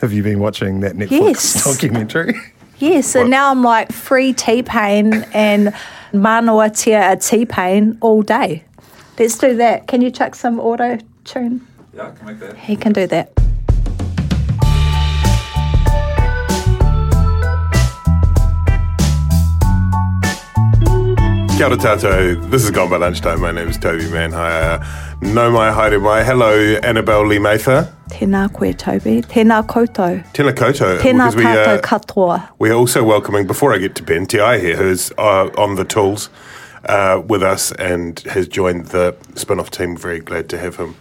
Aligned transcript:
Have 0.00 0.12
you 0.12 0.22
been 0.22 0.40
watching 0.40 0.80
that 0.80 0.94
Netflix 0.94 1.10
Yes. 1.10 1.64
documentary? 1.80 2.34
Yes, 2.78 3.14
and 3.14 3.30
now 3.30 3.50
I'm 3.50 3.62
like 3.62 3.90
free 3.90 4.34
T 4.34 4.62
Pain 4.62 5.24
and 5.32 5.74
Manoa 6.12 6.68
Tia 6.70 7.16
T 7.16 7.46
Pain 7.46 7.96
all 8.02 8.20
day. 8.22 8.64
Let's 9.18 9.38
do 9.38 9.56
that. 9.56 9.86
Can 9.86 10.02
you 10.02 10.10
chuck 10.10 10.34
some 10.34 10.60
auto 10.60 10.98
tune? 11.24 11.66
Yeah, 11.94 12.08
I 12.08 12.10
can 12.10 12.26
make 12.26 12.38
that. 12.40 12.58
He 12.58 12.76
can 12.76 12.92
do 12.92 13.06
that. 13.06 13.32
Kia 21.56 21.66
ora 21.66 21.76
tātou. 21.78 22.50
This 22.50 22.64
is 22.64 22.70
Gone 22.70 22.90
by 22.90 22.98
Lunchtime. 22.98 23.40
My 23.40 23.50
name 23.50 23.68
is 23.68 23.78
Toby 23.78 24.04
Manhire. 24.04 24.84
No 25.22 25.50
mai 25.50 25.72
haere 25.72 25.98
mai. 26.00 26.22
Hello, 26.22 26.50
Annabelle 26.82 27.26
Lee 27.26 27.38
Mather. 27.38 27.92
Tēnā 28.10 28.52
koe, 28.52 28.72
Toby. 28.72 29.22
Tēnā 29.22 29.66
koutou. 29.66 30.22
Tēnā 30.32 30.52
koutou. 30.54 30.98
Tēnā 31.00 31.34
we, 31.34 31.42
tātou 31.42 31.78
uh, 31.78 31.80
katoa. 31.80 32.48
we 32.58 32.70
are 32.70 32.74
also 32.74 33.02
welcoming, 33.02 33.46
before 33.46 33.74
I 33.74 33.78
get 33.78 33.94
to 33.96 34.02
Ben, 34.02 34.26
Ti 34.26 34.38
here, 34.60 34.76
who's 34.76 35.10
uh, 35.18 35.50
on 35.56 35.76
the 35.76 35.84
tools 35.84 36.28
uh, 36.84 37.22
with 37.26 37.42
us 37.42 37.72
and 37.72 38.20
has 38.20 38.46
joined 38.46 38.86
the 38.88 39.16
spin-off 39.34 39.70
team. 39.70 39.96
Very 39.96 40.20
glad 40.20 40.48
to 40.50 40.58
have 40.58 40.76
him. 40.76 40.94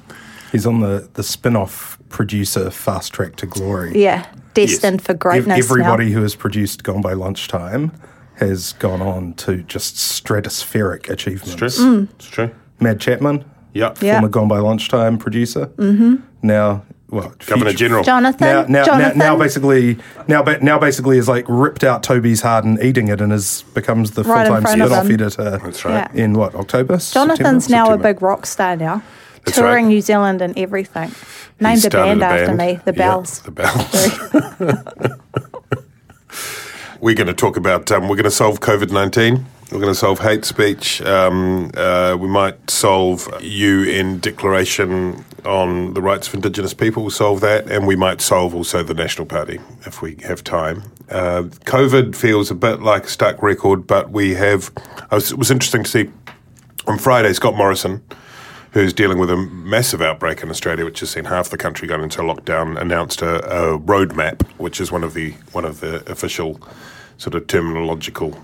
He's 0.52 0.66
on 0.66 0.80
the, 0.80 1.10
the 1.14 1.24
spin 1.24 1.56
off 1.56 2.00
producer 2.10 2.72
Fast 2.72 3.14
Track 3.14 3.36
to 3.38 3.46
Glory. 3.46 4.02
Yeah, 4.02 4.26
destined 4.54 5.02
for 5.02 5.12
Ev- 5.12 5.20
greatness 5.20 5.60
Everybody 5.70 6.06
now. 6.06 6.16
who 6.16 6.22
has 6.22 6.36
produced 6.36 6.84
Gone 6.84 7.02
by 7.02 7.14
Lunchtime 7.14 7.92
has 8.36 8.74
gone 8.74 9.02
on 9.02 9.34
to 9.36 9.64
just 9.64 9.96
stratospheric 9.96 11.10
achievements. 11.10 11.56
True. 11.56 11.86
Mm. 11.86 12.10
It's 12.16 12.28
true. 12.28 12.52
Mad 12.82 13.00
Chapman, 13.00 13.46
Yeah. 13.76 13.94
Yeah. 14.02 14.14
former 14.16 14.30
Gone 14.30 14.48
by 14.48 14.58
Lunchtime 14.60 15.18
producer. 15.20 15.68
Mm-hmm. 15.76 16.16
Now, 16.42 16.84
well, 17.10 17.34
Governor 17.46 17.70
future- 17.72 17.78
General. 17.86 18.04
Jonathan, 18.04 18.48
Now, 18.48 18.62
now, 18.64 18.68
now, 18.68 18.86
Jonathan. 18.86 19.18
now, 19.20 19.38
basically, 19.38 19.98
now, 20.28 20.42
now, 20.62 20.80
basically, 20.80 21.18
is 21.18 21.28
like 21.28 21.46
ripped 21.48 21.84
out 21.84 22.02
Toby's 22.02 22.42
heart 22.42 22.66
and 22.66 22.82
eating 22.82 23.10
it, 23.10 23.22
and 23.22 23.32
is 23.32 23.64
becomes 23.76 24.12
the 24.12 24.24
full 24.24 24.34
Right 24.34 24.48
in 24.48 24.54
time 24.54 24.62
front 24.64 24.82
of 24.82 24.88
spin-off 24.90 25.06
him. 25.08 25.14
editor. 25.14 25.58
That's 25.64 25.86
right. 25.86 26.10
Yeah. 26.14 26.24
In 26.24 26.34
what 26.34 26.56
October? 26.56 26.98
Jonathan's 26.98 27.66
September? 27.66 27.90
now 27.90 27.94
a 27.94 27.98
big 27.98 28.22
rock 28.22 28.46
star 28.46 28.76
now. 28.76 29.04
That's 29.46 29.58
Touring 29.58 29.86
right. 29.86 29.90
New 29.92 30.02
Zealand 30.02 30.42
and 30.42 30.58
everything. 30.58 31.10
He 31.10 31.64
Named 31.66 31.78
a 31.78 31.82
started 31.82 32.20
band 32.20 32.24
after 32.24 32.56
me, 32.56 32.80
The 32.86 32.92
Yeah, 32.94 32.98
Bells. 32.98 33.42
the 33.42 33.52
Bells. 33.52 35.20
we're 37.02 37.16
going 37.16 37.28
to 37.28 37.34
talk 37.34 37.56
about. 37.58 37.92
Um, 37.92 38.04
we're 38.10 38.16
going 38.16 38.24
to 38.24 38.32
solve 38.32 38.60
COVID 38.62 38.92
nineteen. 38.92 39.46
We're 39.76 39.82
going 39.82 39.94
to 39.94 40.00
solve 40.00 40.20
hate 40.20 40.46
speech. 40.46 41.02
Um, 41.02 41.70
uh, 41.76 42.16
we 42.18 42.30
might 42.30 42.70
solve 42.70 43.28
UN 43.42 44.20
declaration 44.20 45.26
on 45.44 45.94
the 45.94 46.02
rights 46.02 46.30
of 46.30 46.34
Indigenous 46.34 46.74
people. 46.74 47.04
We'll 47.04 47.10
solve 47.10 47.42
that, 47.42 47.70
and 47.70 47.86
we 47.86 47.98
might 47.98 48.22
solve 48.22 48.56
also 48.56 48.84
the 48.84 48.94
National 48.94 49.28
Party 49.28 49.60
if 49.86 50.02
we 50.02 50.16
have 50.24 50.46
time. 50.46 50.84
Uh, 51.10 51.50
COVID 51.66 52.16
feels 52.16 52.50
a 52.50 52.56
bit 52.56 52.84
like 52.84 53.04
a 53.04 53.10
stuck 53.10 53.44
record, 53.44 53.86
but 53.86 54.12
we 54.12 54.36
have. 54.36 54.72
Was, 55.12 55.34
it 55.34 55.38
was 55.38 55.52
interesting 55.52 55.84
to 55.84 55.90
see 55.90 56.10
on 56.88 56.98
Friday 56.98 57.34
Scott 57.34 57.56
Morrison 57.58 58.02
who's 58.72 58.94
dealing 58.94 59.18
with 59.18 59.30
a 59.30 59.38
massive 59.38 60.02
outbreak 60.02 60.42
in 60.42 60.50
Australia, 60.50 60.86
which 60.86 61.02
has 61.02 61.10
seen 61.10 61.26
half 61.26 61.50
the 61.50 61.58
country 61.58 61.88
go 61.88 62.02
into 62.02 62.22
lockdown, 62.22 62.80
announced 62.80 63.22
a, 63.22 63.40
a 63.46 63.80
roadmap, 63.80 64.42
which 64.58 64.80
is 64.80 64.90
one 64.90 65.04
of 65.04 65.14
the 65.14 65.32
one 65.52 65.66
of 65.66 65.82
the 65.82 66.10
official 66.10 66.62
sort 67.18 67.36
of 67.36 67.48
terminological 67.48 68.38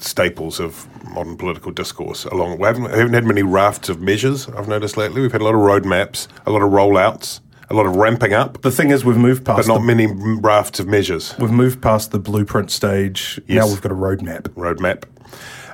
staples 0.00 0.60
of 0.60 0.86
modern 1.10 1.36
political 1.36 1.72
discourse. 1.72 2.24
Along, 2.26 2.58
we 2.58 2.66
haven't, 2.66 2.84
we 2.84 2.98
haven't 2.98 3.14
had 3.14 3.24
many 3.24 3.42
rafts 3.42 3.88
of 3.88 4.00
measures. 4.00 4.48
I've 4.48 4.68
noticed 4.68 4.96
lately. 4.96 5.22
We've 5.22 5.32
had 5.32 5.40
a 5.40 5.44
lot 5.44 5.54
of 5.54 5.60
roadmaps, 5.60 6.28
a 6.46 6.50
lot 6.50 6.62
of 6.62 6.70
rollouts, 6.70 7.40
a 7.70 7.74
lot 7.74 7.86
of 7.86 7.96
ramping 7.96 8.32
up, 8.32 8.62
The 8.62 8.70
thing 8.70 8.90
is, 8.90 9.04
we've 9.04 9.16
moved 9.16 9.44
past, 9.44 9.66
but 9.66 9.72
not 9.72 9.80
the, 9.80 9.86
many 9.86 10.06
rafts 10.40 10.80
of 10.80 10.86
measures. 10.88 11.34
we've 11.38 11.50
moved 11.50 11.82
past 11.82 12.12
the 12.12 12.18
blueprint 12.18 12.70
stage. 12.70 13.40
Yes. 13.46 13.64
Now 13.64 13.70
we've 13.70 13.82
got 13.82 13.92
a 13.92 13.94
roadmap. 13.94 14.42
roadmap. 14.54 15.04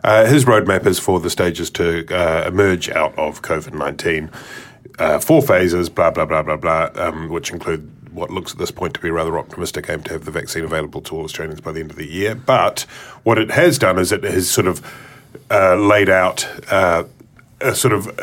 Uh, 0.02 0.26
his 0.26 0.44
roadmap 0.44 0.86
is 0.86 0.98
for 0.98 1.18
the 1.20 1.30
stages 1.30 1.70
to 1.70 2.04
uh, 2.14 2.46
emerge 2.46 2.90
out 2.90 3.16
of 3.18 3.42
COVID 3.42 3.74
19. 3.74 4.30
Uh, 4.98 5.18
four 5.18 5.40
phases, 5.42 5.88
blah, 5.88 6.10
blah, 6.10 6.24
blah, 6.24 6.42
blah, 6.42 6.56
blah, 6.56 6.90
um, 6.96 7.28
which 7.28 7.50
include 7.50 7.90
what 8.14 8.30
looks 8.30 8.52
at 8.52 8.58
this 8.58 8.70
point 8.70 8.94
to 8.94 9.00
be 9.00 9.08
a 9.08 9.12
rather 9.12 9.36
optimistic 9.38 9.88
aim 9.90 10.02
to 10.04 10.12
have 10.12 10.24
the 10.24 10.30
vaccine 10.30 10.64
available 10.64 11.00
to 11.02 11.16
all 11.16 11.24
Australians 11.24 11.60
by 11.60 11.72
the 11.72 11.80
end 11.80 11.90
of 11.90 11.96
the 11.96 12.06
year. 12.10 12.34
But 12.34 12.80
what 13.24 13.38
it 13.38 13.50
has 13.50 13.78
done 13.78 13.98
is 13.98 14.12
it 14.12 14.24
has 14.24 14.48
sort 14.48 14.66
of 14.66 14.80
uh, 15.50 15.74
laid 15.76 16.08
out 16.08 16.48
uh, 16.72 17.04
a 17.60 17.74
sort 17.74 17.92
of 17.92 18.06
a, 18.18 18.22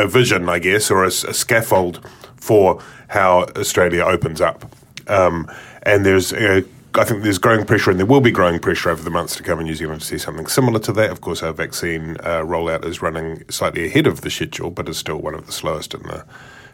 a- 0.00 0.04
a 0.04 0.06
vision, 0.08 0.48
I 0.48 0.58
guess, 0.58 0.90
or 0.90 1.04
a 1.04 1.10
scaffold 1.10 2.00
for 2.36 2.80
how 3.08 3.42
Australia 3.56 4.04
opens 4.04 4.40
up. 4.40 4.64
Um, 5.08 5.50
and 5.82 6.06
there's, 6.06 6.32
I 6.32 6.62
think 7.04 7.22
there's 7.22 7.38
growing 7.38 7.64
pressure, 7.66 7.90
and 7.90 7.98
there 7.98 8.06
will 8.06 8.20
be 8.20 8.30
growing 8.30 8.58
pressure 8.60 8.90
over 8.90 9.02
the 9.02 9.10
months 9.10 9.34
to 9.36 9.42
come 9.42 9.58
in 9.60 9.66
New 9.66 9.74
Zealand 9.74 10.00
to 10.02 10.06
see 10.06 10.18
something 10.18 10.46
similar 10.46 10.78
to 10.80 10.92
that. 10.92 11.10
Of 11.10 11.20
course, 11.20 11.42
our 11.42 11.52
vaccine 11.52 12.16
uh, 12.20 12.42
rollout 12.42 12.84
is 12.84 13.02
running 13.02 13.42
slightly 13.50 13.86
ahead 13.86 14.06
of 14.06 14.20
the 14.20 14.30
schedule, 14.30 14.70
but 14.70 14.88
is 14.88 14.98
still 14.98 15.16
one 15.18 15.34
of 15.34 15.46
the 15.46 15.52
slowest 15.52 15.94
in 15.94 16.02
the 16.04 16.24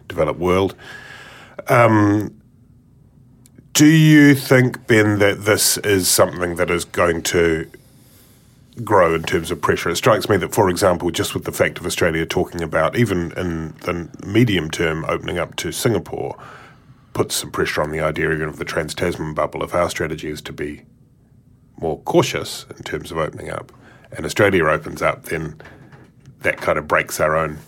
developed 0.06 0.40
world. 0.40 0.74
Do 3.72 3.86
you 3.86 4.34
think, 4.34 4.86
Ben, 4.86 5.18
that 5.20 5.44
this 5.44 5.78
is 5.78 6.08
something 6.08 6.56
that 6.56 6.70
is 6.70 6.84
going 6.84 7.22
to 7.24 7.70
grow 8.82 9.14
in 9.14 9.22
terms 9.22 9.50
of 9.50 9.60
pressure? 9.60 9.90
It 9.90 9.96
strikes 9.96 10.28
me 10.28 10.36
that, 10.38 10.52
for 10.52 10.68
example, 10.68 11.10
just 11.10 11.34
with 11.34 11.44
the 11.44 11.52
fact 11.52 11.78
of 11.78 11.86
Australia 11.86 12.26
talking 12.26 12.62
about, 12.62 12.96
even 12.96 13.32
in 13.36 13.74
the 13.82 14.08
medium 14.26 14.70
term, 14.70 15.04
opening 15.04 15.38
up 15.38 15.54
to 15.56 15.70
Singapore, 15.70 16.36
puts 17.12 17.36
some 17.36 17.50
pressure 17.50 17.82
on 17.82 17.90
the 17.90 18.00
idea 18.00 18.32
even 18.32 18.48
of 18.48 18.58
the 18.58 18.64
trans 18.64 18.94
Tasman 18.94 19.34
bubble. 19.34 19.62
If 19.62 19.74
our 19.74 19.90
strategy 19.90 20.28
is 20.28 20.42
to 20.42 20.52
be 20.52 20.82
more 21.80 22.00
cautious 22.00 22.66
in 22.76 22.82
terms 22.82 23.12
of 23.12 23.18
opening 23.18 23.50
up, 23.50 23.72
and 24.12 24.26
Australia 24.26 24.64
opens 24.66 25.02
up, 25.02 25.26
then 25.26 25.60
that 26.40 26.56
kind 26.56 26.78
of 26.78 26.88
breaks 26.88 27.20
our 27.20 27.36
own 27.36 27.58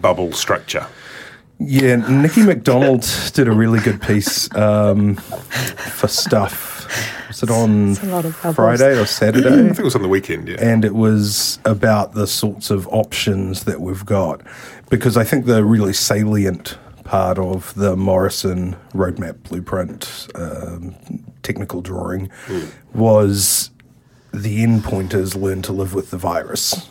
bubble 0.00 0.32
structure. 0.32 0.86
Yeah, 1.58 1.96
Nikki 1.96 2.42
McDonald 2.42 3.08
did 3.32 3.48
a 3.48 3.52
really 3.52 3.80
good 3.80 4.00
piece 4.02 4.54
um, 4.54 5.16
for 5.16 6.08
stuff. 6.08 6.74
Was 7.28 7.42
it 7.42 7.50
on 7.50 7.92
It's 7.92 8.02
a 8.02 8.06
lot 8.06 8.24
of 8.24 8.34
bubbles. 8.36 8.56
Friday 8.56 8.98
or 8.98 9.06
Saturday? 9.06 9.48
I 9.48 9.62
think 9.64 9.78
it 9.78 9.84
was 9.84 9.94
on 9.94 10.02
the 10.02 10.08
weekend, 10.08 10.48
yeah. 10.48 10.56
and 10.60 10.84
it 10.84 10.94
was 10.94 11.58
about 11.64 12.12
the 12.12 12.26
sorts 12.26 12.70
of 12.70 12.86
options 12.88 13.64
that 13.64 13.80
we've 13.80 14.04
got. 14.04 14.42
Because 14.90 15.16
I 15.16 15.24
think 15.24 15.46
the 15.46 15.64
really 15.64 15.92
salient 15.92 16.78
part 17.04 17.38
of 17.38 17.74
the 17.74 17.96
Morrison 17.96 18.76
roadmap 18.92 19.42
blueprint 19.44 20.28
um, 20.34 20.94
technical 21.42 21.80
drawing 21.80 22.30
was 22.92 23.70
the 24.32 24.62
end 24.62 24.84
point 24.84 25.14
is 25.14 25.34
learn 25.34 25.62
to 25.62 25.72
live 25.72 25.94
with 25.94 26.10
the 26.10 26.18
virus. 26.18 26.88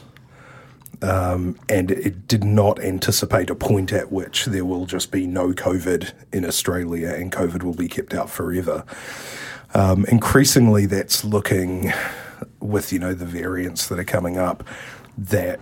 Um, 1.02 1.60
and 1.70 1.92
it 1.92 2.28
did 2.28 2.44
not 2.44 2.80
anticipate 2.80 3.50
a 3.50 3.56
point 3.56 3.92
at 3.92 4.12
which 4.12 4.46
there 4.46 4.66
will 4.66 4.86
just 4.86 5.12
be 5.12 5.28
no 5.28 5.52
COVID 5.52 6.14
in 6.32 6.46
Australia 6.46 7.10
and 7.10 7.32
COVID 7.32 7.64
will 7.64 7.74
be 7.74 7.88
kept 7.88 8.14
out 8.14 8.30
forever. 8.30 8.84
Um, 9.74 10.06
increasingly, 10.06 10.86
that's 10.86 11.24
looking 11.26 11.92
with 12.60 12.92
you 12.92 13.00
know 13.00 13.14
the 13.14 13.26
variants 13.26 13.88
that 13.88 14.00
are 14.00 14.06
coming 14.06 14.38
up 14.38 14.64
that 15.18 15.60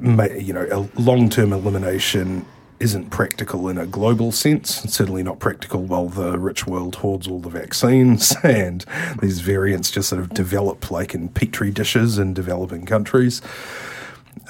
ma- 0.00 0.24
you 0.24 0.52
know 0.52 0.66
a 0.70 1.00
long-term 1.00 1.52
elimination 1.52 2.46
isn't 2.82 3.10
practical 3.10 3.68
in 3.68 3.78
a 3.78 3.86
global 3.86 4.32
sense. 4.32 4.84
It's 4.84 4.94
certainly 4.94 5.22
not 5.22 5.38
practical 5.38 5.82
while 5.84 6.08
the 6.08 6.36
rich 6.36 6.66
world 6.66 6.96
hoards 6.96 7.28
all 7.28 7.38
the 7.38 7.48
vaccines 7.48 8.34
and 8.42 8.84
these 9.20 9.40
variants 9.40 9.90
just 9.90 10.08
sort 10.08 10.20
of 10.20 10.30
develop 10.30 10.90
like 10.90 11.14
in 11.14 11.28
petri 11.28 11.70
dishes 11.70 12.18
in 12.18 12.34
developing 12.34 12.84
countries. 12.84 13.40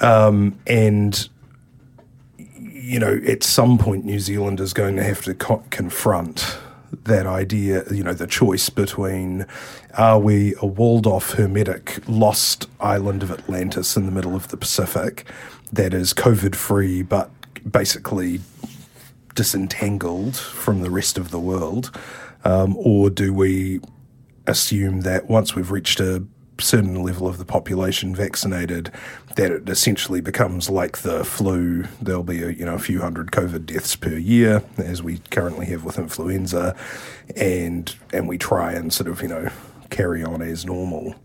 Um, 0.01 0.59
and 0.67 1.27
you 2.37 2.99
know, 2.99 3.19
at 3.27 3.43
some 3.43 3.77
point, 3.77 4.03
New 4.03 4.19
Zealand 4.19 4.59
is 4.59 4.73
going 4.73 4.97
to 4.97 5.03
have 5.03 5.21
to 5.23 5.33
co- 5.33 5.63
confront 5.69 6.57
that 7.05 7.25
idea, 7.25 7.83
you 7.91 8.03
know, 8.03 8.13
the 8.13 8.27
choice 8.27 8.69
between 8.69 9.45
are 9.97 10.19
we 10.19 10.53
a 10.61 10.65
walled 10.65 11.07
off, 11.07 11.31
hermetic, 11.31 11.99
lost 12.07 12.67
island 12.79 13.23
of 13.23 13.31
Atlantis 13.31 13.95
in 13.95 14.05
the 14.05 14.11
middle 14.11 14.35
of 14.35 14.49
the 14.49 14.57
Pacific 14.57 15.25
that 15.71 15.93
is 15.93 16.13
COVID 16.13 16.55
free, 16.55 17.01
but 17.01 17.31
basically 17.69 18.41
disentangled 19.33 20.35
from 20.35 20.81
the 20.81 20.91
rest 20.91 21.17
of 21.17 21.31
the 21.31 21.39
world? 21.39 21.97
Um, 22.45 22.75
or 22.77 23.09
do 23.09 23.33
we 23.33 23.79
assume 24.45 25.01
that 25.01 25.29
once 25.29 25.55
we've 25.55 25.71
reached 25.71 25.99
a 25.99 26.23
certain 26.59 27.01
level 27.03 27.27
of 27.27 27.37
the 27.37 27.45
population 27.45 28.15
vaccinated, 28.15 28.91
that 29.35 29.51
it 29.51 29.69
essentially 29.69 30.21
becomes 30.21 30.69
like 30.69 30.99
the 30.99 31.23
flu. 31.23 31.83
There'll 32.01 32.23
be 32.23 32.43
a, 32.43 32.49
you 32.51 32.65
know 32.65 32.75
a 32.75 32.79
few 32.79 33.01
hundred 33.01 33.31
COVID 33.31 33.65
deaths 33.65 33.95
per 33.95 34.15
year, 34.17 34.63
as 34.77 35.01
we 35.01 35.19
currently 35.31 35.65
have 35.67 35.83
with 35.83 35.97
influenza, 35.97 36.75
and 37.35 37.95
and 38.11 38.27
we 38.27 38.37
try 38.37 38.73
and 38.73 38.93
sort 38.93 39.09
of 39.09 39.21
you 39.21 39.27
know 39.27 39.49
carry 39.93 40.23
on 40.23 40.41
as 40.41 40.65
normal. 40.65 41.15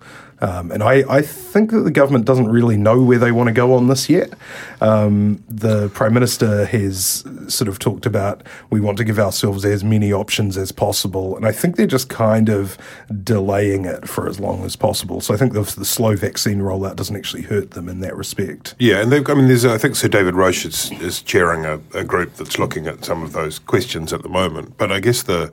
Um, 0.40 0.70
and 0.70 0.82
I, 0.82 1.02
I 1.08 1.22
think 1.22 1.70
that 1.72 1.80
the 1.80 1.90
government 1.90 2.24
doesn't 2.24 2.48
really 2.48 2.76
know 2.76 3.02
where 3.02 3.18
they 3.18 3.32
want 3.32 3.48
to 3.48 3.52
go 3.52 3.74
on 3.74 3.88
this 3.88 4.08
yet. 4.08 4.32
Um, 4.80 5.42
the 5.48 5.88
Prime 5.88 6.14
Minister 6.14 6.64
has 6.66 7.24
sort 7.48 7.66
of 7.66 7.78
talked 7.78 8.06
about 8.06 8.42
we 8.70 8.78
want 8.78 8.98
to 8.98 9.04
give 9.04 9.18
ourselves 9.18 9.64
as 9.64 9.82
many 9.82 10.12
options 10.12 10.56
as 10.56 10.70
possible. 10.70 11.36
And 11.36 11.44
I 11.44 11.52
think 11.52 11.76
they're 11.76 11.86
just 11.86 12.08
kind 12.08 12.48
of 12.48 12.78
delaying 13.24 13.84
it 13.84 14.08
for 14.08 14.28
as 14.28 14.38
long 14.38 14.64
as 14.64 14.76
possible. 14.76 15.20
So 15.20 15.34
I 15.34 15.36
think 15.36 15.54
the, 15.54 15.62
the 15.62 15.84
slow 15.84 16.14
vaccine 16.14 16.58
rollout 16.58 16.96
doesn't 16.96 17.16
actually 17.16 17.42
hurt 17.42 17.72
them 17.72 17.88
in 17.88 18.00
that 18.00 18.16
respect. 18.16 18.76
Yeah, 18.78 19.00
and 19.00 19.12
I 19.12 19.34
mean, 19.34 19.48
there's 19.48 19.64
I 19.64 19.78
think 19.78 19.96
Sir 19.96 20.08
David 20.08 20.34
Roche 20.34 20.66
is, 20.66 20.92
is 21.00 21.20
chairing 21.20 21.64
a, 21.64 21.80
a 21.94 22.04
group 22.04 22.34
that's 22.34 22.58
looking 22.58 22.86
at 22.86 23.04
some 23.04 23.22
of 23.22 23.32
those 23.32 23.58
questions 23.58 24.12
at 24.12 24.22
the 24.22 24.28
moment. 24.28 24.76
But 24.78 24.92
I 24.92 25.00
guess 25.00 25.24
the 25.24 25.50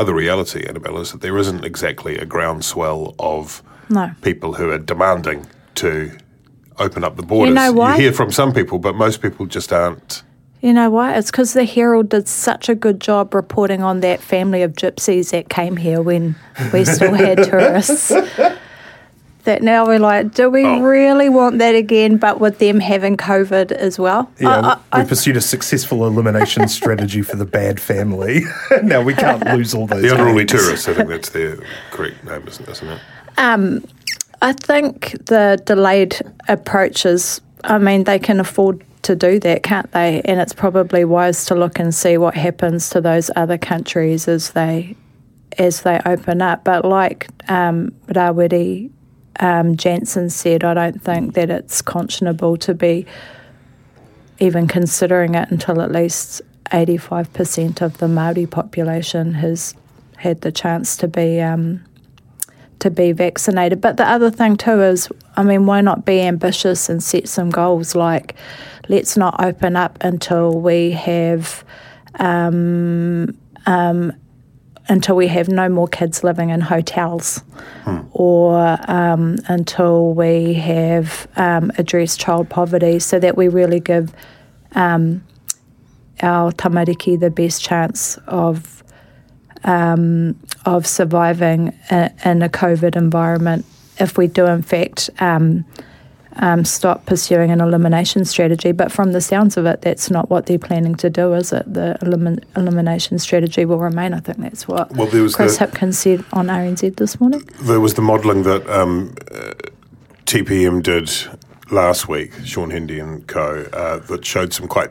other 0.00 0.14
reality, 0.14 0.64
Annabelle, 0.66 0.98
is 0.98 1.12
that 1.12 1.20
there 1.20 1.36
isn't 1.38 1.64
exactly 1.64 2.16
a 2.16 2.24
groundswell 2.24 3.14
of 3.18 3.62
No. 3.88 4.10
people 4.22 4.54
who 4.54 4.70
are 4.70 4.78
demanding 4.78 5.46
to 5.76 6.16
open 6.78 7.04
up 7.04 7.16
the 7.16 7.22
borders. 7.22 7.50
You, 7.50 7.54
know 7.54 7.72
why? 7.72 7.96
you 7.96 8.02
hear 8.04 8.12
from 8.12 8.32
some 8.32 8.52
people, 8.52 8.78
but 8.78 8.94
most 8.94 9.20
people 9.20 9.44
just 9.46 9.72
aren't. 9.72 10.22
You 10.62 10.72
know 10.72 10.90
why? 10.90 11.14
It's 11.14 11.30
because 11.30 11.52
the 11.52 11.64
Herald 11.64 12.08
did 12.10 12.28
such 12.28 12.68
a 12.68 12.74
good 12.74 13.00
job 13.00 13.34
reporting 13.34 13.82
on 13.82 14.00
that 14.00 14.20
family 14.20 14.62
of 14.62 14.72
gypsies 14.72 15.30
that 15.30 15.48
came 15.48 15.76
here 15.76 16.00
when 16.02 16.34
we 16.72 16.84
still 16.84 17.14
had 17.14 17.44
tourists. 17.44 18.10
That 19.44 19.62
now 19.62 19.86
we're 19.86 19.98
like, 19.98 20.34
do 20.34 20.50
we 20.50 20.64
Oh. 20.64 20.80
really 20.80 21.28
want 21.30 21.58
that 21.58 21.74
again? 21.74 22.18
But 22.18 22.40
with 22.40 22.58
them 22.58 22.78
having 22.80 23.16
COVID 23.16 23.72
as 23.72 23.98
well. 23.98 24.30
Yeah, 24.38 24.76
I- 24.92 24.98
I- 24.98 25.02
we 25.02 25.08
pursued 25.08 25.36
a 25.36 25.40
successful 25.40 26.06
elimination 26.06 26.68
strategy 26.78 27.22
for 27.22 27.36
the 27.36 27.46
bad 27.46 27.80
family. 27.80 28.42
now 28.82 29.00
we 29.02 29.14
can't 29.14 29.44
lose 29.46 29.72
all 29.74 29.86
those. 29.86 30.02
The 30.02 30.14
unruly 30.14 30.44
tourists, 30.44 30.88
I 30.88 30.94
think 30.94 31.08
that's 31.14 31.30
their 31.30 31.56
correct 31.90 32.22
name, 32.24 32.44
isn't, 32.46 32.68
isn't 32.68 32.88
it? 32.88 33.00
I 34.42 34.52
think 34.52 35.12
the 35.26 35.60
delayed 35.64 36.16
approaches, 36.48 37.40
I 37.64 37.78
mean, 37.78 38.04
they 38.04 38.18
can 38.18 38.40
afford 38.40 38.82
to 39.02 39.14
do 39.16 39.38
that, 39.40 39.62
can't 39.62 39.90
they? 39.92 40.22
And 40.24 40.40
it's 40.40 40.52
probably 40.52 41.04
wise 41.04 41.44
to 41.46 41.54
look 41.54 41.78
and 41.78 41.94
see 41.94 42.16
what 42.18 42.34
happens 42.34 42.90
to 42.90 43.00
those 43.00 43.30
other 43.36 43.58
countries 43.58 44.28
as 44.28 44.50
they 44.50 44.96
as 45.58 45.82
they 45.82 46.00
open 46.06 46.40
up. 46.42 46.64
But 46.64 46.84
like 46.84 47.28
um, 47.48 47.92
Rawiri 48.08 48.90
um, 49.40 49.76
Jansen 49.76 50.30
said, 50.30 50.64
I 50.64 50.74
don't 50.74 51.02
think 51.02 51.34
that 51.34 51.50
it's 51.50 51.82
conscionable 51.82 52.58
to 52.60 52.74
be 52.74 53.06
even 54.38 54.68
considering 54.68 55.34
it 55.34 55.50
until 55.50 55.80
at 55.82 55.90
least 55.90 56.40
85% 56.70 57.82
of 57.82 57.98
the 57.98 58.08
Maori 58.08 58.46
population 58.46 59.34
has 59.34 59.74
had 60.16 60.42
the 60.42 60.52
chance 60.52 60.96
to 60.98 61.08
be 61.08 61.40
um, 61.40 61.84
to 62.78 62.90
be 62.90 63.12
vaccinated. 63.12 63.80
But 63.80 63.98
the 63.98 64.08
other 64.08 64.30
thing 64.30 64.56
too 64.56 64.80
is, 64.80 65.08
I 65.36 65.42
mean, 65.42 65.66
why 65.66 65.82
not 65.82 66.06
be 66.06 66.20
ambitious 66.20 66.88
and 66.88 67.02
set 67.02 67.28
some 67.28 67.50
goals 67.50 67.94
like 67.94 68.34
let's 68.88 69.16
not 69.16 69.42
open 69.42 69.76
up 69.76 69.98
until 70.00 70.58
we 70.58 70.92
have 70.92 71.64
um, 72.18 73.36
um, 73.66 74.12
until 74.90 75.16
we 75.16 75.28
have 75.28 75.48
no 75.48 75.68
more 75.68 75.88
kids 75.88 76.22
living 76.24 76.50
in 76.50 76.60
hotels, 76.60 77.42
or 78.12 78.76
um, 78.90 79.36
until 79.48 80.12
we 80.12 80.54
have 80.54 81.28
um, 81.36 81.70
addressed 81.78 82.20
child 82.20 82.48
poverty, 82.50 82.98
so 82.98 83.18
that 83.18 83.36
we 83.36 83.48
really 83.48 83.80
give 83.80 84.12
um, 84.74 85.24
our 86.22 86.52
tamariki 86.52 87.18
the 87.18 87.30
best 87.30 87.62
chance 87.62 88.18
of 88.26 88.82
um, 89.64 90.36
of 90.66 90.86
surviving 90.86 91.68
in 92.24 92.42
a 92.42 92.48
COVID 92.48 92.96
environment. 92.96 93.64
If 93.98 94.18
we 94.18 94.26
do, 94.26 94.46
in 94.46 94.62
fact, 94.62 95.10
um, 96.36 96.64
stop 96.64 97.06
pursuing 97.06 97.50
an 97.50 97.60
elimination 97.60 98.24
strategy. 98.24 98.72
But 98.72 98.92
from 98.92 99.12
the 99.12 99.20
sounds 99.20 99.56
of 99.56 99.66
it, 99.66 99.82
that's 99.82 100.10
not 100.10 100.30
what 100.30 100.46
they're 100.46 100.58
planning 100.58 100.94
to 100.96 101.10
do, 101.10 101.32
is 101.34 101.52
it? 101.52 101.72
The 101.72 101.96
elimin- 102.02 102.42
elimination 102.56 103.18
strategy 103.18 103.64
will 103.64 103.78
remain. 103.78 104.14
I 104.14 104.20
think 104.20 104.38
that's 104.38 104.66
what 104.68 104.92
Well, 104.92 105.06
there 105.08 105.22
was 105.22 105.34
Chris 105.34 105.58
the- 105.58 105.66
Hipkins 105.66 105.94
said 105.94 106.24
on 106.32 106.46
RNZ 106.48 106.96
this 106.96 107.20
morning. 107.20 107.42
There 107.62 107.80
was 107.80 107.94
the 107.94 108.02
modelling 108.02 108.44
that 108.44 108.68
um, 108.70 109.14
uh, 109.32 109.52
TPM 110.26 110.82
did 110.82 111.10
last 111.70 112.08
week, 112.08 112.32
Shaun 112.44 112.70
Hendy 112.70 112.98
and 113.00 113.26
co, 113.26 113.66
uh, 113.72 113.98
that 113.98 114.24
showed 114.24 114.52
some 114.52 114.68
quite 114.68 114.90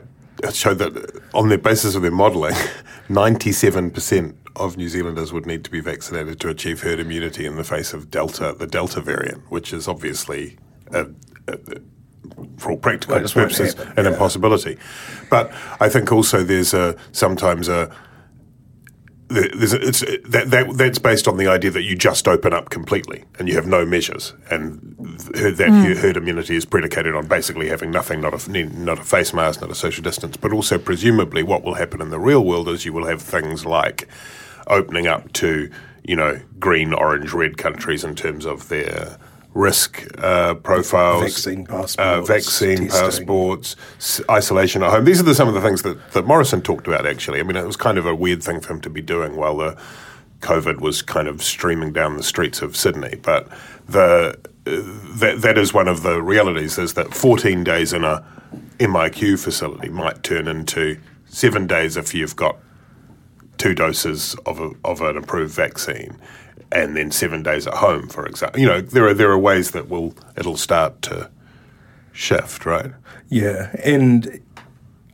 showed 0.52 0.78
that 0.78 1.20
on 1.34 1.50
the 1.50 1.58
basis 1.58 1.94
of 1.94 2.00
their 2.02 2.10
modelling, 2.10 2.54
ninety-seven 3.08 3.90
percent 3.90 4.36
of 4.56 4.76
New 4.76 4.88
Zealanders 4.88 5.32
would 5.32 5.46
need 5.46 5.64
to 5.64 5.70
be 5.70 5.80
vaccinated 5.80 6.40
to 6.40 6.48
achieve 6.48 6.82
herd 6.82 6.98
immunity 6.98 7.46
in 7.46 7.56
the 7.56 7.64
face 7.64 7.92
of 7.92 8.10
Delta, 8.10 8.54
the 8.58 8.66
Delta 8.66 9.00
variant, 9.00 9.50
which 9.50 9.72
is 9.72 9.86
obviously. 9.88 10.56
A, 10.92 11.06
Uh, 11.50 11.80
for 12.58 12.72
all 12.72 12.76
practical 12.76 13.18
That 13.18 13.32
purposes, 13.32 13.74
happen, 13.74 13.92
an 13.96 14.04
yeah. 14.04 14.12
impossibility. 14.12 14.76
But 15.30 15.52
I 15.80 15.88
think 15.88 16.12
also 16.12 16.44
there's 16.44 16.74
a 16.74 16.96
sometimes 17.12 17.68
a 17.68 17.90
there's 19.30 19.72
a, 19.72 19.80
it's 19.80 20.00
that, 20.00 20.50
that 20.50 20.76
that's 20.76 20.98
based 20.98 21.28
on 21.28 21.36
the 21.36 21.46
idea 21.46 21.70
that 21.70 21.82
you 21.82 21.96
just 21.96 22.26
open 22.26 22.52
up 22.52 22.70
completely 22.70 23.24
and 23.38 23.48
you 23.48 23.54
have 23.54 23.66
no 23.66 23.86
measures, 23.86 24.34
and 24.50 24.96
th- 25.34 25.56
that 25.56 25.70
herd 25.98 26.16
immunity 26.16 26.56
is 26.56 26.64
predicated 26.64 27.14
on 27.14 27.26
basically 27.26 27.68
having 27.68 27.90
nothing, 27.92 28.20
not 28.20 28.34
a 28.34 28.64
not 28.64 28.98
a 28.98 29.04
face 29.04 29.32
mask, 29.32 29.60
not 29.60 29.70
a 29.70 29.74
social 29.74 30.02
distance, 30.02 30.36
but 30.36 30.52
also 30.52 30.78
presumably 30.78 31.42
what 31.44 31.62
will 31.62 31.74
happen 31.74 32.02
in 32.02 32.10
the 32.10 32.18
real 32.18 32.44
world 32.44 32.68
is 32.68 32.84
you 32.84 32.92
will 32.92 33.06
have 33.06 33.22
things 33.22 33.64
like 33.64 34.08
opening 34.66 35.06
up 35.06 35.32
to 35.34 35.70
you 36.02 36.16
know 36.16 36.40
green, 36.58 36.92
orange, 36.92 37.32
red 37.32 37.56
countries 37.56 38.02
in 38.02 38.16
terms 38.16 38.44
of 38.44 38.68
their 38.68 39.16
risk 39.54 40.06
uh, 40.18 40.54
profiles, 40.54 41.22
Vaccine 41.22 41.66
uh, 41.68 41.80
passports, 41.82 42.28
vaccine 42.28 42.88
passports, 42.88 43.76
s- 43.98 44.20
isolation 44.30 44.82
at 44.82 44.90
home. 44.90 45.04
These 45.04 45.20
are 45.20 45.24
the, 45.24 45.34
some 45.34 45.48
of 45.48 45.54
the 45.54 45.60
things 45.60 45.82
that, 45.82 46.12
that 46.12 46.26
Morrison 46.26 46.62
talked 46.62 46.86
about, 46.86 47.06
actually. 47.06 47.40
I 47.40 47.42
mean, 47.42 47.56
it 47.56 47.66
was 47.66 47.76
kind 47.76 47.98
of 47.98 48.06
a 48.06 48.14
weird 48.14 48.42
thing 48.42 48.60
for 48.60 48.72
him 48.74 48.80
to 48.82 48.90
be 48.90 49.02
doing 49.02 49.36
while 49.36 49.56
the 49.56 49.76
COVID 50.40 50.80
was 50.80 51.02
kind 51.02 51.28
of 51.28 51.42
streaming 51.42 51.92
down 51.92 52.16
the 52.16 52.22
streets 52.22 52.62
of 52.62 52.76
Sydney. 52.76 53.16
But 53.22 53.48
the 53.88 54.38
uh, 54.66 54.70
that, 55.16 55.40
that 55.40 55.58
is 55.58 55.72
one 55.74 55.88
of 55.88 56.02
the 56.02 56.22
realities 56.22 56.78
is 56.78 56.94
that 56.94 57.14
14 57.14 57.64
days 57.64 57.92
in 57.92 58.04
a 58.04 58.24
MIQ 58.78 59.42
facility 59.42 59.88
might 59.88 60.22
turn 60.22 60.46
into 60.46 60.98
seven 61.28 61.66
days 61.66 61.96
if 61.96 62.14
you've 62.14 62.36
got 62.36 62.56
two 63.58 63.74
doses 63.74 64.34
of, 64.46 64.60
a, 64.60 64.70
of 64.84 65.00
an 65.00 65.16
approved 65.16 65.54
vaccine 65.54 66.16
and 66.72 66.96
then 66.96 67.10
seven 67.10 67.42
days 67.42 67.66
at 67.66 67.74
home, 67.74 68.08
for 68.08 68.26
example. 68.26 68.60
You 68.60 68.66
know, 68.66 68.80
there 68.80 69.08
are, 69.08 69.14
there 69.14 69.30
are 69.30 69.38
ways 69.38 69.72
that 69.72 69.88
will 69.88 70.14
it'll 70.36 70.56
start 70.56 71.02
to 71.02 71.30
shift, 72.12 72.66
right? 72.66 72.92
Yeah, 73.28 73.74
and 73.82 74.40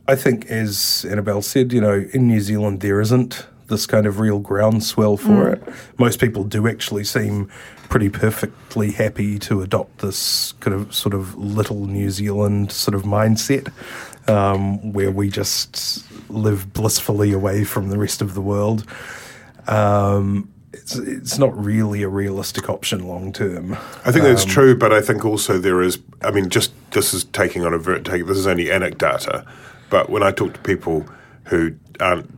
I 0.07 0.15
think, 0.15 0.45
as 0.47 1.05
Annabelle 1.09 1.41
said, 1.41 1.73
you 1.73 1.81
know, 1.81 2.05
in 2.13 2.27
New 2.27 2.41
Zealand 2.41 2.81
there 2.81 3.01
isn't 3.01 3.47
this 3.67 3.85
kind 3.85 4.05
of 4.05 4.19
real 4.19 4.39
groundswell 4.39 5.17
for 5.17 5.49
it. 5.49 5.61
Most 5.97 6.21
people 6.21 6.45
do 6.45 6.67
actually 6.67 7.03
seem 7.03 7.49
pretty 7.89 8.09
perfectly 8.09 8.91
happy 8.91 9.37
to 9.39 9.61
adopt 9.61 9.99
this 9.99 10.53
kind 10.61 10.73
of 10.73 10.93
sort 10.93 11.13
of 11.13 11.35
little 11.35 11.85
New 11.85 12.09
Zealand 12.09 12.71
sort 12.71 12.95
of 12.95 13.03
mindset, 13.03 13.71
um, 14.29 14.93
where 14.93 15.11
we 15.11 15.29
just 15.29 16.05
live 16.29 16.73
blissfully 16.73 17.31
away 17.33 17.63
from 17.63 17.89
the 17.89 17.97
rest 17.97 18.21
of 18.21 18.33
the 18.33 18.41
world. 18.41 18.85
Um, 19.67 20.49
it's, 20.73 20.95
it's 20.95 21.37
not 21.37 21.57
really 21.63 22.03
a 22.03 22.09
realistic 22.09 22.69
option 22.69 23.07
long 23.07 23.31
term. 23.33 23.73
I 24.05 24.11
think 24.11 24.23
that's 24.25 24.45
true, 24.45 24.75
but 24.77 24.91
I 24.93 25.01
think 25.01 25.25
also 25.25 25.57
there 25.57 25.81
is. 25.81 25.99
I 26.21 26.31
mean, 26.31 26.49
just 26.49 26.71
this 26.91 27.13
is 27.13 27.23
taking 27.25 27.65
on 27.65 27.73
a 27.73 27.77
very. 27.77 28.01
Take, 28.01 28.25
this 28.27 28.37
is 28.37 28.47
only 28.47 28.65
anecdata, 28.65 29.45
But 29.89 30.09
when 30.09 30.23
I 30.23 30.31
talk 30.31 30.53
to 30.53 30.59
people 30.59 31.05
who 31.45 31.73
aren't 31.99 32.29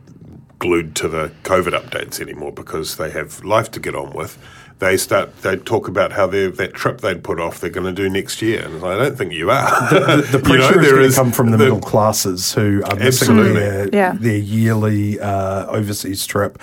glued 0.58 0.94
to 0.94 1.08
the 1.08 1.32
COVID 1.42 1.72
updates 1.78 2.20
anymore 2.20 2.52
because 2.52 2.96
they 2.96 3.10
have 3.10 3.42
life 3.44 3.70
to 3.72 3.80
get 3.80 3.94
on 3.94 4.12
with, 4.12 4.38
they 4.78 4.96
start 4.96 5.42
they 5.42 5.56
talk 5.56 5.88
about 5.88 6.12
how 6.12 6.26
they 6.26 6.46
that 6.46 6.74
trip 6.74 7.00
they'd 7.00 7.24
put 7.24 7.40
off 7.40 7.60
they're 7.60 7.68
going 7.70 7.86
to 7.86 7.92
do 8.02 8.08
next 8.08 8.40
year, 8.42 8.64
and 8.64 8.84
I 8.84 8.96
don't 8.96 9.18
think 9.18 9.32
you 9.32 9.50
are. 9.50 9.90
The, 9.90 10.38
the 10.38 10.38
You 10.50 10.58
know, 10.58 10.68
pressure 10.68 10.80
there 10.80 11.00
is 11.00 11.12
is 11.12 11.16
going 11.16 11.30
to 11.30 11.30
come 11.30 11.32
from 11.32 11.50
the, 11.50 11.56
the- 11.56 11.64
middle 11.64 11.80
classes 11.80 12.52
who 12.54 12.82
are 12.84 12.94
missing 12.96 13.36
their, 13.54 13.88
Yeah. 13.92 14.12
their 14.12 14.36
yearly 14.38 15.18
uh, 15.18 15.66
overseas 15.66 16.24
trip. 16.26 16.58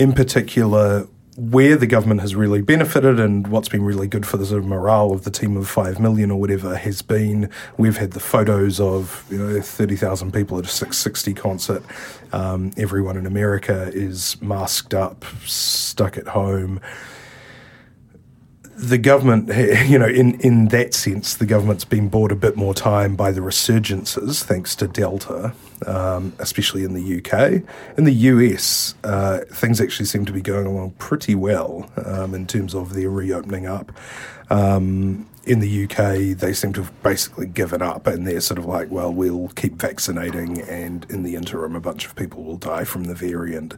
In 0.00 0.14
particular, 0.14 1.06
where 1.36 1.76
the 1.76 1.86
government 1.86 2.22
has 2.22 2.34
really 2.34 2.62
benefited 2.62 3.20
and 3.20 3.46
what's 3.48 3.68
been 3.68 3.84
really 3.84 4.08
good 4.08 4.26
for 4.26 4.38
the 4.38 4.46
sort 4.46 4.60
of 4.60 4.66
morale 4.66 5.12
of 5.12 5.24
the 5.24 5.30
team 5.30 5.58
of 5.58 5.68
five 5.68 6.00
million 6.00 6.30
or 6.30 6.40
whatever 6.40 6.74
has 6.74 7.02
been 7.02 7.50
we've 7.76 7.98
had 7.98 8.12
the 8.12 8.20
photos 8.20 8.80
of 8.80 9.26
you 9.30 9.36
know 9.36 9.60
thirty 9.60 9.96
thousand 9.96 10.32
people 10.32 10.58
at 10.58 10.64
a 10.64 10.68
Six60 10.68 11.36
concert. 11.36 11.82
Um, 12.32 12.70
everyone 12.78 13.18
in 13.18 13.26
America 13.26 13.90
is 13.92 14.40
masked 14.40 14.94
up, 14.94 15.26
stuck 15.44 16.16
at 16.16 16.28
home 16.28 16.80
the 18.80 18.98
government, 18.98 19.48
you 19.88 19.98
know, 19.98 20.06
in, 20.06 20.40
in 20.40 20.68
that 20.68 20.94
sense, 20.94 21.36
the 21.36 21.46
government's 21.46 21.84
been 21.84 22.08
bought 22.08 22.32
a 22.32 22.36
bit 22.36 22.56
more 22.56 22.74
time 22.74 23.14
by 23.14 23.30
the 23.30 23.40
resurgences, 23.40 24.42
thanks 24.42 24.74
to 24.76 24.88
Delta, 24.88 25.52
um, 25.86 26.32
especially 26.38 26.84
in 26.84 26.94
the 26.94 27.18
UK. 27.18 27.62
In 27.98 28.04
the 28.04 28.12
US, 28.12 28.94
uh, 29.04 29.40
things 29.50 29.80
actually 29.80 30.06
seem 30.06 30.24
to 30.24 30.32
be 30.32 30.40
going 30.40 30.66
along 30.66 30.92
pretty 30.92 31.34
well 31.34 31.90
um, 32.04 32.34
in 32.34 32.46
terms 32.46 32.74
of 32.74 32.94
their 32.94 33.10
reopening 33.10 33.66
up. 33.66 33.92
Um, 34.48 35.26
in 35.44 35.60
the 35.60 35.84
UK, 35.84 36.38
they 36.38 36.52
seem 36.52 36.72
to 36.74 36.82
have 36.82 37.02
basically 37.02 37.46
given 37.46 37.82
up 37.82 38.06
and 38.06 38.26
they're 38.26 38.40
sort 38.40 38.58
of 38.58 38.66
like, 38.66 38.90
well, 38.90 39.12
we'll 39.12 39.48
keep 39.48 39.74
vaccinating, 39.74 40.60
and 40.62 41.06
in 41.08 41.22
the 41.22 41.34
interim, 41.34 41.74
a 41.76 41.80
bunch 41.80 42.06
of 42.06 42.14
people 42.14 42.44
will 42.44 42.56
die 42.56 42.84
from 42.84 43.04
the 43.04 43.14
variant. 43.14 43.74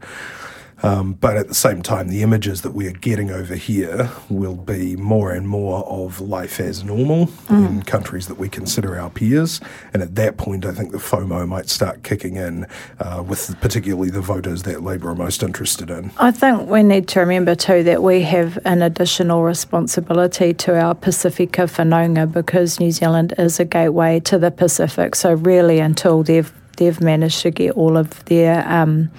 Um, 0.82 1.12
but 1.14 1.36
at 1.36 1.48
the 1.48 1.54
same 1.54 1.82
time, 1.82 2.08
the 2.08 2.22
images 2.22 2.62
that 2.62 2.72
we 2.72 2.86
are 2.88 2.92
getting 2.92 3.30
over 3.30 3.54
here 3.54 4.10
will 4.28 4.56
be 4.56 4.96
more 4.96 5.30
and 5.32 5.48
more 5.48 5.84
of 5.84 6.20
life 6.20 6.58
as 6.60 6.82
normal 6.82 7.28
in 7.48 7.82
countries 7.82 8.26
that 8.28 8.38
we 8.38 8.48
consider 8.48 8.98
our 8.98 9.10
peers. 9.10 9.60
And 9.92 10.02
at 10.02 10.14
that 10.16 10.36
point, 10.36 10.64
I 10.64 10.72
think 10.72 10.92
the 10.92 10.98
FOMO 10.98 11.46
might 11.46 11.68
start 11.68 12.02
kicking 12.02 12.36
in, 12.36 12.66
uh, 12.98 13.22
with 13.26 13.54
particularly 13.60 14.10
the 14.10 14.20
voters 14.20 14.64
that 14.64 14.82
Labor 14.82 15.10
are 15.10 15.14
most 15.14 15.42
interested 15.42 15.90
in. 15.90 16.10
I 16.18 16.30
think 16.30 16.68
we 16.68 16.82
need 16.82 17.08
to 17.08 17.20
remember 17.20 17.54
too 17.54 17.82
that 17.84 18.02
we 18.02 18.22
have 18.22 18.58
an 18.64 18.82
additional 18.82 19.42
responsibility 19.42 20.52
to 20.54 20.78
our 20.80 20.94
Pacifica 20.94 21.62
whanaunga 21.62 22.30
because 22.30 22.80
New 22.80 22.90
Zealand 22.90 23.34
is 23.38 23.60
a 23.60 23.64
gateway 23.64 24.20
to 24.20 24.38
the 24.38 24.50
Pacific. 24.50 25.14
So 25.14 25.34
really, 25.34 25.78
until 25.78 26.22
they've 26.22 26.52
they've 26.76 27.00
managed 27.00 27.42
to 27.42 27.50
get 27.50 27.72
all 27.72 27.96
of 27.96 28.24
their 28.24 28.66
um, 28.66 29.10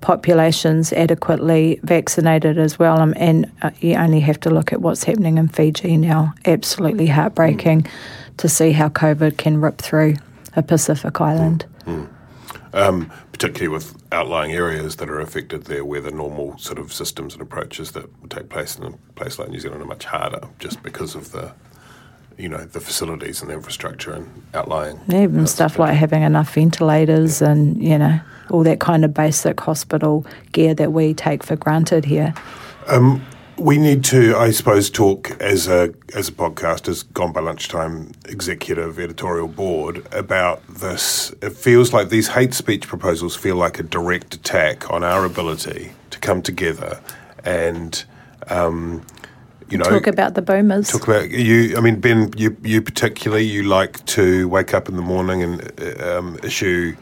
populations 0.00 0.92
adequately 0.92 1.80
vaccinated 1.82 2.58
as 2.58 2.78
well, 2.78 3.00
um, 3.00 3.14
and 3.16 3.50
uh, 3.62 3.70
you 3.80 3.94
only 3.94 4.20
have 4.20 4.38
to 4.40 4.50
look 4.50 4.72
at 4.72 4.80
what's 4.80 5.04
happening 5.04 5.38
in 5.38 5.48
Fiji 5.48 5.96
now. 5.96 6.34
Absolutely 6.44 7.06
heartbreaking 7.06 7.86
to 8.36 8.48
see 8.48 8.72
how 8.72 8.88
COVID 8.88 9.36
can 9.36 9.60
rip 9.60 9.78
through 9.78 10.16
a 10.56 10.62
Pacific 10.62 11.20
island. 11.20 11.66
um, 12.72 13.10
particularly 13.32 13.68
with 13.68 13.94
outlying 14.12 14.52
areas 14.52 14.96
that 14.96 15.08
are 15.08 15.20
affected 15.20 15.64
there, 15.64 15.84
where 15.84 16.00
the 16.00 16.10
normal 16.10 16.56
sort 16.58 16.78
of 16.78 16.92
systems 16.92 17.32
and 17.32 17.42
approaches 17.42 17.92
that 17.92 18.20
would 18.20 18.30
take 18.30 18.48
place 18.48 18.76
in 18.76 18.84
a 18.84 18.90
place 19.14 19.38
like 19.38 19.48
New 19.48 19.60
Zealand 19.60 19.82
are 19.82 19.86
much 19.86 20.04
harder, 20.04 20.40
just 20.58 20.82
because 20.82 21.14
of 21.14 21.32
the, 21.32 21.52
you 22.38 22.48
know, 22.48 22.64
the 22.64 22.80
facilities 22.80 23.40
and 23.40 23.50
the 23.50 23.54
infrastructure 23.54 24.12
and 24.12 24.42
outlying. 24.54 25.00
Yeah, 25.08 25.24
Even 25.24 25.46
stuff 25.46 25.78
like 25.78 25.94
having 25.94 26.22
enough 26.22 26.54
ventilators 26.54 27.42
and, 27.42 27.82
you 27.82 27.98
know, 27.98 28.20
all 28.50 28.62
that 28.62 28.80
kind 28.80 29.04
of 29.04 29.12
basic 29.12 29.60
hospital 29.60 30.24
gear 30.52 30.74
that 30.74 30.92
we 30.92 31.14
take 31.14 31.42
for 31.42 31.56
granted 31.56 32.04
here. 32.04 32.32
We 33.58 33.76
need 33.76 34.04
to, 34.04 34.36
I 34.36 34.52
suppose, 34.52 34.88
talk 34.88 35.32
as 35.40 35.66
a 35.66 35.92
as 36.14 36.28
a 36.28 36.32
podcast, 36.32 36.86
as 36.86 37.02
Gone 37.02 37.32
by 37.32 37.40
Lunchtime 37.40 38.12
executive 38.26 39.00
editorial 39.00 39.48
board 39.48 40.06
about 40.12 40.64
this. 40.68 41.34
It 41.42 41.54
feels 41.54 41.92
like 41.92 42.08
these 42.08 42.28
hate 42.28 42.54
speech 42.54 42.86
proposals 42.86 43.34
feel 43.34 43.56
like 43.56 43.80
a 43.80 43.82
direct 43.82 44.32
attack 44.34 44.88
on 44.92 45.02
our 45.02 45.24
ability 45.24 45.90
to 46.10 46.20
come 46.20 46.40
together 46.40 47.00
and, 47.44 48.04
um, 48.46 49.04
you 49.70 49.78
know, 49.78 49.84
Talk 49.84 50.06
about 50.06 50.34
the 50.34 50.42
boomers. 50.42 50.88
Talk 50.88 51.06
about 51.06 51.30
you. 51.30 51.76
I 51.76 51.80
mean, 51.80 52.00
Ben, 52.00 52.32
you, 52.36 52.56
you 52.62 52.80
particularly, 52.82 53.44
you 53.44 53.64
like 53.64 54.04
to 54.06 54.48
wake 54.48 54.74
up 54.74 54.88
in 54.88 54.96
the 54.96 55.02
morning 55.02 55.42
and 55.42 55.80
uh, 55.80 56.18
um, 56.18 56.38
issue 56.42 56.96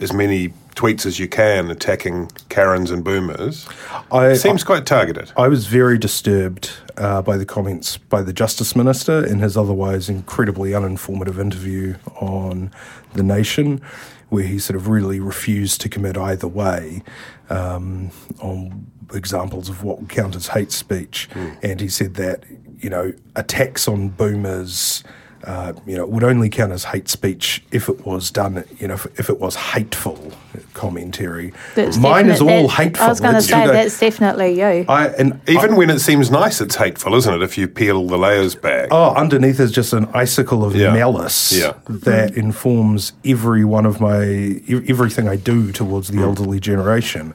as 0.00 0.12
many 0.12 0.52
tweets 0.74 1.04
as 1.04 1.18
you 1.18 1.28
can 1.28 1.70
attacking 1.70 2.30
Karens 2.48 2.90
and 2.90 3.04
boomers. 3.04 3.68
I, 4.10 4.34
Seems 4.34 4.64
quite 4.64 4.86
targeted. 4.86 5.30
I 5.36 5.48
was 5.48 5.66
very 5.66 5.98
disturbed 5.98 6.72
uh, 6.96 7.20
by 7.22 7.36
the 7.36 7.44
comments 7.44 7.98
by 7.98 8.22
the 8.22 8.32
Justice 8.32 8.74
Minister 8.74 9.24
in 9.24 9.40
his 9.40 9.56
otherwise 9.56 10.08
incredibly 10.08 10.70
uninformative 10.70 11.38
interview 11.38 11.96
on 12.16 12.70
The 13.12 13.22
Nation, 13.22 13.82
where 14.30 14.44
he 14.44 14.58
sort 14.58 14.76
of 14.76 14.88
really 14.88 15.20
refused 15.20 15.80
to 15.82 15.88
commit 15.88 16.16
either 16.16 16.48
way 16.48 17.02
um, 17.50 18.10
on 18.40 18.86
examples 19.14 19.68
of 19.68 19.82
what 19.82 20.00
would 20.00 20.08
count 20.08 20.36
as 20.36 20.48
hate 20.48 20.72
speech. 20.72 21.28
Hmm. 21.32 21.50
And 21.62 21.80
he 21.80 21.88
said 21.88 22.14
that, 22.14 22.44
you 22.78 22.90
know, 22.90 23.12
attacks 23.36 23.88
on 23.88 24.08
boomers. 24.10 25.04
Uh, 25.44 25.72
you 25.86 25.96
know, 25.96 26.02
it 26.02 26.10
would 26.10 26.22
only 26.22 26.50
count 26.50 26.70
as 26.70 26.84
hate 26.84 27.08
speech 27.08 27.62
if 27.72 27.88
it 27.88 28.04
was 28.04 28.30
done, 28.30 28.62
you 28.78 28.86
know, 28.88 28.94
if, 28.94 29.06
if 29.18 29.30
it 29.30 29.40
was 29.40 29.54
hateful 29.54 30.32
commentary. 30.74 31.52
That's 31.74 31.96
Mine 31.96 32.28
is 32.28 32.42
all 32.42 32.68
hateful. 32.68 33.06
I 33.06 33.08
was 33.08 33.20
going 33.20 33.32
to 33.32 33.38
It's 33.38 33.48
say, 33.48 33.66
the- 33.66 33.72
that's 33.72 33.98
definitely 33.98 34.58
you. 34.58 34.84
I, 34.86 35.06
and 35.08 35.40
Even 35.48 35.76
when 35.76 35.88
it 35.88 36.00
seems 36.00 36.30
nice, 36.30 36.60
it's 36.60 36.74
hateful, 36.74 37.14
isn't 37.14 37.32
it? 37.32 37.42
If 37.42 37.56
you 37.56 37.68
peel 37.68 38.06
the 38.06 38.18
layers 38.18 38.54
back. 38.54 38.88
Oh, 38.90 39.14
underneath 39.14 39.60
is 39.60 39.72
just 39.72 39.94
an 39.94 40.06
icicle 40.12 40.62
of 40.64 40.76
Yeah. 40.76 40.92
malice 40.92 41.52
Yeah. 41.52 41.72
that 41.88 42.36
informs 42.36 43.12
every 43.24 43.64
one 43.64 43.86
of 43.86 43.98
my 44.00 44.24
e- 44.24 44.84
everything 44.88 45.26
I 45.26 45.36
do 45.36 45.72
towards 45.72 46.08
the 46.08 46.18
hmm. 46.18 46.24
elderly 46.24 46.60
generation. 46.60 47.32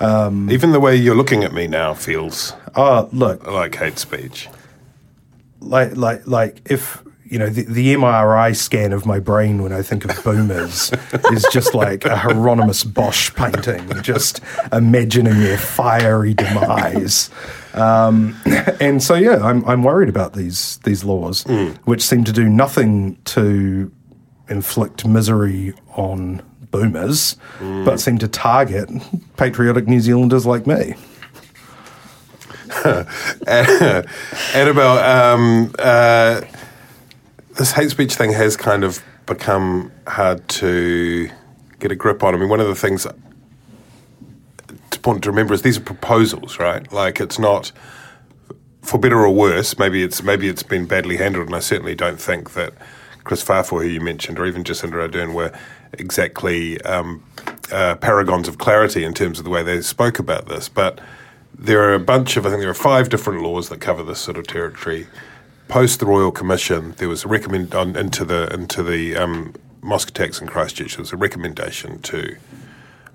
Um, 0.00 0.50
even 0.50 0.72
the 0.72 0.80
way 0.80 0.96
you're 0.96 1.14
looking 1.14 1.44
at 1.44 1.52
me 1.52 1.66
now 1.66 1.92
feels 1.92 2.54
Oh, 2.74 3.10
look, 3.12 3.46
like 3.46 3.74
hate 3.76 3.98
speech. 3.98 4.48
like 5.60 5.96
like 5.96 6.26
like 6.26 6.62
if 6.70 7.02
you 7.32 7.38
know 7.38 7.48
the, 7.48 7.62
the 7.62 7.94
MRI 7.94 8.54
scan 8.54 8.92
of 8.92 9.06
my 9.06 9.18
brain 9.18 9.62
when 9.62 9.72
I 9.72 9.80
think 9.80 10.04
of 10.04 10.22
boomers 10.22 10.92
is 11.32 11.46
just 11.50 11.74
like 11.74 12.04
a 12.04 12.14
Hieronymus 12.14 12.84
Bosch 12.84 13.34
painting, 13.34 13.90
just 14.02 14.42
imagining 14.70 15.40
their 15.40 15.56
fiery 15.56 16.34
demise. 16.34 17.30
Um, 17.72 18.36
and 18.80 19.02
so 19.02 19.14
yeah, 19.14 19.38
I'm 19.42 19.64
I'm 19.64 19.82
worried 19.82 20.10
about 20.10 20.34
these 20.34 20.76
these 20.84 21.04
laws, 21.04 21.44
which 21.84 22.02
seem 22.02 22.24
to 22.24 22.32
do 22.32 22.50
nothing 22.50 23.16
to 23.24 23.90
inflict 24.48 25.06
misery 25.06 25.72
on 25.96 26.42
boomers, 26.70 27.36
but 27.86 27.98
seem 27.98 28.18
to 28.18 28.28
target 28.28 28.90
patriotic 29.38 29.88
New 29.88 30.00
Zealanders 30.00 30.44
like 30.44 30.66
me. 30.66 30.96
Annabelle, 34.54 34.98
um, 34.98 35.74
uh, 35.78 36.40
this 37.54 37.72
hate 37.72 37.90
speech 37.90 38.14
thing 38.14 38.32
has 38.32 38.56
kind 38.56 38.84
of 38.84 39.02
become 39.26 39.92
hard 40.06 40.46
to 40.48 41.30
get 41.78 41.92
a 41.92 41.96
grip 41.96 42.22
on. 42.22 42.34
I 42.34 42.38
mean, 42.38 42.48
one 42.48 42.60
of 42.60 42.66
the 42.66 42.74
things 42.74 43.06
it's 44.68 44.96
important 44.96 45.24
to 45.24 45.30
remember 45.30 45.54
is 45.54 45.62
these 45.62 45.78
are 45.78 45.82
proposals, 45.82 46.58
right? 46.58 46.90
Like 46.92 47.20
it's 47.20 47.38
not 47.38 47.72
for 48.82 48.98
better 48.98 49.18
or 49.18 49.34
worse. 49.34 49.78
Maybe 49.78 50.02
it's 50.02 50.22
maybe 50.22 50.48
it's 50.48 50.62
been 50.62 50.86
badly 50.86 51.16
handled, 51.16 51.46
and 51.46 51.56
I 51.56 51.60
certainly 51.60 51.94
don't 51.94 52.20
think 52.20 52.52
that 52.54 52.74
Kris 53.24 53.44
Faafoi, 53.44 53.84
who 53.84 53.88
you 53.88 54.00
mentioned, 54.00 54.38
or 54.38 54.46
even 54.46 54.64
Jacinda 54.64 55.08
Ardern 55.08 55.34
were 55.34 55.52
exactly 55.92 56.80
um, 56.82 57.22
uh, 57.70 57.94
paragons 57.96 58.48
of 58.48 58.58
clarity 58.58 59.04
in 59.04 59.14
terms 59.14 59.38
of 59.38 59.44
the 59.44 59.50
way 59.50 59.62
they 59.62 59.80
spoke 59.80 60.18
about 60.18 60.48
this. 60.48 60.68
But 60.68 61.00
there 61.56 61.82
are 61.82 61.94
a 61.94 62.00
bunch 62.00 62.36
of, 62.36 62.46
I 62.46 62.50
think 62.50 62.60
there 62.60 62.70
are 62.70 62.74
five 62.74 63.08
different 63.08 63.42
laws 63.42 63.68
that 63.68 63.80
cover 63.80 64.02
this 64.02 64.18
sort 64.18 64.38
of 64.38 64.46
territory. 64.46 65.06
Post 65.72 66.00
the 66.00 66.06
Royal 66.06 66.30
Commission, 66.30 66.92
there 66.98 67.08
was 67.08 67.24
a 67.24 67.28
recommend 67.28 67.74
on, 67.74 67.96
into 67.96 68.26
the 68.26 68.52
into 68.52 68.82
the 68.82 69.16
um, 69.16 69.54
mosque 69.80 70.10
attacks 70.10 70.38
in 70.38 70.46
Christchurch. 70.46 70.96
There 70.96 71.02
was 71.02 71.14
a 71.14 71.16
recommendation 71.16 71.98
to 72.02 72.36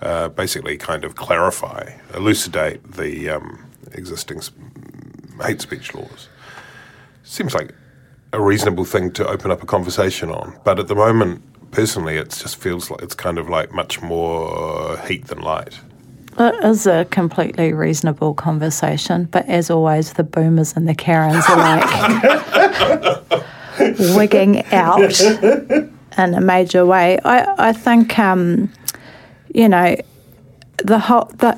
uh, 0.02 0.30
basically 0.30 0.76
kind 0.76 1.06
of 1.06 1.16
clarify, 1.16 1.92
elucidate 2.16 2.94
the 2.94 3.30
um, 3.30 3.64
existing 3.92 4.42
hate 5.40 5.62
speech 5.62 5.94
laws. 5.94 6.30
Seems 7.22 7.54
like 7.54 7.76
a 8.34 8.42
reasonable 8.42 8.86
thing 8.86 9.12
to 9.12 9.28
open 9.28 9.52
up 9.52 9.62
a 9.62 9.68
conversation 9.68 10.32
on, 10.32 10.60
but 10.64 10.80
at 10.80 10.88
the 10.88 10.96
moment, 10.96 11.44
personally, 11.70 12.18
it 12.18 12.32
just 12.32 12.56
feels 12.56 12.90
like 12.90 13.04
it's 13.04 13.14
kind 13.14 13.38
of 13.38 13.48
like 13.50 13.72
much 13.72 14.02
more 14.02 14.98
heat 15.02 15.28
than 15.28 15.42
light. 15.42 15.80
It 16.39 16.63
is 16.63 16.86
a 16.86 17.06
completely 17.06 17.74
reasonable 17.74 18.34
conversation, 18.34 19.25
but 19.25 19.48
as 19.48 19.70
always, 19.70 20.13
the 20.13 20.24
boomers 20.24 20.75
and 20.75 20.88
the 20.88 20.94
Karens 20.94 21.44
are 21.50 21.58
like 21.58 21.86
wigging 24.15 24.63
out. 24.67 25.20
in 26.17 26.34
a 26.34 26.41
major 26.41 26.86
way. 26.86 27.20
I, 27.24 27.70
I 27.70 27.74
think, 27.74 28.17
um, 28.17 28.72
you 29.53 29.70
know, 29.70 29.96
the 30.84 31.00
whole 31.00 31.25
the 31.38 31.58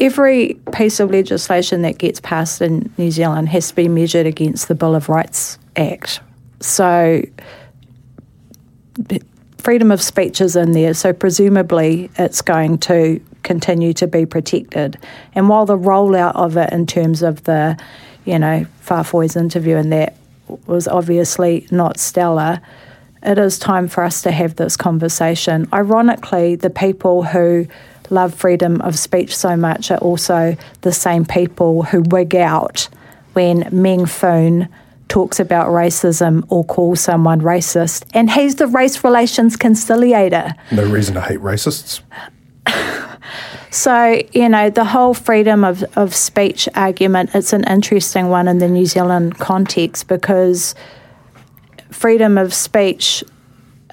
every 0.00 0.54
piece 0.72 1.00
of 1.00 1.10
legislation 1.10 1.82
that 1.82 1.98
gets 1.98 2.20
passed 2.20 2.60
in 2.62 2.92
New 2.98 3.10
Zealand 3.10 3.48
has 3.48 3.68
to 3.68 3.74
be 3.74 3.88
measured 3.88 4.26
against 4.26 4.68
the 4.68 4.74
Bill 4.74 4.94
of 4.94 5.08
Rights 5.08 5.58
Act. 5.76 6.20
So 6.60 7.22
freedom 9.58 9.90
of 9.90 10.00
speech 10.00 10.40
is 10.40 10.56
in 10.56 10.72
there, 10.72 10.94
so 10.94 11.12
presumably 11.12 12.10
it's 12.16 12.42
going 12.42 12.78
to 12.78 13.20
continue 13.48 13.94
to 13.94 14.06
be 14.06 14.26
protected. 14.26 14.98
And 15.34 15.48
while 15.48 15.64
the 15.64 15.78
rollout 15.78 16.36
of 16.36 16.58
it 16.58 16.70
in 16.70 16.86
terms 16.86 17.22
of 17.22 17.44
the, 17.44 17.78
you 18.26 18.38
know, 18.38 18.66
Faafoi's 18.84 19.36
interview 19.36 19.76
and 19.76 19.90
that 19.90 20.14
was 20.66 20.86
obviously 20.86 21.66
not 21.70 21.98
stellar, 21.98 22.60
it 23.22 23.38
is 23.38 23.58
time 23.58 23.88
for 23.88 24.04
us 24.04 24.20
to 24.22 24.30
have 24.30 24.56
this 24.56 24.76
conversation. 24.76 25.66
Ironically, 25.72 26.56
the 26.56 26.68
people 26.68 27.22
who 27.22 27.66
love 28.10 28.34
freedom 28.34 28.82
of 28.82 28.98
speech 28.98 29.34
so 29.34 29.56
much 29.56 29.90
are 29.90 29.98
also 29.98 30.54
the 30.82 30.92
same 30.92 31.24
people 31.24 31.84
who 31.84 32.02
wig 32.02 32.36
out 32.36 32.86
when 33.32 33.66
Meng 33.72 34.04
Foon 34.04 34.68
talks 35.08 35.40
about 35.40 35.68
racism 35.68 36.44
or 36.50 36.64
calls 36.64 37.00
someone 37.00 37.40
racist, 37.40 38.04
and 38.12 38.30
he's 38.30 38.56
the 38.56 38.66
race 38.66 39.02
relations 39.02 39.56
conciliator. 39.56 40.52
No 40.70 40.84
reason 40.84 41.14
to 41.14 41.22
hate 41.22 41.40
racists. 41.40 42.02
So, 43.70 44.22
you 44.32 44.48
know, 44.48 44.70
the 44.70 44.84
whole 44.84 45.14
freedom 45.14 45.62
of, 45.64 45.84
of 45.96 46.14
speech 46.14 46.68
argument, 46.74 47.30
it's 47.34 47.52
an 47.52 47.64
interesting 47.64 48.28
one 48.28 48.48
in 48.48 48.58
the 48.58 48.68
New 48.68 48.86
Zealand 48.86 49.38
context 49.38 50.08
because 50.08 50.74
freedom 51.90 52.38
of 52.38 52.54
speech 52.54 53.22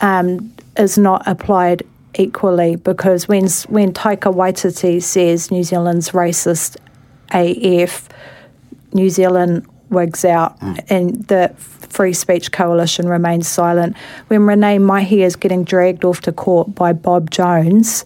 um, 0.02 0.54
is 0.78 0.98
not 0.98 1.28
applied 1.28 1.84
equally 2.18 2.78
because 2.78 3.28
when, 3.28 3.48
when 3.68 3.92
Taika 3.92 4.34
Waititi 4.34 5.02
says 5.02 5.52
New 5.52 5.64
Zealand's 5.64 6.12
racist 6.12 6.78
AF, 7.32 8.08
New 8.94 9.10
Zealand 9.10 9.68
wigs 9.90 10.24
out 10.24 10.60
mm. 10.62 10.84
and 10.90 11.28
the 11.28 11.54
Free 11.58 12.14
Speech 12.14 12.52
Coalition 12.52 13.08
remains 13.08 13.48
silent. 13.48 13.96
When 14.28 14.42
Renae 14.42 14.80
Maihi 14.80 15.26
is 15.26 15.36
getting 15.36 15.64
dragged 15.64 16.06
off 16.06 16.22
to 16.22 16.32
court 16.32 16.74
by 16.76 16.94
Bob 16.94 17.30
Jones, 17.30 18.06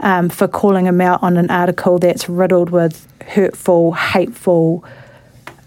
um, 0.00 0.28
for 0.28 0.48
calling 0.48 0.86
him 0.86 1.00
out 1.00 1.22
on 1.22 1.36
an 1.36 1.50
article 1.50 1.98
that's 1.98 2.28
riddled 2.28 2.70
with 2.70 3.06
hurtful, 3.22 3.92
hateful 3.92 4.84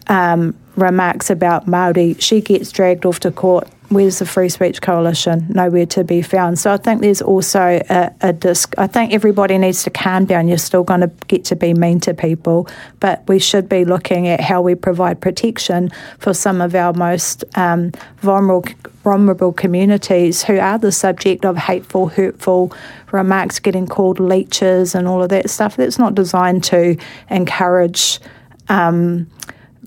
um, 0.08 0.56
remarks 0.76 1.30
about 1.30 1.68
Maori. 1.68 2.16
She 2.16 2.42
gets 2.42 2.72
dragged 2.72 3.06
off 3.06 3.20
to 3.22 3.32
court. 3.32 3.68
Where's 3.94 4.20
the 4.20 4.26
Free 4.26 4.50
Speech 4.50 4.82
Coalition? 4.82 5.46
Nowhere 5.50 5.86
to 5.88 6.04
be 6.04 6.22
found. 6.22 6.58
So 6.60 6.74
I 6.74 6.78
think 6.78 7.02
there's 7.02 7.22
also 7.22 7.82
a, 7.90 8.12
a 8.22 8.34
disc. 8.34 8.74
I 8.78 8.88
think 8.88 9.14
everybody 9.14 9.58
needs 9.58 9.84
to 9.84 9.90
calm 9.90 10.26
down. 10.26 10.48
You're 10.48 10.58
still 10.58 10.84
going 10.84 11.02
to 11.02 11.12
get 11.28 11.46
to 11.46 11.56
be 11.56 11.74
mean 11.74 12.00
to 12.02 12.14
people, 12.14 12.68
but 13.00 13.28
we 13.28 13.40
should 13.40 13.70
be 13.70 13.86
looking 13.86 14.28
at 14.28 14.40
how 14.42 14.62
we 14.62 14.76
provide 14.76 15.22
protection 15.22 15.92
for 16.20 16.34
some 16.34 16.62
of 16.62 16.76
our 16.76 16.94
most 16.94 17.44
um, 17.56 17.92
vulnerable 18.18 18.64
vulnerable 19.04 19.52
communities 19.52 20.44
who 20.44 20.58
are 20.58 20.78
the 20.78 20.92
subject 20.92 21.44
of 21.44 21.58
hateful, 21.58 22.08
hurtful 22.08 22.72
remarks, 23.12 23.60
getting 23.60 23.86
called 23.86 24.18
leeches 24.18 24.96
and 24.96 25.08
all 25.10 25.22
of 25.22 25.28
that 25.28 25.50
stuff. 25.50 25.76
That's 25.76 26.00
not 26.00 26.16
designed 26.16 26.64
to 26.66 26.98
encourage. 27.30 28.20
Um, 28.70 29.28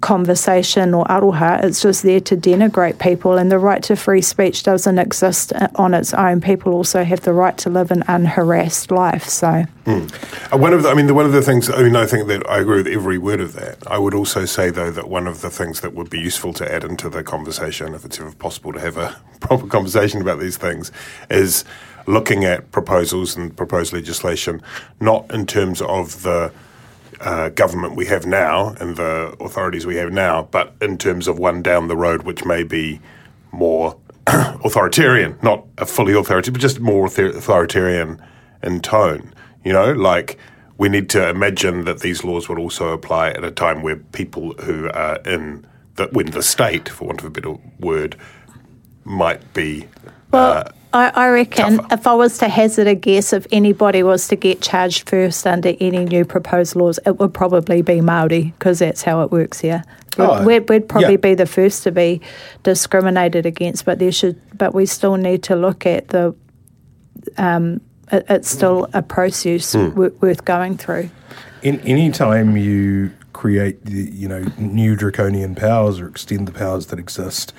conversation 0.01 0.95
or 0.95 1.05
aroha. 1.07 1.63
It's 1.65 1.81
just 1.81 2.03
there 2.03 2.21
to 2.21 2.37
denigrate 2.37 2.99
people, 2.99 3.39
and 3.39 3.51
the 3.51 3.59
right 3.59 3.83
to 3.85 3.97
free 3.97 4.23
speech 4.23 4.63
doesn't 4.63 4.99
exist 4.99 5.53
on 5.77 5.95
its 5.95 6.13
own. 6.15 6.41
People 6.41 6.73
also 6.75 7.05
have 7.05 7.21
the 7.23 7.33
right 7.33 7.57
to 7.59 7.71
live 7.71 7.91
an 7.91 8.03
unharassed 8.09 8.91
life. 8.91 9.29
So, 9.29 9.65
mm. 9.85 10.59
one 10.61 10.73
of 10.73 10.83
the, 10.83 10.91
I 10.91 10.95
mean, 10.95 11.13
one 11.15 11.27
of 11.27 11.33
the 11.33 11.43
things. 11.43 11.71
I 11.71 11.83
mean, 11.83 11.97
I 11.97 12.07
think 12.07 12.29
that 12.29 12.49
I 12.49 12.61
agree 12.61 12.77
with 12.79 12.89
every 12.89 13.19
word 13.19 13.41
of 13.41 13.55
that. 13.55 13.79
I 13.87 13.99
would 13.99 14.15
also 14.15 14.45
say 14.45 14.71
though 14.71 14.91
that 14.91 15.09
one 15.09 15.27
of 15.27 15.41
the 15.41 15.51
things 15.51 15.81
that 15.81 15.95
would 15.95 16.11
be 16.11 16.21
useful 16.21 16.53
to 16.55 16.73
add 16.73 16.85
into 16.85 17.09
the 17.09 17.23
conversation, 17.23 17.95
if 17.95 18.05
it's 18.05 18.21
ever 18.21 18.33
possible 18.33 18.73
to 18.73 18.81
have 18.81 18.97
a 18.97 19.17
proper 19.41 19.67
conversation 19.67 20.21
about 20.21 20.41
these 20.41 20.57
things, 20.57 20.93
is 21.31 21.65
looking 22.07 22.45
at 22.45 22.71
proposals 22.71 23.37
and 23.37 23.57
proposed 23.57 23.93
legislation, 23.93 24.63
not 25.01 25.29
in 25.33 25.47
terms 25.47 25.83
of 25.83 26.23
the 26.23 26.53
uh, 27.21 27.49
government 27.51 27.97
we 27.97 28.07
have 28.07 28.27
now 28.27 28.75
and 28.81 28.97
the 28.97 29.37
authorities 29.41 29.87
we 29.87 29.97
have 29.97 30.13
now, 30.13 30.49
but 30.51 30.75
in 30.81 30.99
terms 30.99 31.29
of 31.29 31.39
one 31.39 31.63
down 31.63 31.89
the 31.89 31.97
road 31.97 32.23
which 32.23 32.45
may 32.45 32.63
be 32.63 33.01
more 33.53 33.99
authoritarian, 34.27 35.39
not 35.43 35.65
a 35.79 35.87
fully 35.87 36.13
authoritarian, 36.13 36.53
but 36.53 36.61
just 36.61 36.81
more 36.81 37.07
authoritarian 37.07 38.21
in 38.63 38.81
tone. 38.81 39.33
You 39.65 39.73
know, 39.73 39.93
like 39.93 40.39
we 40.79 40.89
need 40.89 41.09
to 41.11 41.29
imagine 41.29 41.85
that 41.85 42.01
these 42.01 42.25
laws 42.25 42.49
would 42.49 42.59
also 42.59 42.93
apply 42.93 43.31
at 43.31 43.45
a 43.45 43.51
time 43.51 43.83
where 43.83 43.97
people 43.97 44.53
who 44.55 44.91
are 44.91 45.17
in 45.25 45.67
the, 45.95 46.09
when 46.13 46.31
the 46.31 46.43
state, 46.43 46.89
for 46.89 47.07
want 47.07 47.21
of 47.21 47.27
a 47.27 47.31
better 47.31 47.57
word, 47.81 48.17
might 49.05 49.55
be. 49.55 49.87
Well, 50.33 50.71
I, 50.93 51.11
I 51.15 51.29
reckon 51.29 51.79
tougher. 51.79 51.95
if 51.95 52.07
I 52.07 52.15
was 52.15 52.39
to 52.39 52.49
hazard 52.49 52.87
a 52.87 52.95
guess, 52.95 53.33
if 53.33 53.47
anybody 53.53 54.03
was 54.03 54.29
to 54.29 54.37
get 54.37 54.63
charged 54.63 55.09
first 55.09 55.47
under 55.47 55.75
any 55.81 56.05
new 56.05 56.25
proposed 56.25 56.75
laws, 56.75 56.99
it 57.05 57.19
would 57.19 57.35
probably 57.35 57.83
be 57.83 58.01
Maori 58.01 58.55
because 58.59 58.79
that's 58.79 59.03
how 59.03 59.23
it 59.23 59.31
works 59.31 59.61
here. 59.61 59.85
Oh, 60.19 60.45
we'd, 60.47 60.69
we'd, 60.71 60.89
probably 60.89 61.13
yeah. 61.13 61.17
be 61.17 61.35
the 61.35 61.45
first 61.45 61.83
to 61.83 61.93
be 61.93 62.23
discriminated 62.63 63.45
against, 63.45 63.85
but 63.85 63.99
there 63.99 64.13
should, 64.13 64.41
but 64.57 64.75
we 64.75 64.87
still 64.87 65.17
need 65.17 65.43
to 65.45 65.57
look 65.57 65.85
at 65.85 66.09
the. 66.09 66.35
Um, 67.37 67.81
it, 68.11 68.25
it's 68.29 68.49
still 68.49 68.89
a 68.95 69.03
process 69.03 69.75
mm. 69.75 69.91
w- 69.91 70.17
worth 70.21 70.45
going 70.45 70.79
through. 70.79 71.11
In 71.63 71.81
any 71.81 72.11
time 72.11 72.57
you 72.57 73.13
create, 73.33 73.85
the, 73.85 74.11
you 74.11 74.29
know, 74.29 74.45
new 74.57 74.97
draconian 74.97 75.55
powers 75.55 76.01
or 76.01 76.09
extend 76.09 76.49
the 76.49 76.53
powers 76.53 76.87
that 76.87 76.99
exist, 76.99 77.53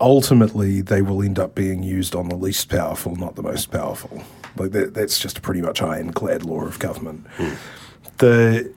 ultimately 0.00 0.80
they 0.80 1.02
will 1.02 1.22
end 1.22 1.38
up 1.38 1.54
being 1.54 1.82
used 1.82 2.14
on 2.14 2.28
the 2.28 2.36
least 2.36 2.68
powerful, 2.68 3.16
not 3.16 3.36
the 3.36 3.42
most 3.42 3.70
powerful. 3.70 4.22
Like 4.56 4.72
that, 4.72 4.94
that's 4.94 5.18
just 5.18 5.38
a 5.38 5.40
pretty 5.40 5.60
much 5.60 5.82
ironclad 5.82 6.44
law 6.44 6.64
of 6.64 6.78
government. 6.78 7.26
Mm. 7.38 7.56
The 8.18 8.72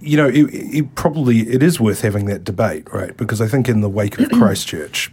you 0.00 0.16
know, 0.16 0.28
it, 0.28 0.44
it, 0.52 0.94
probably 0.94 1.40
it 1.48 1.62
is 1.62 1.80
worth 1.80 2.02
having 2.02 2.26
that 2.26 2.44
debate, 2.44 2.92
right? 2.92 3.16
Because 3.16 3.40
I 3.40 3.48
think 3.48 3.68
in 3.68 3.80
the 3.80 3.88
wake 3.88 4.18
of 4.18 4.30
Christchurch, 4.32 5.10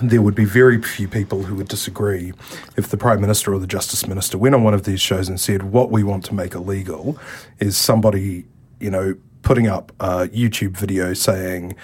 there 0.00 0.22
would 0.22 0.36
be 0.36 0.44
very 0.44 0.80
few 0.80 1.08
people 1.08 1.42
who 1.42 1.56
would 1.56 1.68
disagree 1.68 2.32
if 2.76 2.88
the 2.88 2.96
Prime 2.96 3.20
Minister 3.20 3.52
or 3.52 3.58
the 3.58 3.66
Justice 3.66 4.06
Minister 4.06 4.38
went 4.38 4.54
on 4.54 4.62
one 4.62 4.74
of 4.74 4.84
these 4.84 5.00
shows 5.00 5.28
and 5.28 5.40
said, 5.40 5.64
What 5.64 5.90
we 5.90 6.04
want 6.04 6.24
to 6.26 6.34
make 6.34 6.54
illegal 6.54 7.18
is 7.58 7.76
somebody, 7.76 8.44
you 8.78 8.90
know, 8.90 9.16
putting 9.42 9.66
up 9.66 9.90
a 9.98 10.28
YouTube 10.28 10.76
video 10.76 11.12
saying 11.12 11.74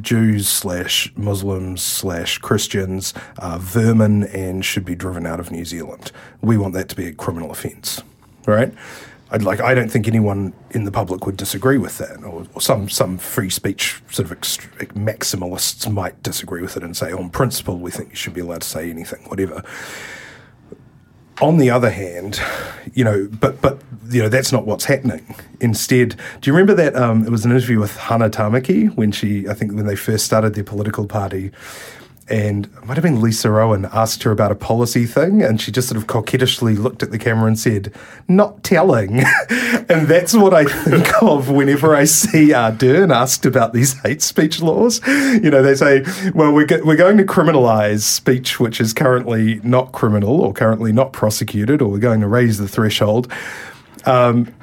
Jews 0.00 0.48
slash 0.48 1.12
Muslims 1.16 1.82
slash 1.82 2.38
Christians 2.38 3.14
are 3.38 3.58
vermin 3.58 4.24
and 4.24 4.64
should 4.64 4.84
be 4.84 4.94
driven 4.94 5.26
out 5.26 5.40
of 5.40 5.50
New 5.50 5.64
Zealand. 5.64 6.12
We 6.42 6.56
want 6.56 6.74
that 6.74 6.88
to 6.90 6.96
be 6.96 7.06
a 7.06 7.12
criminal 7.12 7.50
offence, 7.50 8.02
right? 8.46 8.72
I'd 9.30 9.42
like 9.42 9.60
I 9.60 9.74
don't 9.74 9.90
think 9.90 10.08
anyone 10.08 10.54
in 10.70 10.84
the 10.84 10.90
public 10.90 11.26
would 11.26 11.36
disagree 11.36 11.76
with 11.76 11.98
that, 11.98 12.24
or, 12.24 12.46
or 12.54 12.60
some 12.62 12.88
some 12.88 13.18
free 13.18 13.50
speech 13.50 14.00
sort 14.10 14.30
of 14.30 14.40
ext- 14.40 14.66
maximalists 14.94 15.90
might 15.90 16.22
disagree 16.22 16.62
with 16.62 16.76
it 16.76 16.82
and 16.82 16.96
say, 16.96 17.12
on 17.12 17.28
principle, 17.28 17.78
we 17.78 17.90
think 17.90 18.10
you 18.10 18.16
should 18.16 18.32
be 18.32 18.40
allowed 18.40 18.62
to 18.62 18.68
say 18.68 18.88
anything, 18.88 19.22
whatever 19.28 19.62
on 21.40 21.58
the 21.58 21.70
other 21.70 21.90
hand, 21.90 22.40
you 22.94 23.04
know, 23.04 23.28
but 23.40 23.60
but 23.60 23.80
you 24.10 24.22
know 24.22 24.28
that's 24.28 24.52
not 24.52 24.66
what's 24.66 24.84
happening. 24.84 25.34
Instead, 25.60 26.16
do 26.40 26.50
you 26.50 26.52
remember 26.52 26.74
that 26.74 26.96
um, 26.96 27.24
it 27.26 27.30
was 27.30 27.44
an 27.44 27.52
interview 27.52 27.78
with 27.78 27.96
Hannah 27.96 28.30
Tamaki 28.30 28.94
when 28.96 29.12
she, 29.12 29.48
I 29.48 29.54
think, 29.54 29.72
when 29.72 29.86
they 29.86 29.96
first 29.96 30.24
started 30.24 30.54
their 30.54 30.64
political 30.64 31.06
party, 31.06 31.50
and 32.30 32.66
it 32.66 32.84
might 32.84 32.96
have 32.96 33.02
been 33.02 33.20
Lisa 33.20 33.48
Owen 33.48 33.86
asked 33.92 34.22
her 34.22 34.30
about 34.30 34.52
a 34.52 34.54
policy 34.54 35.06
thing, 35.06 35.42
and 35.42 35.60
she 35.60 35.72
just 35.72 35.88
sort 35.88 35.96
of 35.96 36.06
coquettishly 36.06 36.74
looked 36.74 37.02
at 37.02 37.10
the 37.10 37.18
camera 37.18 37.46
and 37.46 37.58
said, 37.58 37.92
"Not 38.28 38.62
telling," 38.62 39.20
and 39.88 40.06
that's 40.06 40.34
what 40.34 40.54
I 40.54 40.64
think 40.64 41.10
of 41.22 41.50
whenever 41.50 41.94
I 41.94 42.04
see 42.04 42.48
Ardern 42.48 43.14
asked 43.14 43.46
about 43.46 43.72
these 43.72 43.98
hate 44.00 44.22
speech 44.22 44.60
laws. 44.60 45.00
You 45.06 45.50
know, 45.50 45.62
they 45.62 45.74
say, 45.74 46.04
"Well, 46.34 46.52
we're 46.52 46.66
go- 46.66 46.82
we're 46.84 46.96
going 46.96 47.18
to 47.18 47.24
criminalise 47.24 48.00
speech 48.00 48.60
which 48.60 48.80
is 48.80 48.92
currently 48.92 49.60
not 49.62 49.92
criminal 49.92 50.40
or 50.40 50.52
currently 50.52 50.92
not 50.92 51.12
prosecuted, 51.12 51.80
or 51.82 51.88
we're 51.90 51.98
going 51.98 52.20
to 52.20 52.28
raise 52.28 52.58
the 52.58 52.68
threshold." 52.68 53.32
Um, 54.04 54.54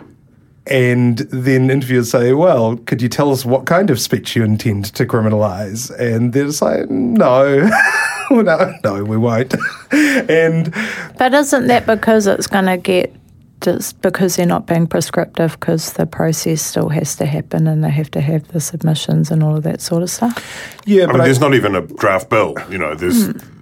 and 0.67 1.19
then 1.19 1.69
interviewers 1.69 2.11
say, 2.11 2.33
Well, 2.33 2.77
could 2.77 3.01
you 3.01 3.09
tell 3.09 3.31
us 3.31 3.45
what 3.45 3.65
kind 3.65 3.89
of 3.89 3.99
speech 3.99 4.35
you 4.35 4.43
intend 4.43 4.85
to 4.95 5.05
criminalise? 5.05 5.91
And 5.99 6.33
they're 6.33 6.45
just 6.45 6.61
like, 6.61 6.89
No. 6.89 7.69
no, 8.31 8.73
no, 8.83 9.03
we 9.03 9.17
won't. 9.17 9.53
and 9.91 10.73
But 11.17 11.33
isn't 11.33 11.67
that 11.67 11.85
because 11.85 12.27
it's 12.27 12.47
going 12.47 12.65
to 12.65 12.77
get 12.77 13.13
just 13.61 13.99
because 14.01 14.35
they're 14.35 14.45
not 14.45 14.67
being 14.67 14.85
prescriptive 14.85 15.57
because 15.59 15.93
the 15.93 16.05
process 16.05 16.61
still 16.61 16.89
has 16.89 17.15
to 17.15 17.25
happen 17.25 17.67
and 17.67 17.83
they 17.83 17.89
have 17.89 18.11
to 18.11 18.21
have 18.21 18.47
the 18.49 18.59
submissions 18.59 19.31
and 19.31 19.41
all 19.41 19.55
of 19.55 19.63
that 19.63 19.81
sort 19.81 20.03
of 20.03 20.09
stuff? 20.09 20.81
Yeah, 20.85 21.03
I 21.03 21.05
but 21.07 21.13
mean, 21.13 21.21
I, 21.21 21.25
there's 21.25 21.39
not 21.39 21.53
even 21.53 21.75
a 21.75 21.81
draft 21.81 22.29
bill. 22.29 22.55
You 22.69 22.77
know, 22.77 22.95
there's. 22.95 23.27
Hmm 23.27 23.55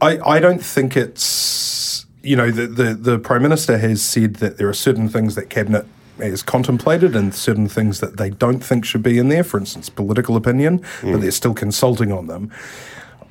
I, 0.00 0.18
I 0.18 0.40
don't 0.40 0.62
think 0.62 0.96
it's 0.96 2.06
you 2.22 2.36
know 2.36 2.50
the, 2.50 2.66
the 2.66 2.94
the 2.94 3.18
prime 3.18 3.42
minister 3.42 3.78
has 3.78 4.02
said 4.02 4.34
that 4.36 4.58
there 4.58 4.68
are 4.68 4.74
certain 4.74 5.08
things 5.08 5.34
that 5.34 5.50
cabinet 5.50 5.86
has 6.18 6.42
contemplated 6.42 7.14
and 7.16 7.34
certain 7.34 7.68
things 7.68 8.00
that 8.00 8.16
they 8.16 8.30
don't 8.30 8.60
think 8.60 8.84
should 8.84 9.02
be 9.02 9.18
in 9.18 9.28
there. 9.28 9.44
For 9.44 9.58
instance, 9.58 9.88
political 9.88 10.36
opinion, 10.36 10.78
but 10.78 10.86
mm. 11.02 11.20
they're 11.20 11.30
still 11.30 11.54
consulting 11.54 12.12
on 12.12 12.26
them. 12.26 12.50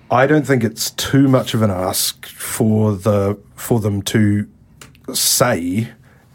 I 0.10 0.26
don't 0.26 0.47
think 0.47 0.63
it's 0.63 0.91
too 0.91 1.28
much 1.28 1.54
of 1.54 1.62
an 1.62 1.69
ask 1.69 2.26
for 2.28 2.95
the 2.95 3.38
for 3.56 3.80
them 3.80 4.02
to 4.04 4.47
say 5.13 5.89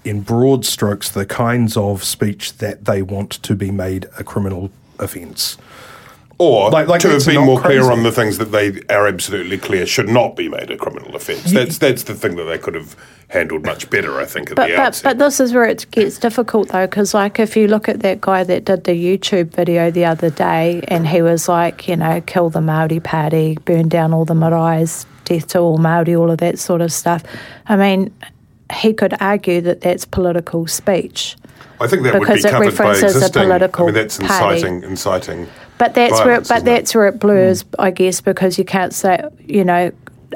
in 0.04 0.20
broad 0.20 0.64
strokes 0.64 1.10
the 1.10 1.24
kinds 1.24 1.76
of 1.76 2.04
speech 2.04 2.54
that 2.58 2.84
they 2.84 3.02
want 3.02 3.30
to 3.30 3.54
be 3.54 3.70
made 3.70 4.06
a 4.18 4.24
criminal 4.24 4.70
offence. 4.98 5.56
Or 6.42 6.70
Like- 6.70 6.88
like 6.88 7.00
to 7.02 7.08
have 7.10 7.24
been 7.24 7.36
not 7.36 7.44
more 7.44 7.60
clear 7.60 7.90
on 7.90 8.02
the 8.02 8.10
things 8.10 8.38
that 8.38 8.50
they 8.50 8.80
are 8.90 9.06
absolutely 9.06 9.58
clear 9.58 9.86
should 9.86 10.08
not 10.08 10.34
be 10.34 10.48
made 10.48 10.70
a 10.72 10.76
criminal 10.76 11.14
offence. 11.14 11.52
That's 11.52 11.78
that's 11.78 12.02
the 12.04 12.14
thing 12.14 12.34
that 12.36 12.44
they 12.44 12.58
could 12.58 12.74
have 12.74 12.96
handled 13.28 13.64
much 13.64 13.88
better, 13.90 14.20
I 14.20 14.24
think, 14.24 14.50
at 14.50 14.56
But, 14.56 14.66
the 14.68 14.76
but, 14.76 14.82
outset. 14.86 15.04
but 15.04 15.18
this 15.24 15.38
is 15.40 15.52
where 15.54 15.64
it 15.64 15.86
gets 15.92 16.18
difficult 16.18 16.68
though, 16.70 16.86
because 16.86 17.14
like 17.14 17.38
if 17.38 17.56
you 17.56 17.68
look 17.68 17.88
at 17.88 18.00
that 18.00 18.20
guy 18.20 18.42
that 18.44 18.64
did 18.64 18.84
the 18.84 18.92
YouTube 18.92 19.54
video 19.54 19.90
the 19.90 20.04
other 20.04 20.30
day, 20.30 20.82
and 20.88 21.06
he 21.06 21.22
was 21.22 21.48
like, 21.48 21.86
you 21.88 21.96
know, 21.96 22.20
kill 22.26 22.50
the 22.50 22.60
Maori 22.60 22.98
party, 23.00 23.56
burn 23.64 23.88
down 23.88 24.12
all 24.12 24.24
the 24.24 24.34
maraes, 24.34 25.06
death 25.24 25.46
to 25.48 25.60
all 25.60 25.78
Maori, 25.78 26.14
all 26.16 26.30
of 26.30 26.38
that 26.38 26.58
sort 26.58 26.80
of 26.80 26.92
stuff. 26.92 27.22
I 27.68 27.76
mean, 27.76 28.10
he 28.72 28.92
could 28.92 29.14
argue 29.20 29.60
that 29.60 29.80
that's 29.82 30.04
political 30.04 30.66
speech. 30.66 31.36
I 31.80 31.86
think 31.88 32.02
that 32.02 32.12
would 32.14 32.20
be 32.20 32.26
because 32.26 32.44
it 32.44 32.50
covered 32.50 32.76
by 32.76 32.90
references 32.90 33.22
a 33.22 33.30
political 33.30 33.84
I 33.84 33.86
mean, 33.86 33.94
that's 33.94 34.18
party. 34.18 34.56
inciting, 34.56 34.82
inciting. 34.84 35.46
But 35.82 35.94
that's 35.94 36.20
where, 36.20 36.40
but 36.40 36.44
isn't 36.44 36.58
it? 36.58 36.64
that's 36.64 36.94
where 36.94 37.08
it 37.08 37.18
blurs, 37.18 37.64
I 37.76 37.90
guess, 37.90 38.20
because 38.20 38.56
you 38.56 38.64
can't 38.64 38.94
say, 38.94 39.20
you 39.40 39.64
know, 39.64 39.90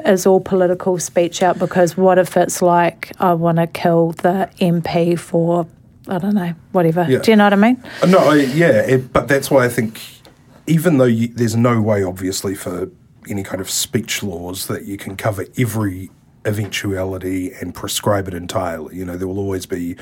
is 0.05 0.25
all 0.25 0.41
political 0.41 0.99
speech 0.99 1.41
out? 1.41 1.57
Because 1.57 1.95
what 1.95 2.17
if 2.17 2.35
it's 2.35 2.61
like, 2.61 3.13
I 3.21 3.31
want 3.31 3.57
to 3.57 3.67
kill 3.67 4.11
the 4.11 4.49
MP 4.59 5.17
for, 5.17 5.65
I 6.09 6.17
don't 6.17 6.35
know, 6.35 6.53
whatever. 6.73 7.07
Yeah. 7.09 7.19
Do 7.19 7.31
you 7.31 7.37
know 7.37 7.45
what 7.45 7.53
I 7.53 7.55
mean? 7.55 7.81
Uh, 8.03 8.07
No, 8.07 8.17
I, 8.17 8.35
yeah, 8.39 8.81
it, 8.81 9.13
but 9.13 9.29
that's 9.29 9.49
why 9.49 9.63
I 9.63 9.69
think, 9.69 10.01
even 10.65 10.97
though 10.97 11.05
you, 11.05 11.29
there's 11.29 11.55
no 11.55 11.81
way, 11.81 12.03
obviously, 12.03 12.53
for 12.53 12.91
any 13.29 13.43
kind 13.43 13.61
of 13.61 13.69
speech 13.69 14.21
laws 14.21 14.67
that 14.67 14.83
you 14.83 14.97
can 14.97 15.15
cover 15.15 15.45
every 15.57 16.11
eventuality 16.43 17.53
and 17.53 17.73
prescribe 17.73 18.27
it 18.27 18.33
entirely. 18.33 18.97
You 18.97 19.05
know, 19.05 19.15
there 19.15 19.29
will 19.29 19.39
always 19.39 19.65
be 19.65 19.95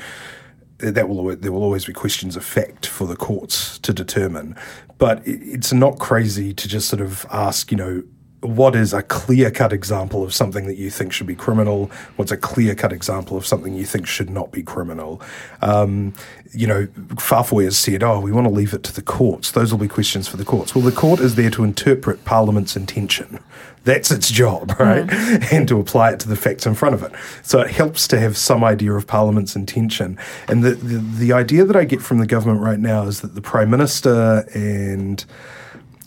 that 0.78 1.08
will 1.08 1.36
there 1.36 1.52
will 1.52 1.62
always 1.62 1.84
be 1.84 1.92
questions 1.92 2.36
of 2.36 2.44
fact 2.44 2.86
for 2.86 3.06
the 3.06 3.16
courts 3.16 3.78
to 3.78 3.92
determine. 3.92 4.56
But 4.98 5.26
it, 5.26 5.40
it's 5.42 5.72
not 5.72 5.98
crazy 5.98 6.52
to 6.54 6.68
just 6.68 6.88
sort 6.88 7.00
of 7.00 7.26
ask, 7.30 7.70
you 7.70 7.76
know, 7.76 8.02
what 8.48 8.74
is 8.74 8.92
a 8.92 9.02
clear 9.02 9.50
cut 9.50 9.72
example 9.72 10.22
of 10.22 10.34
something 10.34 10.66
that 10.66 10.76
you 10.76 10.90
think 10.90 11.12
should 11.12 11.26
be 11.26 11.34
criminal? 11.34 11.90
What's 12.16 12.32
a 12.32 12.36
clear 12.36 12.74
cut 12.74 12.92
example 12.92 13.36
of 13.36 13.46
something 13.46 13.74
you 13.74 13.86
think 13.86 14.06
should 14.06 14.30
not 14.30 14.52
be 14.52 14.62
criminal? 14.62 15.20
Um, 15.62 16.14
you 16.52 16.66
know, 16.66 16.86
Faafoi 17.16 17.64
has 17.64 17.78
said, 17.78 18.02
oh, 18.02 18.20
we 18.20 18.32
want 18.32 18.46
to 18.46 18.52
leave 18.52 18.72
it 18.72 18.82
to 18.84 18.92
the 18.94 19.02
courts. 19.02 19.50
Those 19.50 19.72
will 19.72 19.78
be 19.78 19.88
questions 19.88 20.28
for 20.28 20.36
the 20.36 20.44
courts. 20.44 20.74
Well, 20.74 20.84
the 20.84 20.92
court 20.92 21.20
is 21.20 21.34
there 21.34 21.50
to 21.50 21.64
interpret 21.64 22.24
Parliament's 22.24 22.76
intention. 22.76 23.40
That's 23.84 24.10
its 24.10 24.30
job, 24.30 24.74
right? 24.80 25.10
And 25.52 25.68
to 25.68 25.78
apply 25.78 26.12
it 26.12 26.20
to 26.20 26.28
the 26.28 26.36
facts 26.36 26.66
in 26.66 26.74
front 26.74 26.94
of 26.94 27.02
it. 27.02 27.12
So 27.42 27.60
it 27.60 27.70
helps 27.70 28.08
to 28.08 28.18
have 28.18 28.36
some 28.36 28.64
idea 28.64 28.92
of 28.92 29.06
Parliament's 29.06 29.54
intention. 29.56 30.18
And 30.48 30.64
the, 30.64 30.70
the, 30.74 30.98
the 30.98 31.32
idea 31.32 31.64
that 31.64 31.76
I 31.76 31.84
get 31.84 32.02
from 32.02 32.18
the 32.18 32.26
government 32.26 32.60
right 32.60 32.80
now 32.80 33.04
is 33.04 33.20
that 33.20 33.34
the 33.34 33.40
Prime 33.40 33.70
Minister 33.70 34.44
and 34.54 35.24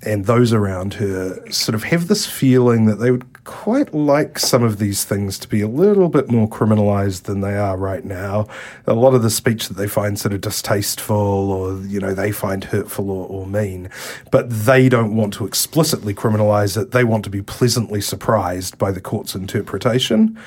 and 0.03 0.25
those 0.25 0.53
around 0.53 0.95
her 0.95 1.43
sort 1.51 1.75
of 1.75 1.83
have 1.83 2.07
this 2.07 2.25
feeling 2.25 2.85
that 2.85 2.95
they 2.95 3.11
would 3.11 3.43
quite 3.43 3.93
like 3.93 4.39
some 4.39 4.63
of 4.63 4.77
these 4.77 5.03
things 5.03 5.37
to 5.39 5.47
be 5.47 5.59
a 5.59 5.67
little 5.67 6.07
bit 6.07 6.29
more 6.29 6.47
criminalized 6.47 7.23
than 7.23 7.41
they 7.41 7.57
are 7.57 7.75
right 7.75 8.05
now. 8.05 8.47
A 8.87 8.93
lot 8.93 9.13
of 9.13 9.23
the 9.23 9.29
speech 9.29 9.67
that 9.67 9.73
they 9.73 9.87
find 9.87 10.17
sort 10.17 10.33
of 10.33 10.41
distasteful 10.41 11.51
or, 11.51 11.81
you 11.81 11.99
know, 11.99 12.13
they 12.13 12.31
find 12.31 12.63
hurtful 12.63 13.09
or, 13.09 13.27
or 13.27 13.47
mean, 13.47 13.89
but 14.31 14.49
they 14.49 14.87
don't 14.87 15.15
want 15.15 15.33
to 15.33 15.45
explicitly 15.45 16.13
criminalize 16.13 16.79
it. 16.79 16.91
They 16.91 17.03
want 17.03 17.23
to 17.25 17.29
be 17.29 17.41
pleasantly 17.41 18.01
surprised 18.01 18.77
by 18.77 18.91
the 18.91 19.01
court's 19.01 19.35
interpretation. 19.35 20.37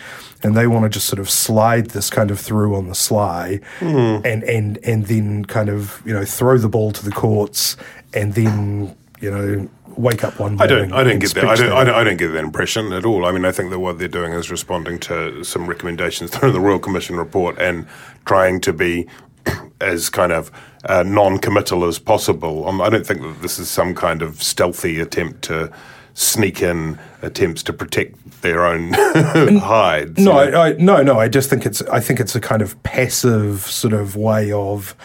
And 0.45 0.57
they 0.57 0.67
want 0.67 0.85
to 0.85 0.88
just 0.88 1.07
sort 1.07 1.21
of 1.21 1.29
slide 1.29 1.91
this 1.91 2.09
kind 2.09 2.31
of 2.31 2.41
through 2.41 2.75
on 2.75 2.88
the 2.88 2.95
sly 2.95 3.61
hmm. 3.79 4.19
and, 4.25 4.43
and, 4.45 4.79
and 4.79 5.07
then 5.07 5.45
kind 5.45 5.69
of, 5.69 6.01
you 6.05 6.12
know, 6.12 6.25
throw 6.25 6.57
the 6.57 6.69
ball 6.69 6.93
to 6.93 7.05
the 7.05 7.12
courts 7.12 7.77
and 8.15 8.35
then 8.35 8.97
you 9.23 9.31
know, 9.31 9.69
wake 9.97 10.25
up 10.25 10.39
one 10.39 10.61
I 10.61 10.67
don't. 10.67 10.93
I 10.93 11.05
don't 11.05 11.21
get 11.21 11.33
that. 11.35 11.45
I 11.45 11.55
don't, 11.55 11.73
I 11.73 11.85
don't. 11.85 11.95
I 11.95 12.05
don't 12.05 12.17
get 12.17 12.29
that 12.29 12.45
impression 12.45 12.93
at 12.93 13.07
all. 13.07 13.25
I 13.25 13.33
mean, 13.33 13.45
I 13.45 13.53
think 13.53 13.71
that 13.71 13.79
what 13.79 13.99
they're 13.99 14.09
doing 14.09 14.33
is 14.33 14.51
responding 14.51 14.99
to 15.01 15.45
some 15.45 15.67
recommendations 15.67 16.31
through 16.37 16.53
the 16.53 16.61
Royal 16.61 16.81
Commission 16.81 17.17
report 17.17 17.59
and 17.59 17.87
trying 18.27 18.61
to 18.63 18.73
be 18.73 19.07
as 19.81 20.11
kind 20.11 20.33
of 20.33 20.51
uh, 20.87 21.05
non-committal 21.05 21.85
as 21.85 21.99
possible. 21.99 22.69
Um, 22.69 22.81
I 22.81 22.91
don't 22.91 23.07
think 23.07 23.23
that 23.23 23.41
this 23.43 23.59
is 23.59 23.71
some 23.71 23.95
kind 23.95 24.23
of 24.23 24.43
stealthy 24.43 25.01
attempt 25.01 25.43
to 25.43 25.73
sneak 26.15 26.61
in 26.61 26.99
attempts 27.23 27.63
to 27.63 27.73
protect 27.73 28.43
their 28.43 28.67
own 28.67 28.93
hides. 28.93 30.19
No. 30.19 30.33
I, 30.33 30.69
I, 30.69 30.73
no, 30.73 31.03
no. 31.03 31.21
I 31.21 31.29
just 31.29 31.49
think 31.49 31.65
it's. 31.65 31.81
I 31.83 32.01
think 32.01 32.19
it's 32.19 32.35
a 32.35 32.41
kind 32.41 32.61
of 32.61 32.83
passive 32.83 33.61
sort 33.61 33.95
of 33.95 34.17
way 34.17 34.51
of 34.51 34.97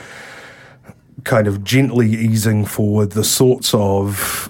kind 1.27 1.45
of 1.47 1.63
gently 1.63 2.09
easing 2.09 2.65
forward 2.65 3.11
the 3.11 3.23
sorts 3.23 3.73
of 3.73 4.49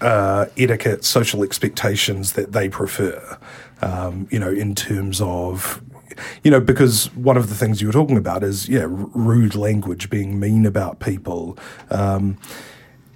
uh, 0.00 0.46
etiquette, 0.56 1.04
social 1.04 1.44
expectations 1.44 2.32
that 2.32 2.52
they 2.52 2.68
prefer. 2.68 3.38
Um, 3.82 4.26
you 4.30 4.38
know, 4.38 4.50
in 4.50 4.74
terms 4.74 5.20
of. 5.20 5.80
You 6.44 6.50
know, 6.52 6.60
because 6.60 7.12
one 7.16 7.36
of 7.36 7.48
the 7.48 7.56
things 7.56 7.80
you 7.80 7.88
were 7.88 7.92
talking 7.92 8.16
about 8.16 8.44
is, 8.44 8.68
yeah, 8.68 8.82
r- 8.82 8.86
rude 8.86 9.56
language, 9.56 10.08
being 10.10 10.38
mean 10.38 10.64
about 10.64 11.00
people. 11.00 11.58
Um, 11.90 12.38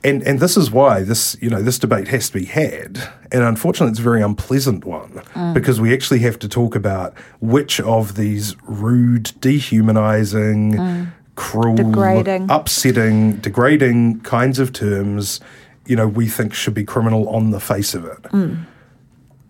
and 0.03 0.23
and 0.25 0.41
this 0.41 0.57
is 0.57 0.71
why 0.71 1.03
this 1.03 1.37
you 1.41 1.49
know 1.49 1.63
this 1.63 1.79
debate 1.79 2.09
has 2.09 2.29
to 2.31 2.39
be 2.39 2.45
had, 2.45 2.99
and 3.33 3.43
unfortunately, 3.43 3.91
it's 3.91 4.01
a 4.01 4.03
very 4.03 4.23
unpleasant 4.23 4.85
one 4.85 5.23
because 5.55 5.81
we 5.81 5.93
actually 5.95 6.21
have 6.21 6.39
to 6.41 6.49
talk 6.49 6.75
about 6.75 7.17
which 7.41 7.81
of 7.81 8.17
these 8.17 8.57
rude, 8.65 9.33
dehumanizing, 9.41 11.13
cruel, 11.39 11.77
Degrading. 11.77 12.47
upsetting, 12.51 13.37
degrading 13.37 14.21
kinds 14.21 14.59
of 14.59 14.73
terms, 14.73 15.41
you 15.87 15.95
know, 15.95 16.09
we 16.09 16.27
think 16.27 16.53
should 16.53 16.75
be 16.75 16.85
criminal 16.85 17.29
on 17.29 17.51
the 17.53 17.61
face 17.61 17.95
of 17.95 18.05
it. 18.05 18.23
Mm. 18.25 18.67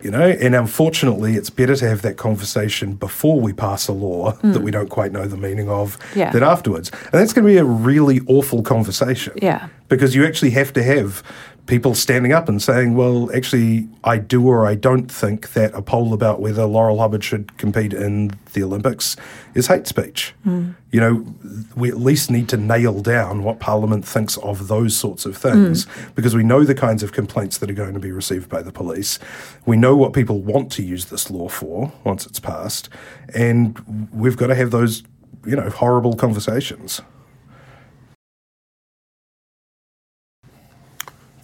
You 0.01 0.13
know, 0.13 0.29
and 0.29 0.55
unfortunately, 0.55 1.35
it's 1.35 1.51
better 1.51 1.75
to 1.75 1.89
have 1.89 2.03
that 2.03 2.17
conversation 2.17 2.93
before 2.95 3.41
we 3.41 3.53
pass 3.53 3.89
a 3.89 3.93
law 3.93 4.33
mm. 4.35 4.53
that 4.53 4.63
we 4.63 4.71
don't 4.71 4.89
quite 4.91 5.11
know 5.11 5.27
the 5.27 5.37
meaning 5.37 5.69
of 5.69 5.99
Yeah. 6.15 6.31
than 6.31 6.45
afterwards. 6.45 6.91
And 6.91 7.15
that's 7.15 7.33
going 7.33 7.45
to 7.45 7.53
be 7.53 7.57
a 7.57 7.65
really 7.65 8.21
awful 8.29 8.63
conversation 8.63 9.33
Yeah. 9.43 9.69
because 9.89 10.15
you 10.15 10.25
actually 10.25 10.51
have 10.51 10.73
to 10.75 10.83
have 10.85 11.25
people 11.69 11.95
standing 11.95 12.33
up 12.33 12.49
and 12.49 12.63
saying, 12.63 12.95
well, 12.95 13.31
actually, 13.37 13.87
I 14.03 14.17
do 14.17 14.49
or 14.49 14.67
I 14.67 14.75
don't 14.75 15.07
think 15.07 15.53
that 15.53 15.73
a 15.75 15.83
poll 15.83 16.15
about 16.15 16.41
whether 16.41 16.65
Laurel 16.65 16.99
Hubbard 16.99 17.23
should 17.23 17.57
compete 17.59 17.93
in 17.93 18.33
the 18.55 18.63
Olympics 18.63 19.17
is 19.55 19.67
hate 19.67 19.87
speech. 19.87 20.35
Hmm. 20.45 20.71
You 20.91 21.01
know, 21.01 21.35
we 21.77 21.91
at 21.91 21.99
least 21.99 22.31
need 22.31 22.49
to 22.49 22.57
nail 22.57 23.01
down 23.01 23.45
what 23.45 23.61
Parliament 23.61 24.07
thinks 24.07 24.39
of 24.39 24.69
those 24.69 24.97
sorts 24.97 25.27
of 25.27 25.37
things 25.37 25.85
hmm. 25.85 26.09
because 26.15 26.35
we 26.35 26.43
know 26.43 26.65
the 26.65 26.75
kinds 26.75 27.03
of 27.03 27.13
complaints 27.13 27.59
that 27.59 27.71
are 27.71 27.75
going 27.75 27.95
to 27.95 28.01
be 28.01 28.13
received 28.13 28.49
by 28.49 28.63
the 28.63 28.73
police. 28.73 29.19
We 29.67 29.77
know 29.77 29.95
what 29.95 30.15
people 30.15 30.41
want 30.41 30.73
to 30.73 30.83
use 30.83 31.05
this 31.05 31.31
law 31.31 31.49
for 31.49 31.93
once 32.03 32.27
it's 32.27 32.41
passed. 32.41 32.89
And 33.35 34.09
we've 34.11 34.39
got 34.39 34.47
to 34.47 34.55
have 34.55 34.71
those, 34.71 35.03
you 35.45 35.55
know, 35.55 35.69
horrible 35.69 36.17
conversations. 36.17 37.03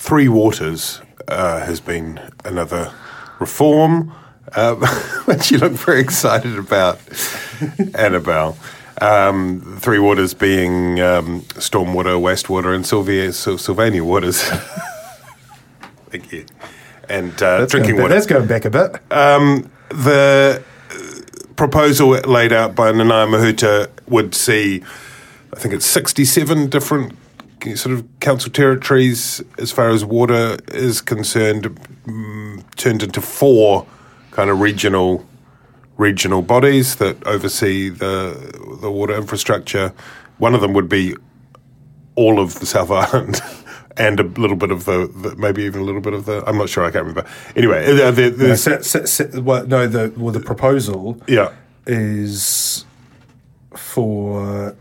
Three 0.04 0.28
Waters 0.28 1.00
uh, 1.28 1.60
has 1.64 1.80
been 1.80 2.20
another 2.44 2.92
reform, 3.40 4.12
um, 4.54 4.82
which 5.24 5.50
you 5.50 5.56
look 5.56 5.72
very 5.72 6.02
excited 6.02 6.58
about, 6.58 7.00
Annabelle. 7.94 8.54
Um, 9.00 9.78
Three 9.80 9.98
Waters 9.98 10.34
being 10.34 11.00
um, 11.00 11.40
stormwater, 11.54 12.20
wastewater, 12.20 12.74
and 12.74 12.86
Sylvia, 12.86 13.32
Syl- 13.32 13.56
Sylvania 13.56 14.04
waters. 14.04 14.42
Thank 16.10 16.32
you. 16.32 16.44
And 17.08 17.32
uh, 17.42 17.60
That's 17.60 17.70
drinking 17.70 17.92
going, 17.92 18.02
water. 18.02 18.14
That's 18.14 18.26
going 18.26 18.46
back 18.46 18.66
a 18.66 18.70
bit. 18.70 19.08
the 19.08 20.62
uh, 20.90 21.54
proposal 21.56 22.08
laid 22.10 22.52
out 22.52 22.74
by 22.74 22.92
Nanaia 22.92 23.26
Mahuta 23.26 23.88
would 24.06 24.34
see, 24.34 24.82
I 25.54 25.58
think 25.58 25.72
it's 25.72 25.86
67 25.86 26.68
different 26.68 27.16
sort 27.74 27.94
of 27.94 28.04
council 28.20 28.50
territories 28.50 29.42
as 29.58 29.72
far 29.72 29.88
as 29.90 30.04
water 30.04 30.56
is 30.68 31.00
concerned, 31.00 31.64
mm, 32.06 32.62
turned 32.76 33.02
into 33.02 33.20
four 33.20 33.86
kind 34.30 34.50
of 34.50 34.60
regional 34.60 35.26
regional 35.96 36.42
bodies 36.42 36.96
that 36.96 37.24
oversee 37.26 37.88
the 37.88 38.78
the 38.80 38.90
water 38.90 39.14
infrastructure. 39.16 39.92
One 40.38 40.54
of 40.54 40.60
them 40.60 40.72
would 40.74 40.88
be 40.88 41.16
all 42.16 42.40
of 42.40 42.58
the 42.60 42.66
South 42.66 42.90
Island 43.02 43.40
and 43.96 44.18
a 44.20 44.24
little 44.24 44.56
bit 44.56 44.70
of 44.72 44.84
the, 44.86 45.06
the 45.06 45.36
maybe 45.36 45.62
even 45.62 45.80
a 45.80 45.84
little 45.84 46.00
bit 46.00 46.12
of 46.14 46.26
the. 46.26 46.42
I'm 46.48 46.58
not 46.58 46.68
sure. 46.68 46.84
I 46.84 46.90
can't 46.90 47.06
remember. 47.06 47.28
Anyway, 47.56 47.84
uh, 48.02 48.10
the, 48.10 48.28
the, 48.30 48.48
No, 48.48 48.54
se- 48.56 48.82
se- 48.82 49.06
se- 49.06 49.38
well, 49.40 49.66
no, 49.66 49.86
the 49.86 50.12
well, 50.16 50.32
the 50.32 50.40
proposal 50.40 51.20
yeah. 51.28 51.52
is 51.86 52.84
for 53.76 54.74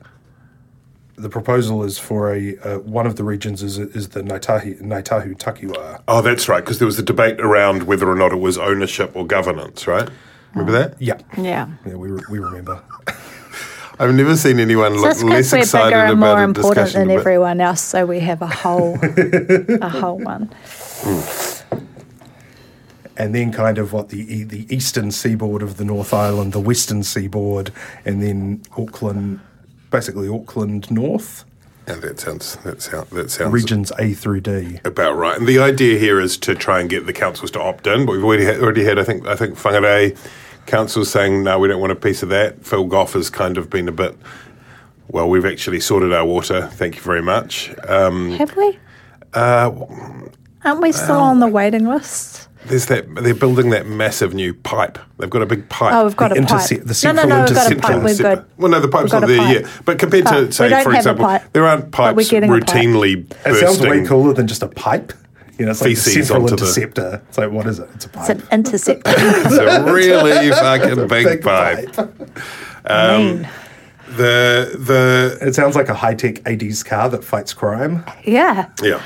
the 1.16 1.30
proposal 1.30 1.84
is 1.84 2.00
for 2.00 2.34
a 2.34 2.58
uh, 2.58 2.80
one 2.80 3.06
of 3.06 3.16
the 3.18 3.24
regions 3.24 3.62
is 3.62 3.78
is 3.78 4.10
the 4.10 4.22
Naitahi, 4.22 4.82
Ngai 4.82 5.04
Tahu 5.04 5.36
Takiwa. 5.38 6.02
Oh, 6.08 6.22
that's 6.22 6.48
right. 6.50 6.62
Because 6.64 6.80
there 6.80 6.86
was 6.88 6.98
a 7.00 7.04
debate 7.04 7.40
around 7.40 7.84
whether 7.84 8.10
or 8.10 8.16
not 8.16 8.32
it 8.34 8.38
was 8.40 8.58
ownership 8.58 9.16
or 9.16 9.26
governance. 9.26 9.86
Right. 9.88 10.10
Remember 10.54 10.72
that? 10.72 11.02
Yeah, 11.02 11.20
Yeah. 11.38 11.68
yeah, 11.86 11.96
we 11.96 12.10
re- 12.12 12.24
we 12.30 12.40
remember. 12.40 12.82
I've 14.00 14.14
never 14.16 14.36
seen 14.36 14.60
anyone 14.60 14.94
look 14.96 15.06
Just 15.06 15.24
less 15.24 15.52
because 15.52 15.52
we're 15.54 15.60
excited 15.60 15.86
bigger 15.92 16.00
and 16.04 16.14
about 16.14 16.20
more 16.36 16.40
a 16.40 16.44
important 16.46 16.76
discussion 16.76 17.00
than 17.02 17.10
about- 17.12 17.20
everyone 17.22 17.62
else, 17.62 17.82
so 17.82 18.06
we 18.08 18.20
have 18.22 18.42
a 18.42 18.48
whole, 18.48 18.98
a 19.04 19.90
whole 19.90 20.18
one. 20.18 20.50
and 23.16 23.36
then 23.36 23.52
kind 23.52 23.78
of 23.78 23.94
what 23.94 24.10
the 24.10 24.22
e- 24.34 24.44
the 24.44 24.66
eastern 24.76 25.12
seaboard 25.12 25.62
of 25.62 25.78
the 25.78 25.86
North 25.86 26.14
Island, 26.14 26.54
the 26.54 26.60
western 26.60 27.04
seaboard, 27.04 27.72
and 28.06 28.22
then 28.22 28.64
Auckland, 28.76 29.40
basically 29.94 30.28
Auckland 30.28 30.92
North 30.92 31.46
Yeah, 31.88 31.96
that 31.96 32.20
sounds 32.20 32.58
that 32.66 32.82
sounds 32.82 33.10
that 33.12 33.32
sounds 33.32 33.54
regions 33.54 33.92
A 34.00 34.14
through 34.14 34.42
D. 34.42 34.80
about 34.84 35.16
right. 35.16 35.38
And 35.38 35.48
the 35.48 35.60
idea 35.60 35.98
here 35.98 36.20
is 36.20 36.38
to 36.40 36.56
try 36.56 36.82
and 36.82 36.90
get 36.90 37.06
the 37.06 37.14
councils 37.14 37.52
to 37.52 37.62
opt 37.62 37.88
in. 37.88 38.06
But 38.06 38.14
we've 38.14 38.24
already 38.24 38.44
had, 38.46 38.60
already 38.60 38.84
had 38.84 39.00
I 39.00 39.04
think 39.06 39.26
I 39.28 39.36
think 39.36 39.58
Whangarei 39.58 40.18
councils 40.66 41.10
saying 41.12 41.44
no, 41.44 41.60
we 41.60 41.68
don't 41.68 41.80
want 41.82 41.92
a 41.92 41.96
piece 41.96 42.24
of 42.24 42.30
that. 42.30 42.66
Phil 42.66 42.86
Goff 42.86 43.14
has 43.14 43.30
kind 43.30 43.58
of 43.58 43.70
been 43.70 43.88
a 43.88 43.92
bit. 43.92 44.18
Well, 45.10 45.30
we've 45.30 45.46
actually 45.46 45.80
sorted 45.80 46.12
our 46.14 46.26
water. 46.26 46.68
Thank 46.74 46.96
you 46.96 47.02
very 47.02 47.22
much. 47.22 47.72
Um, 47.88 48.32
Have 48.34 48.56
we? 48.56 48.80
uh, 49.34 49.70
Aren't 50.66 50.82
we 50.82 50.92
still 50.94 51.18
on 51.20 51.40
the 51.40 51.48
waiting 51.48 51.86
list? 51.86 52.48
There's 52.66 52.86
that 52.88 53.14
they're 53.16 53.34
building 53.36 53.70
that 53.72 53.86
massive 53.86 54.34
new 54.34 54.54
pipe. 54.54 54.98
They've 55.18 55.30
got 55.30 55.42
a 55.42 55.46
big 55.46 55.68
pipe. 55.70 55.94
Oh, 55.94 56.06
we've 56.06 56.16
got 56.16 56.30
The 56.30 56.36
a 56.40 56.42
pipe. 56.42 56.52
intercept- 56.52 56.88
the 56.88 57.00
no, 57.08 57.12
no, 57.12 57.22
central 57.22 57.28
no, 57.28 57.44
we've 57.46 57.54
got 57.54 57.68
a 57.68 57.72
intercept- 57.72 57.82
pipe. 57.82 58.04
We're 58.04 58.36
good. 58.36 58.46
Well, 58.58 58.72
no, 58.72 58.80
the 58.80 58.88
pipe's 58.88 59.12
not 59.12 59.28
there 59.28 59.38
pipe. 59.38 59.62
yet. 59.62 59.72
But 59.86 60.00
compared 60.00 60.28
Oh, 60.28 60.32
to, 60.42 60.46
we 60.48 60.52
say, 60.52 60.70
don't 60.70 60.84
for 60.84 60.90
have 60.92 60.96
a 60.96 60.98
example, 60.98 61.26
pipe, 61.26 61.54
there 61.54 61.66
aren't 61.66 61.92
but 61.92 62.16
we're 62.16 62.22
pipes 62.22 62.30
getting 62.32 62.50
a 62.50 62.60
pipe. 62.60 62.68
routinely 62.68 63.32
It 63.46 63.56
sounds 63.60 63.80
way 63.82 64.06
cooler 64.06 64.34
than 64.34 64.48
just 64.48 64.64
a 64.64 64.68
pipe. 64.68 65.14
You 65.60 65.66
know, 65.66 65.72
it's 65.72 65.82
like 65.82 65.90
the 65.90 65.96
Feces 65.96 66.28
central 66.28 66.44
onto 66.44 66.56
the- 66.56 66.64
interceptor. 66.64 67.22
It's 67.30 67.38
like 67.38 67.52
what 67.52 67.68
is 67.68 67.80
it? 67.80 67.88
It's 67.96 68.06
a 68.06 68.10
pipe. 68.10 68.30
It's 68.30 68.42
an 68.42 68.48
interceptor. 68.60 69.12
It's 69.18 69.56
a 69.58 69.84
really 69.94 70.50
fucking 70.52 71.08
big, 71.08 71.42
pipe. 71.44 71.98
mean. 71.98 72.10
Um, 72.86 73.46
the 74.18 74.76
the 74.78 75.38
It 75.42 75.54
sounds 75.56 75.76
like 75.76 75.90
a 75.90 75.94
high 75.94 76.16
tech 76.16 76.36
'80s 76.44 76.84
car 76.86 77.08
that 77.10 77.24
fights 77.24 77.54
crime. 77.54 78.04
Yeah. 78.26 78.70
yeah 78.82 79.02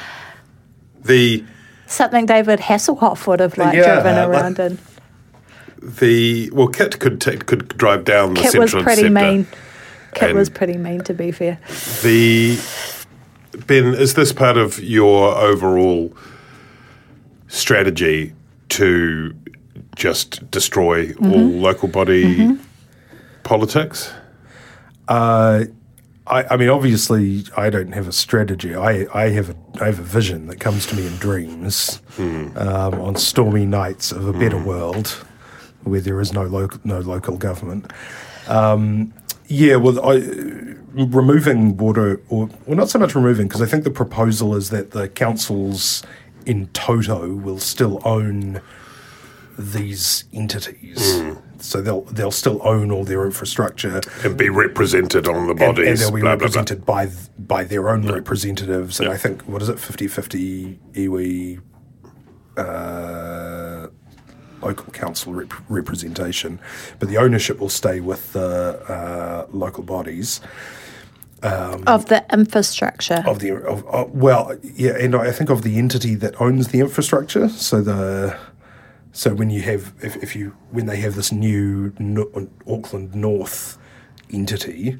the 1.03 1.43
Something 1.87 2.25
David 2.25 2.59
Hasselhoff 2.59 3.25
would 3.27 3.39
have 3.39 3.57
like 3.57 3.75
Yeah, 3.75 3.95
driven 3.95 4.15
like- 4.15 4.27
around 4.29 4.59
in. 4.59 4.77
the 5.81 6.49
well 6.51 6.67
Kit 6.67 6.99
could 6.99 7.19
t- 7.21 7.37
could 7.37 7.67
drive 7.77 8.03
down 8.03 8.33
the 8.33 8.41
Kit 8.41 8.57
was 8.57 8.71
central 8.71 8.83
pretty 8.83 9.05
interceptor. 9.07 9.31
mean. 9.31 9.47
Kit 10.13 10.29
And- 10.29 10.37
was 10.39 10.49
pretty 10.49 10.77
mean, 10.77 11.01
to 11.01 11.13
be 11.13 11.31
fair. 11.31 11.59
The 12.03 12.57
Ben, 13.67 13.93
is 13.93 14.13
this 14.15 14.31
part 14.33 14.57
of 14.57 14.79
your 14.79 15.35
overall 15.35 16.11
strategy 17.47 18.33
to 18.69 19.33
just 19.95 20.49
destroy 20.51 21.07
Mm-hmm. 21.13 21.31
all 21.33 21.39
local 21.47 21.87
body 21.87 22.57
politics? 23.43 24.11
Uh, 25.07 25.65
I, 26.29 26.53
I 26.53 26.57
mean, 26.57 26.69
obviously, 26.69 27.45
I 27.55 27.69
don't 27.69 27.93
have 27.93 28.07
a 28.07 28.11
strategy. 28.11 28.75
I, 28.75 29.07
I 29.13 29.29
have 29.29 29.49
a 29.51 29.55
I 29.81 29.85
have 29.85 29.99
a 29.99 30.03
vision 30.03 30.47
that 30.47 30.59
comes 30.59 30.85
to 30.87 30.95
me 30.95 31.07
in 31.07 31.15
dreams 31.17 32.01
um, 32.57 32.93
on 32.95 33.15
stormy 33.15 33.65
nights 33.65 34.11
of 34.11 34.27
a 34.27 34.33
better 34.33 34.57
world 34.57 35.07
where 35.83 36.01
there 36.01 36.19
is 36.19 36.33
no 36.33 36.43
local 36.43 36.79
no 36.83 36.99
local 36.99 37.37
government. 37.37 37.91
Um, 38.47 39.13
yeah, 39.47 39.77
well, 39.77 39.99
I, 40.05 40.15
removing 40.93 41.77
water, 41.77 42.19
or 42.29 42.49
well, 42.65 42.77
not 42.77 42.89
so 42.89 42.99
much 42.99 43.15
removing, 43.15 43.47
because 43.47 43.61
I 43.61 43.65
think 43.65 43.83
the 43.83 43.91
proposal 43.91 44.55
is 44.55 44.69
that 44.71 44.91
the 44.91 45.07
councils 45.07 46.03
in 46.45 46.67
toto 46.67 47.33
will 47.33 47.59
still 47.59 48.01
own 48.03 48.61
these 49.57 50.25
entities. 50.33 51.21
So 51.59 51.81
they'll 51.81 52.01
they'll 52.03 52.31
still 52.31 52.59
own 52.63 52.91
all 52.91 53.03
their 53.03 53.25
infrastructure 53.25 54.01
And 54.23 54.37
be 54.37 54.49
represented 54.49 55.27
on 55.27 55.45
the 55.45 55.51
and, 55.51 55.59
bodies. 55.59 55.87
and 55.87 55.97
they'll 55.99 56.11
be 56.11 56.21
blah, 56.21 56.35
blah, 56.35 56.37
blah. 56.37 56.45
represented 56.45 56.85
by 56.85 57.09
by 57.39 57.63
their 57.63 57.89
own 57.89 58.07
representatives. 58.11 58.99
And 58.99 59.09
I 59.09 59.17
think 59.17 59.41
what 59.43 59.61
is 59.61 59.69
it, 59.69 59.77
50-50 59.77 60.77
iwi 60.93 61.59
uh, 62.57 63.87
local 64.61 64.91
council 64.91 65.33
rep- 65.33 65.53
representation, 65.69 66.59
but 66.99 67.09
the 67.09 67.17
ownership 67.17 67.59
will 67.59 67.69
stay 67.69 67.99
with 67.99 68.33
the 68.33 68.79
uh, 68.89 69.45
local 69.51 69.83
bodies 69.83 70.41
Of 71.43 72.07
the 72.07 72.25
infrastructure. 72.33 73.23
of 73.27 73.39
the 73.39 73.51
of, 73.73 73.85
of, 73.87 74.11
well, 74.11 74.55
yeah, 74.63 74.97
and 74.99 75.15
I 75.15 75.31
think 75.31 75.49
of 75.51 75.61
the 75.61 75.77
entity 75.77 76.15
that 76.15 76.39
owns 76.41 76.69
the 76.69 76.79
infrastructure. 76.79 77.47
So 77.49 77.81
the 77.81 78.35
so 79.17 79.33
when 79.33 79.49
you 79.49 79.63
have 79.63 79.95
if, 80.03 80.15
if 80.17 80.35
you 80.35 80.55
when 80.69 80.85
they 80.85 80.97
have 80.97 81.15
this 81.15 81.31
new 81.31 81.91
no, 81.97 82.29
Auckland 82.67 83.15
North 83.15 83.79
entity, 84.31 84.99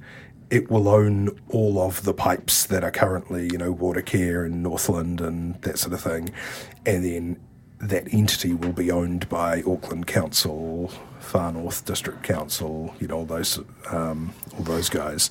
it 0.50 0.72
will 0.72 0.88
own 0.90 1.40
all 1.50 1.80
of 1.80 2.04
the 2.04 2.16
pipes 2.16 2.66
that 2.66 2.84
are 2.84 2.90
currently 2.90 3.48
you 3.52 3.60
know 3.60 3.76
Watercare 3.76 4.44
and 4.44 4.64
Northland 4.64 5.22
and 5.22 5.62
that 5.62 5.78
sort 5.78 5.94
of 5.94 6.02
thing, 6.02 6.32
and 6.84 7.06
then 7.06 7.40
that 7.80 8.12
entity 8.12 8.56
will 8.56 8.74
be 8.74 8.90
owned 8.90 9.30
by 9.30 9.62
Auckland 9.62 10.08
Council, 10.08 10.92
Far 11.20 11.52
North 11.52 11.86
District 11.86 12.24
Council, 12.24 12.96
you 13.00 13.08
know 13.08 13.18
all 13.18 13.26
those 13.26 13.60
um, 13.92 14.34
all 14.58 14.64
those 14.64 14.90
guys 14.90 15.30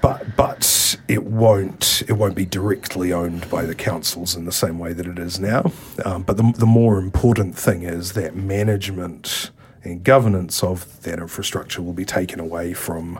but 0.00 0.36
but 0.36 0.96
it 1.08 1.24
won't 1.24 2.02
it 2.08 2.12
won't 2.14 2.34
be 2.34 2.46
directly 2.46 3.12
owned 3.12 3.48
by 3.50 3.64
the 3.64 3.74
councils 3.74 4.34
in 4.36 4.44
the 4.44 4.52
same 4.52 4.78
way 4.78 4.92
that 4.92 5.06
it 5.06 5.18
is 5.18 5.38
now. 5.40 5.72
Um, 6.04 6.22
but 6.22 6.36
the 6.36 6.52
the 6.56 6.66
more 6.66 6.98
important 6.98 7.56
thing 7.56 7.82
is 7.82 8.12
that 8.12 8.34
management 8.36 9.50
and 9.82 10.04
governance 10.04 10.62
of 10.62 11.02
that 11.02 11.18
infrastructure 11.18 11.82
will 11.82 11.92
be 11.94 12.04
taken 12.04 12.38
away 12.40 12.72
from 12.74 13.18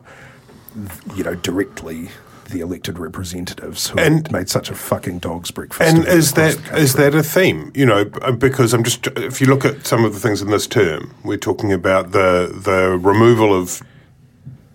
you 1.17 1.25
know 1.25 1.35
directly 1.35 2.11
the 2.51 2.61
elected 2.61 2.99
representatives 2.99 3.89
who 3.89 3.99
And- 3.99 4.27
have 4.27 4.33
made 4.33 4.49
such 4.49 4.71
a 4.71 4.75
fucking 4.75 5.21
dog's 5.21 5.53
breakfast. 5.53 5.89
And 5.89 6.07
is 6.07 6.33
that 6.33 6.59
is 6.77 6.95
that 6.95 7.15
a 7.15 7.23
theme? 7.23 7.71
You 7.75 7.87
know, 7.87 8.05
because 8.05 8.75
I'm 8.75 8.83
just 8.85 9.07
if 9.17 9.41
you 9.41 9.47
look 9.47 9.65
at 9.65 9.87
some 9.87 10.05
of 10.05 10.13
the 10.15 10.21
things 10.21 10.43
in 10.43 10.51
this 10.51 10.67
term, 10.67 11.15
we're 11.25 11.37
talking 11.39 11.73
about 11.73 12.13
the 12.13 12.53
the 12.65 12.99
removal 12.99 13.55
of 13.55 13.83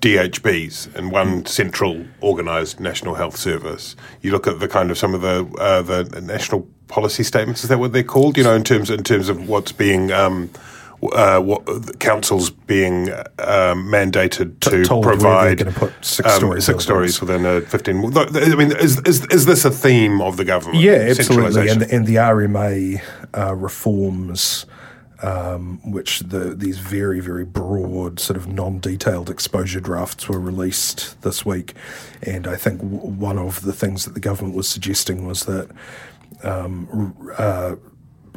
DHBs 0.05 0.93
and 0.95 1.11
one 1.11 1.47
central 1.47 2.05
organised 2.21 2.79
national 2.79 3.15
health 3.15 3.35
service. 3.35 3.95
You 4.21 4.31
look 4.31 4.45
at 4.45 4.59
the 4.59 4.67
kind 4.67 4.91
of 4.91 4.99
some 4.99 5.15
of 5.15 5.21
the 5.21 5.51
uh, 5.59 5.81
the 5.81 6.21
national 6.21 6.67
policy 6.87 7.23
statements. 7.23 7.63
Is 7.63 7.69
that 7.69 7.79
what 7.79 7.91
they're 7.91 8.03
called? 8.03 8.37
You 8.37 8.43
know, 8.43 8.53
in 8.53 8.63
terms 8.63 8.91
in 8.91 9.03
terms 9.03 9.29
of 9.29 9.49
what's 9.49 9.71
being. 9.71 10.11
Um, 10.11 10.51
uh, 11.11 11.39
what 11.39 11.63
the 11.65 11.93
councils 11.99 12.49
being 12.49 13.09
um, 13.37 13.85
mandated 13.85 14.59
to 14.61 14.83
told 14.83 15.03
provide 15.03 15.59
gonna 15.59 15.71
put 15.71 15.93
six-storey 16.03 16.57
um, 16.57 16.61
six 16.61 16.83
stories 16.83 17.21
within 17.21 17.45
a 17.45 17.61
fifteen. 17.61 17.97
I 18.17 18.55
mean, 18.55 18.71
is, 18.77 18.99
is 19.01 19.23
is 19.25 19.45
this 19.45 19.65
a 19.65 19.71
theme 19.71 20.21
of 20.21 20.37
the 20.37 20.45
government? 20.45 20.81
Yeah, 20.81 20.93
absolutely. 20.93 21.45
And, 21.45 21.53
Centralisation? 21.53 21.95
and 21.95 22.07
the 22.07 22.15
RMA 22.15 23.01
uh, 23.37 23.53
reforms, 23.53 24.65
um, 25.21 25.79
which 25.91 26.19
the 26.19 26.55
these 26.55 26.77
very 26.79 27.19
very 27.19 27.45
broad 27.45 28.19
sort 28.19 28.37
of 28.37 28.47
non-detailed 28.47 29.29
exposure 29.29 29.79
drafts 29.79 30.27
were 30.27 30.39
released 30.39 31.21
this 31.21 31.45
week, 31.45 31.73
and 32.21 32.47
I 32.47 32.55
think 32.55 32.79
w- 32.81 32.97
one 32.99 33.37
of 33.37 33.61
the 33.61 33.73
things 33.73 34.05
that 34.05 34.13
the 34.13 34.19
government 34.19 34.55
was 34.55 34.67
suggesting 34.67 35.25
was 35.25 35.45
that 35.45 35.69
um, 36.43 37.15
uh, 37.37 37.75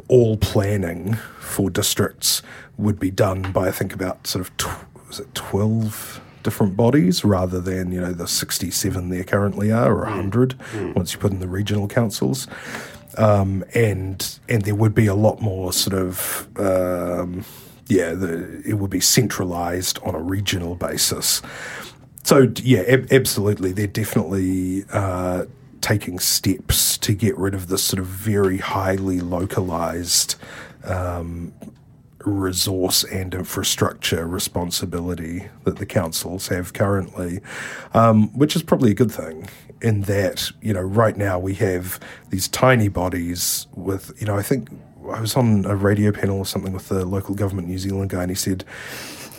all 0.07 0.37
planning 0.37 1.15
for 1.39 1.69
districts 1.69 2.41
would 2.77 2.99
be 2.99 3.11
done 3.11 3.51
by 3.51 3.67
I 3.67 3.71
think 3.71 3.93
about 3.93 4.25
sort 4.25 4.41
of 4.47 4.57
tw- 4.57 5.07
was 5.07 5.19
it 5.19 5.33
twelve 5.35 6.21
different 6.41 6.77
bodies 6.77 7.25
rather 7.25 7.59
than 7.59 7.91
you 7.91 7.99
know 7.99 8.13
the 8.13 8.27
sixty 8.27 8.71
seven 8.71 9.09
there 9.09 9.23
currently 9.25 9.71
are 9.71 9.93
or 9.93 10.05
hundred 10.05 10.55
once 10.95 11.13
you 11.13 11.19
put 11.19 11.31
in 11.31 11.39
the 11.39 11.47
regional 11.47 11.87
councils. 11.87 12.47
Um, 13.17 13.65
and 13.73 14.39
and 14.47 14.61
there 14.61 14.75
would 14.75 14.93
be 14.93 15.07
a 15.07 15.15
lot 15.15 15.41
more 15.41 15.73
sort 15.73 15.99
of 15.99 16.47
um, 16.57 17.43
yeah 17.87 18.13
the, 18.13 18.61
it 18.63 18.75
would 18.75 18.91
be 18.91 18.99
centralized 18.99 19.97
on 20.03 20.13
a 20.13 20.21
regional 20.21 20.75
basis 20.75 21.41
so 22.29 22.51
yeah, 22.61 22.81
ab- 22.81 23.11
absolutely. 23.11 23.71
They're 23.71 23.87
definitely 23.87 24.85
uh, 24.91 25.45
taking 25.81 26.19
steps 26.19 26.95
to 26.99 27.13
get 27.13 27.35
rid 27.37 27.55
of 27.55 27.67
this 27.67 27.83
sort 27.83 27.99
of 27.99 28.05
very 28.05 28.57
highly 28.57 29.19
localized 29.19 30.35
um, 30.83 31.53
resource 32.25 33.03
and 33.03 33.33
infrastructure 33.33 34.27
responsibility 34.27 35.47
that 35.63 35.77
the 35.77 35.85
councils 35.85 36.47
have 36.47 36.73
currently, 36.73 37.39
um, 37.93 38.27
which 38.37 38.55
is 38.55 38.63
probably 38.63 38.91
a 38.91 38.95
good 38.95 39.11
thing. 39.11 39.47
In 39.81 40.01
that, 40.01 40.51
you 40.61 40.73
know, 40.73 40.81
right 40.81 41.15
now 41.15 41.39
we 41.39 41.53
have 41.55 41.99
these 42.31 42.49
tiny 42.49 42.89
bodies 42.89 43.67
with, 43.75 44.11
you 44.19 44.27
know, 44.27 44.35
I 44.35 44.41
think 44.41 44.69
I 45.09 45.21
was 45.21 45.37
on 45.37 45.65
a 45.65 45.75
radio 45.75 46.11
panel 46.11 46.37
or 46.37 46.45
something 46.45 46.73
with 46.73 46.89
the 46.89 47.05
local 47.05 47.33
government 47.33 47.69
New 47.69 47.77
Zealand 47.77 48.09
guy, 48.09 48.23
and 48.23 48.31
he 48.31 48.35
said, 48.35 48.65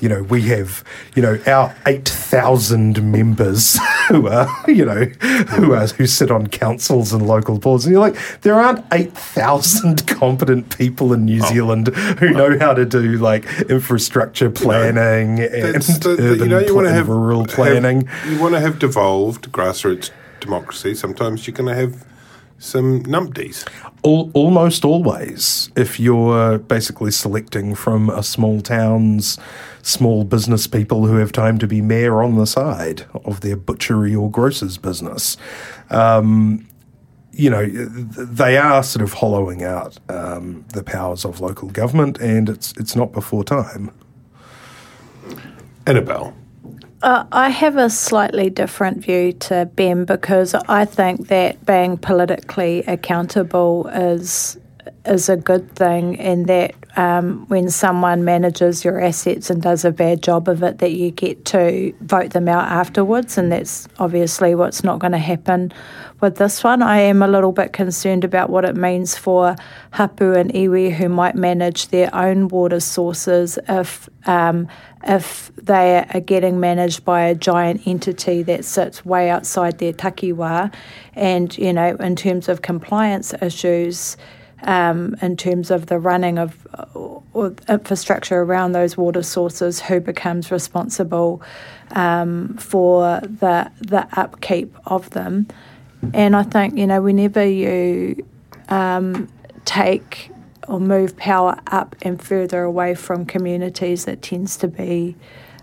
you 0.01 0.09
know, 0.09 0.23
we 0.25 0.43
have, 0.43 0.83
you 1.15 1.23
know, 1.23 1.39
our 1.47 1.75
8,000 1.87 3.03
members 3.11 3.79
who 4.09 4.29
are, 4.29 4.49
you 4.67 4.85
know, 4.85 5.05
who 5.05 5.73
are, 5.73 5.87
who 5.87 6.07
sit 6.07 6.31
on 6.31 6.47
councils 6.49 7.13
and 7.13 7.27
local 7.27 7.59
boards. 7.59 7.85
And 7.85 7.93
you're 7.93 8.01
like, 8.01 8.17
there 8.41 8.55
aren't 8.55 8.85
8,000 8.93 10.07
competent 10.07 10.77
people 10.77 11.13
in 11.13 11.25
New 11.25 11.43
oh. 11.43 11.47
Zealand 11.47 11.89
who 11.89 12.29
oh. 12.29 12.31
know 12.31 12.59
how 12.59 12.75
to 12.75 12.85
do 12.85 13.19
like 13.19 13.45
infrastructure 13.69 14.51
planning 14.51 15.39
you 15.39 15.51
know, 15.51 15.73
and 15.75 15.83
the, 15.83 16.17
urban 16.19 16.39
you 16.39 16.47
know, 16.47 16.59
you 16.59 16.75
want 16.75 16.87
to 16.87 16.93
have 16.93 17.09
rural 17.09 17.47
planning. 17.47 18.07
Have, 18.07 18.33
you 18.33 18.41
want 18.41 18.55
to 18.55 18.61
have 18.61 18.79
devolved 18.79 19.53
grassroots 19.53 20.11
democracy. 20.41 20.95
Sometimes 20.95 21.47
you're 21.47 21.55
going 21.55 21.69
to 21.69 21.75
have 21.75 22.05
some 22.59 23.03
numpties. 23.05 23.67
All, 24.03 24.31
almost 24.35 24.85
always, 24.85 25.71
if 25.77 26.01
you're 26.01 26.59
basically 26.59 27.11
selecting 27.11 27.75
from 27.75 28.11
a 28.11 28.23
small 28.23 28.61
town's 28.61 29.39
small 29.83 30.25
business 30.25 30.67
people 30.67 31.07
who 31.07 31.17
have 31.17 31.33
time 31.33 31.59
to 31.59 31.67
be 31.67 31.81
mayor 31.81 32.23
on 32.23 32.37
the 32.37 32.47
side 32.47 33.05
of 33.25 33.41
their 33.41 33.57
butchery 33.57 34.15
or 34.15 34.31
grocer's 34.31 34.79
business. 34.79 35.37
Um, 35.91 36.67
you 37.33 37.49
know, 37.49 37.67
they 37.67 38.57
are 38.59 38.83
sort 38.83 39.03
of 39.03 39.15
hollowing 39.15 39.63
out 39.63 39.99
um, 40.09 40.65
the 40.75 40.83
powers 40.83 41.25
of 41.25 41.41
local 41.41 41.69
government, 41.69 42.19
and 42.19 42.49
it's 42.49 42.73
it's 42.77 42.97
not 42.97 43.13
before 43.13 43.45
time. 43.45 43.91
Annabelle. 45.87 46.35
Uh, 47.03 47.25
I 47.33 47.49
have 47.49 47.79
a 47.79 47.89
slightly 47.89 48.51
different 48.51 49.03
view 49.03 49.33
to 49.33 49.71
Ben 49.75 50.05
because 50.05 50.55
I 50.55 50.85
think 50.85 51.29
that 51.29 51.65
being 51.65 51.97
politically 51.97 52.83
accountable 52.83 53.87
is 53.89 54.59
is 55.05 55.29
a 55.29 55.37
good 55.37 55.71
thing, 55.75 56.19
and 56.19 56.47
that 56.47 56.75
um, 56.97 57.47
when 57.49 57.71
someone 57.71 58.25
manages 58.25 58.85
your 58.85 59.01
assets 59.01 59.51
and 59.51 59.63
does 59.63 59.85
a 59.85 59.91
bad 59.91 60.23
job 60.23 60.49
of 60.49 60.63
it, 60.63 60.79
that 60.79 60.93
you 60.93 61.11
get 61.11 61.45
to 61.47 61.95
vote 62.01 62.31
them 62.31 62.49
out 62.49 62.65
afterwards, 62.65 63.39
and 63.39 63.53
that's 63.53 63.89
obviously 63.99 64.55
what's 64.55 64.85
not 64.85 64.99
going 64.99 65.13
to 65.13 65.19
happen 65.19 65.73
with 66.21 66.37
this 66.37 66.63
one. 66.63 66.83
I 66.83 67.01
am 67.01 67.23
a 67.23 67.29
little 67.29 67.53
bit 67.53 67.73
concerned 67.73 68.25
about 68.25 68.51
what 68.51 68.65
it 68.65 68.77
means 68.77 69.17
for 69.17 69.57
hapu 69.93 70.33
and 70.35 70.53
iwi 70.53 70.93
who 70.93 71.09
might 71.09 71.35
manage 71.35 71.89
their 71.89 72.15
own 72.15 72.49
water 72.49 72.81
sources 72.81 73.59
if 73.69 74.09
um, 74.27 74.69
if 75.07 75.51
they 75.57 76.05
are 76.13 76.21
getting 76.21 76.61
managed 76.61 77.05
by 77.05 77.23
a 77.23 77.35
giant 77.35 77.87
entity 77.87 78.43
that 78.43 78.65
sits 78.65 79.05
way 79.05 79.31
outside 79.31 79.79
their 79.79 79.93
takiwa, 79.93 80.73
and 81.15 81.57
you 81.57 81.73
know 81.73 81.97
in 81.97 82.17
terms 82.17 82.49
of 82.49 82.63
compliance 82.63 83.33
issues. 83.41 84.17
Um, 84.63 85.17
in 85.23 85.39
terms 85.39 85.71
of 85.71 85.87
the 85.87 85.99
running 85.99 86.39
of 86.39 86.67
infrastructure 87.67 88.43
around 88.43 88.73
those 88.73 88.95
water 88.95 89.23
sources, 89.23 89.81
who 89.81 90.01
becomes 90.01 90.51
responsible 90.51 91.41
um, 91.93 92.57
for 92.59 93.21
the 93.21 93.71
the 93.81 94.07
upkeep 94.13 94.75
of 94.85 95.09
them. 95.11 95.47
And 96.13 96.37
I 96.37 96.43
think, 96.43 96.77
you 96.77 96.87
know, 96.87 97.01
whenever 97.01 97.45
you 97.45 98.27
um, 98.69 99.29
take 99.65 100.31
or 100.69 100.81
move 100.81 101.17
power 101.17 101.59
up 101.67 101.97
and 102.03 102.23
further 102.23 102.63
away 102.63 102.95
from 102.95 103.27
communities, 103.27 104.07
it 104.07 104.23
tends 104.23 104.57
to 104.59 104.69
be 104.69 105.17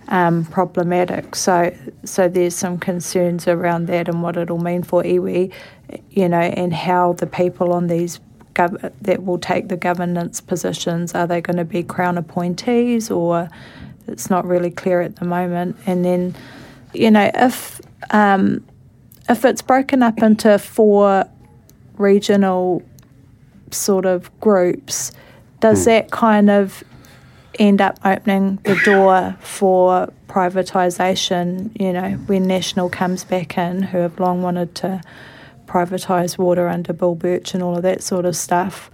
um, 0.09 0.45
problematic. 0.45 1.35
So, 1.35 1.75
so 2.03 2.29
there's 2.29 2.55
some 2.55 2.77
concerns 2.77 3.47
around 3.47 3.87
that 3.87 4.07
and 4.07 4.21
what 4.21 4.37
it'll 4.37 4.57
mean 4.59 4.83
for 4.83 5.03
iwi, 5.03 5.51
you 6.09 6.29
know, 6.29 6.39
and 6.39 6.73
how 6.73 7.13
the 7.13 7.27
people 7.27 7.73
on 7.73 7.87
these 7.87 8.19
gov- 8.57 8.91
that 9.01 9.23
will 9.23 9.37
take 9.37 9.69
the 9.69 9.77
governance 9.77 10.41
positions 10.41 11.13
are 11.13 11.27
they 11.27 11.41
going 11.41 11.57
to 11.57 11.65
be 11.65 11.83
crown 11.83 12.17
appointees 12.17 13.11
or 13.11 13.49
it's 14.07 14.29
not 14.29 14.45
really 14.45 14.71
clear 14.71 15.01
at 15.01 15.17
the 15.17 15.25
moment. 15.25 15.77
And 15.85 16.03
then, 16.03 16.35
you 16.93 17.11
know, 17.11 17.29
if 17.33 17.79
um, 18.11 18.65
if 19.29 19.45
it's 19.45 19.61
broken 19.61 20.01
up 20.01 20.21
into 20.21 20.57
four 20.57 21.25
regional 21.97 22.81
sort 23.71 24.05
of 24.05 24.37
groups, 24.39 25.11
does 25.59 25.81
mm. 25.81 25.85
that 25.85 26.11
kind 26.11 26.49
of 26.49 26.83
end 27.59 27.81
up 27.81 27.99
opening 28.05 28.59
the 28.63 28.79
door 28.85 29.35
for 29.41 30.11
privatisation? 30.27 31.79
You 31.79 31.93
know, 31.93 32.11
when 32.27 32.47
National 32.47 32.89
comes 32.89 33.23
back 33.23 33.57
in, 33.57 33.81
who 33.81 33.97
have 33.99 34.19
long 34.19 34.41
wanted 34.41 34.73
to 34.75 35.01
privatise 35.67 36.37
water 36.37 36.67
under 36.67 36.93
Bill 36.93 37.15
Birch 37.15 37.53
and 37.53 37.61
all 37.61 37.75
of 37.75 37.83
that 37.83 38.01
sort 38.01 38.25
of 38.25 38.35
stuff. 38.35 38.89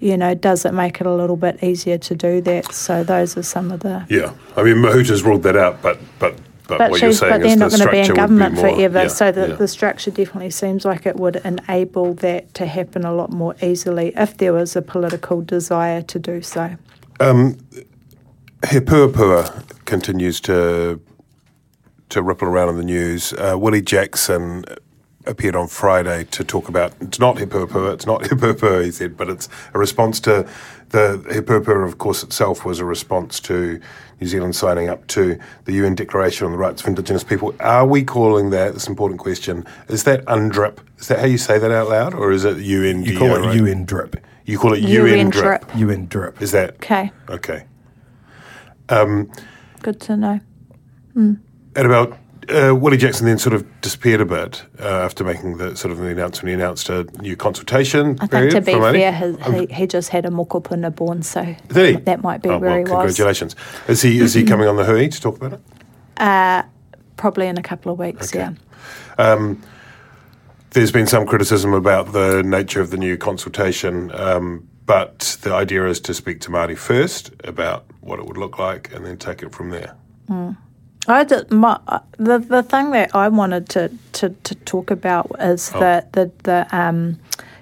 You 0.00 0.16
know, 0.16 0.34
does 0.34 0.64
it 0.64 0.72
make 0.72 1.00
it 1.00 1.06
a 1.06 1.12
little 1.12 1.36
bit 1.36 1.62
easier 1.62 1.98
to 1.98 2.14
do 2.14 2.40
that? 2.42 2.72
So 2.72 3.02
those 3.02 3.36
are 3.36 3.42
some 3.42 3.72
of 3.72 3.80
the 3.80 4.06
yeah. 4.08 4.32
I 4.56 4.62
mean, 4.62 4.76
Mahuta's 4.76 5.24
ruled 5.24 5.42
that 5.42 5.56
out, 5.56 5.82
but 5.82 5.98
but 6.18 6.36
but, 6.68 6.78
but, 6.78 6.90
what 6.90 7.00
you're 7.00 7.12
saying 7.12 7.32
is 7.32 7.38
but 7.38 7.42
they're 7.42 7.56
not 7.56 7.70
the 7.70 7.78
going 7.78 7.88
to 7.88 7.92
be 7.92 8.10
in 8.10 8.14
government 8.14 8.54
be 8.54 8.60
more, 8.60 8.76
forever. 8.76 9.02
Yeah, 9.02 9.08
so 9.08 9.32
the, 9.32 9.48
yeah. 9.48 9.54
the 9.54 9.66
structure 9.66 10.10
definitely 10.10 10.50
seems 10.50 10.84
like 10.84 11.06
it 11.06 11.16
would 11.16 11.36
enable 11.36 12.12
that 12.14 12.52
to 12.54 12.66
happen 12.66 13.04
a 13.04 13.12
lot 13.14 13.32
more 13.32 13.56
easily 13.62 14.12
if 14.14 14.36
there 14.36 14.52
was 14.52 14.76
a 14.76 14.82
political 14.82 15.40
desire 15.40 16.02
to 16.02 16.18
do 16.18 16.42
so. 16.42 16.76
Um, 17.20 17.56
He 18.70 18.80
Puapua 18.80 19.64
continues 19.86 20.40
to 20.42 21.00
to 22.10 22.22
ripple 22.22 22.48
around 22.48 22.70
in 22.70 22.76
the 22.76 22.84
news. 22.84 23.32
Uh, 23.32 23.56
Willie 23.58 23.82
Jackson 23.82 24.64
appeared 25.28 25.54
on 25.54 25.68
Friday 25.68 26.24
to 26.24 26.42
talk 26.42 26.68
about 26.68 26.92
it's 27.00 27.18
not 27.18 27.38
He 27.38 27.44
Puapua, 27.44 27.94
it's 27.94 28.06
not 28.06 28.22
He 28.28 28.30
Puapua, 28.30 28.84
he 28.84 28.90
said, 28.90 29.16
but 29.16 29.28
it's 29.28 29.48
a 29.74 29.78
response 29.78 30.18
to 30.20 30.48
the 30.90 31.24
He 31.32 31.40
Puapua, 31.40 31.86
of 31.86 31.98
course, 31.98 32.22
itself 32.22 32.64
was 32.64 32.80
a 32.80 32.84
response 32.84 33.38
to 33.40 33.80
New 34.20 34.26
Zealand 34.26 34.56
signing 34.56 34.88
up 34.88 35.06
to 35.08 35.38
the 35.64 35.72
UN 35.74 35.94
Declaration 35.94 36.46
on 36.46 36.52
the 36.52 36.58
Rights 36.58 36.82
of 36.82 36.88
Indigenous 36.88 37.22
People. 37.22 37.54
Are 37.60 37.86
we 37.86 38.02
calling 38.02 38.50
that, 38.50 38.74
this 38.74 38.88
important 38.88 39.20
question, 39.20 39.64
is 39.88 40.04
that 40.04 40.24
UNDRIP? 40.24 40.78
Is 40.98 41.08
that 41.08 41.20
how 41.20 41.26
you 41.26 41.38
say 41.38 41.58
that 41.58 41.70
out 41.70 41.88
loud, 41.88 42.14
or 42.14 42.32
is 42.32 42.44
it 42.44 42.56
UN? 42.58 43.04
You 43.04 43.18
call 43.18 43.36
it 43.36 43.46
right? 43.46 43.56
UN 43.56 43.84
DRIP. 43.84 44.16
You 44.44 44.58
call 44.58 44.72
it 44.72 44.80
UN, 44.80 45.28
DRIP. 45.28 45.76
UN 45.76 46.06
DRIP. 46.06 46.40
Is 46.40 46.52
that? 46.52 46.76
Okay. 46.76 47.12
Okay. 47.28 47.66
Um, 48.88 49.30
Good 49.82 50.00
to 50.00 50.16
know. 50.16 50.40
Mm. 51.14 51.38
At 51.76 51.84
about 51.84 52.16
uh, 52.50 52.74
Willie 52.74 52.96
Jackson 52.96 53.26
then 53.26 53.38
sort 53.38 53.54
of 53.54 53.80
disappeared 53.80 54.20
a 54.20 54.24
bit 54.24 54.62
uh, 54.80 54.84
after 54.84 55.24
making 55.24 55.58
the 55.58 55.76
sort 55.76 55.92
of 55.92 55.98
the 55.98 56.08
announcement. 56.08 56.48
He 56.48 56.54
announced 56.54 56.88
a 56.88 57.04
new 57.20 57.36
consultation. 57.36 58.16
I 58.20 58.26
think 58.26 58.50
to 58.52 58.60
be 58.60 58.72
fair, 58.72 59.12
his, 59.12 59.36
he, 59.46 59.66
he 59.66 59.86
just 59.86 60.08
had 60.10 60.24
a 60.24 60.30
mokopuna 60.30 60.94
born, 60.94 61.22
so 61.22 61.54
that 61.68 62.22
might 62.22 62.42
be 62.42 62.48
oh, 62.48 62.58
where 62.58 62.70
well, 62.70 62.76
he 62.76 62.82
was. 62.82 62.90
Congratulations. 62.90 63.56
Is 63.86 64.02
he 64.02 64.20
is 64.20 64.34
he 64.34 64.44
coming 64.44 64.68
on 64.68 64.76
the 64.76 64.84
Hui 64.84 65.08
to 65.08 65.20
talk 65.20 65.36
about 65.36 65.54
it? 65.54 65.60
Uh, 66.16 66.62
probably 67.16 67.46
in 67.46 67.58
a 67.58 67.62
couple 67.62 67.92
of 67.92 67.98
weeks. 67.98 68.34
Okay. 68.34 68.54
Yeah. 69.18 69.32
Um, 69.32 69.62
there's 70.70 70.92
been 70.92 71.06
some 71.06 71.26
criticism 71.26 71.72
about 71.72 72.12
the 72.12 72.42
nature 72.42 72.80
of 72.80 72.90
the 72.90 72.96
new 72.96 73.16
consultation, 73.16 74.12
um, 74.14 74.68
but 74.86 75.38
the 75.42 75.52
idea 75.52 75.86
is 75.86 76.00
to 76.00 76.14
speak 76.14 76.40
to 76.42 76.50
Maori 76.50 76.76
first 76.76 77.30
about 77.44 77.86
what 78.00 78.18
it 78.18 78.26
would 78.26 78.36
look 78.36 78.58
like, 78.58 78.92
and 78.94 79.04
then 79.04 79.16
take 79.16 79.42
it 79.42 79.54
from 79.54 79.70
there. 79.70 79.96
Mm. 80.28 80.56
I 81.08 81.24
did, 81.24 81.50
my, 81.50 81.80
the 82.18 82.38
the 82.38 82.62
thing 82.62 82.90
that 82.90 83.14
I 83.14 83.28
wanted 83.28 83.68
to, 83.70 83.90
to, 84.12 84.28
to 84.28 84.54
talk 84.54 84.90
about 84.90 85.34
is 85.40 85.72
oh. 85.74 85.80
the 85.80 86.06
the, 86.12 86.30
the 86.42 86.76
um, 86.76 87.18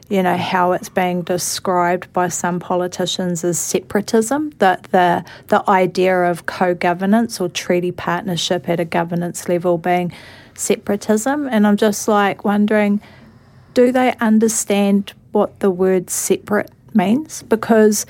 you 0.09 0.23
know 0.23 0.37
how 0.37 0.73
it's 0.73 0.89
being 0.89 1.23
described 1.23 2.13
by 2.13 2.29
some 2.29 2.59
politicians 2.59 3.45
as 3.45 3.59
separatism. 3.59 4.51
That 4.59 4.85
the 4.85 5.25
the 5.47 5.69
idea 5.71 6.25
of 6.25 6.47
co-governance 6.47 7.41
or 7.41 7.49
treaty 7.49 7.93
partnership 7.93 8.69
at 8.69 8.81
a 8.81 8.85
governance 8.85 9.49
level 9.49 9.79
being 9.79 10.13
separatism, 10.55 11.49
and 11.49 11.69
I'm 11.69 11.77
just 11.77 12.09
like 12.09 12.45
wondering, 12.45 13.01
do 13.75 13.93
they 13.93 14.15
understand 14.15 15.13
what 15.31 15.61
the 15.61 15.71
word 15.71 16.11
separate 16.11 16.73
means? 16.95 17.43
Because 17.45 18.07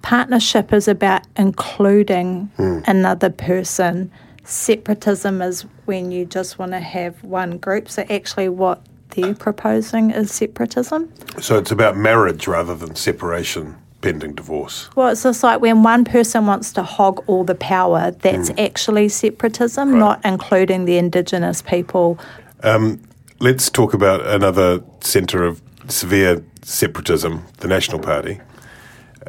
partnership 0.00 0.72
is 0.72 0.88
about 0.88 1.22
including 1.36 2.50
mm. 2.58 2.82
another 2.88 3.30
person 3.30 4.10
separatism 4.44 5.42
is 5.42 5.62
when 5.84 6.10
you 6.10 6.24
just 6.24 6.58
want 6.58 6.72
to 6.72 6.80
have 6.80 7.22
one 7.22 7.58
group. 7.58 7.88
So 7.88 8.04
actually, 8.10 8.48
what 8.48 8.84
they're 9.10 9.34
proposing 9.34 10.10
is 10.10 10.32
separatism. 10.32 11.12
So 11.40 11.58
it's 11.58 11.70
about 11.70 11.96
marriage 11.96 12.46
rather 12.46 12.74
than 12.74 12.96
separation 12.96 13.76
pending 14.00 14.34
divorce. 14.34 14.90
Well, 14.96 15.08
it's 15.08 15.22
just 15.22 15.42
like 15.42 15.60
when 15.60 15.82
one 15.82 16.04
person 16.04 16.46
wants 16.46 16.72
to 16.72 16.82
hog 16.82 17.22
all 17.28 17.44
the 17.44 17.54
power, 17.54 18.10
that's 18.10 18.50
mm. 18.50 18.64
actually 18.64 19.08
separatism, 19.08 19.92
right. 19.92 19.98
not 19.98 20.20
including 20.24 20.84
the 20.84 20.98
Indigenous 20.98 21.62
people. 21.62 22.18
Um, 22.62 23.00
let's 23.38 23.70
talk 23.70 23.94
about 23.94 24.26
another 24.26 24.82
centre 25.00 25.44
of 25.44 25.62
severe 25.88 26.44
separatism, 26.62 27.44
the 27.58 27.68
National 27.68 28.00
Party. 28.00 28.40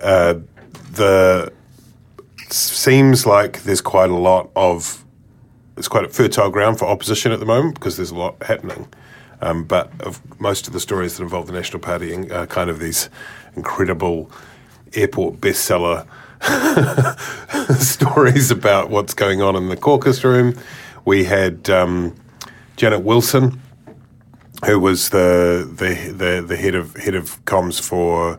Uh, 0.01 0.35
the 0.93 1.51
seems 2.49 3.25
like 3.25 3.63
there's 3.63 3.81
quite 3.81 4.11
a 4.11 4.15
lot 4.15 4.49
of 4.55 5.02
it's 5.77 5.87
quite 5.87 6.05
a 6.05 6.09
fertile 6.09 6.49
ground 6.49 6.79
for 6.79 6.85
opposition 6.85 7.31
at 7.31 7.39
the 7.39 7.45
moment 7.45 7.75
because 7.75 7.97
there's 7.97 8.11
a 8.11 8.15
lot 8.15 8.41
happening. 8.43 8.87
Um, 9.41 9.63
but 9.65 9.91
of 9.99 10.21
most 10.39 10.67
of 10.67 10.73
the 10.73 10.79
stories 10.79 11.17
that 11.17 11.23
involve 11.23 11.47
the 11.47 11.53
National 11.53 11.79
Party 11.79 12.13
are 12.31 12.47
kind 12.47 12.69
of 12.69 12.79
these 12.79 13.09
incredible 13.55 14.31
airport 14.93 15.41
bestseller 15.41 16.07
stories 17.79 18.51
about 18.51 18.89
what's 18.89 19.13
going 19.13 19.41
on 19.41 19.55
in 19.55 19.69
the 19.69 19.77
caucus 19.77 20.23
room. 20.23 20.55
We 21.05 21.25
had 21.25 21.69
um, 21.69 22.15
Janet 22.77 23.03
Wilson, 23.03 23.59
who 24.65 24.79
was 24.79 25.09
the, 25.09 25.69
the 25.69 26.11
the 26.11 26.41
the 26.41 26.55
head 26.55 26.75
of 26.75 26.95
head 26.95 27.15
of 27.15 27.43
comms 27.45 27.81
for 27.81 28.37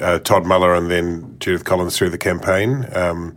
uh, 0.00 0.18
Todd 0.20 0.44
Muller 0.46 0.74
and 0.74 0.90
then 0.90 1.36
Judith 1.38 1.64
Collins 1.64 1.96
through 1.96 2.10
the 2.10 2.18
campaign. 2.18 2.86
Um, 2.92 3.34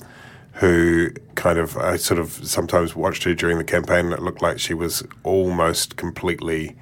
who 0.55 1.09
kind 1.35 1.59
of 1.59 1.77
I 1.77 1.97
sort 1.97 2.19
of 2.19 2.31
sometimes 2.31 2.95
watched 2.95 3.23
her 3.23 3.33
during 3.33 3.57
the 3.57 3.63
campaign. 3.63 4.05
And 4.05 4.13
it 4.13 4.21
looked 4.21 4.41
like 4.41 4.59
she 4.59 4.73
was 4.73 5.03
almost 5.23 5.95
completely 5.97 6.75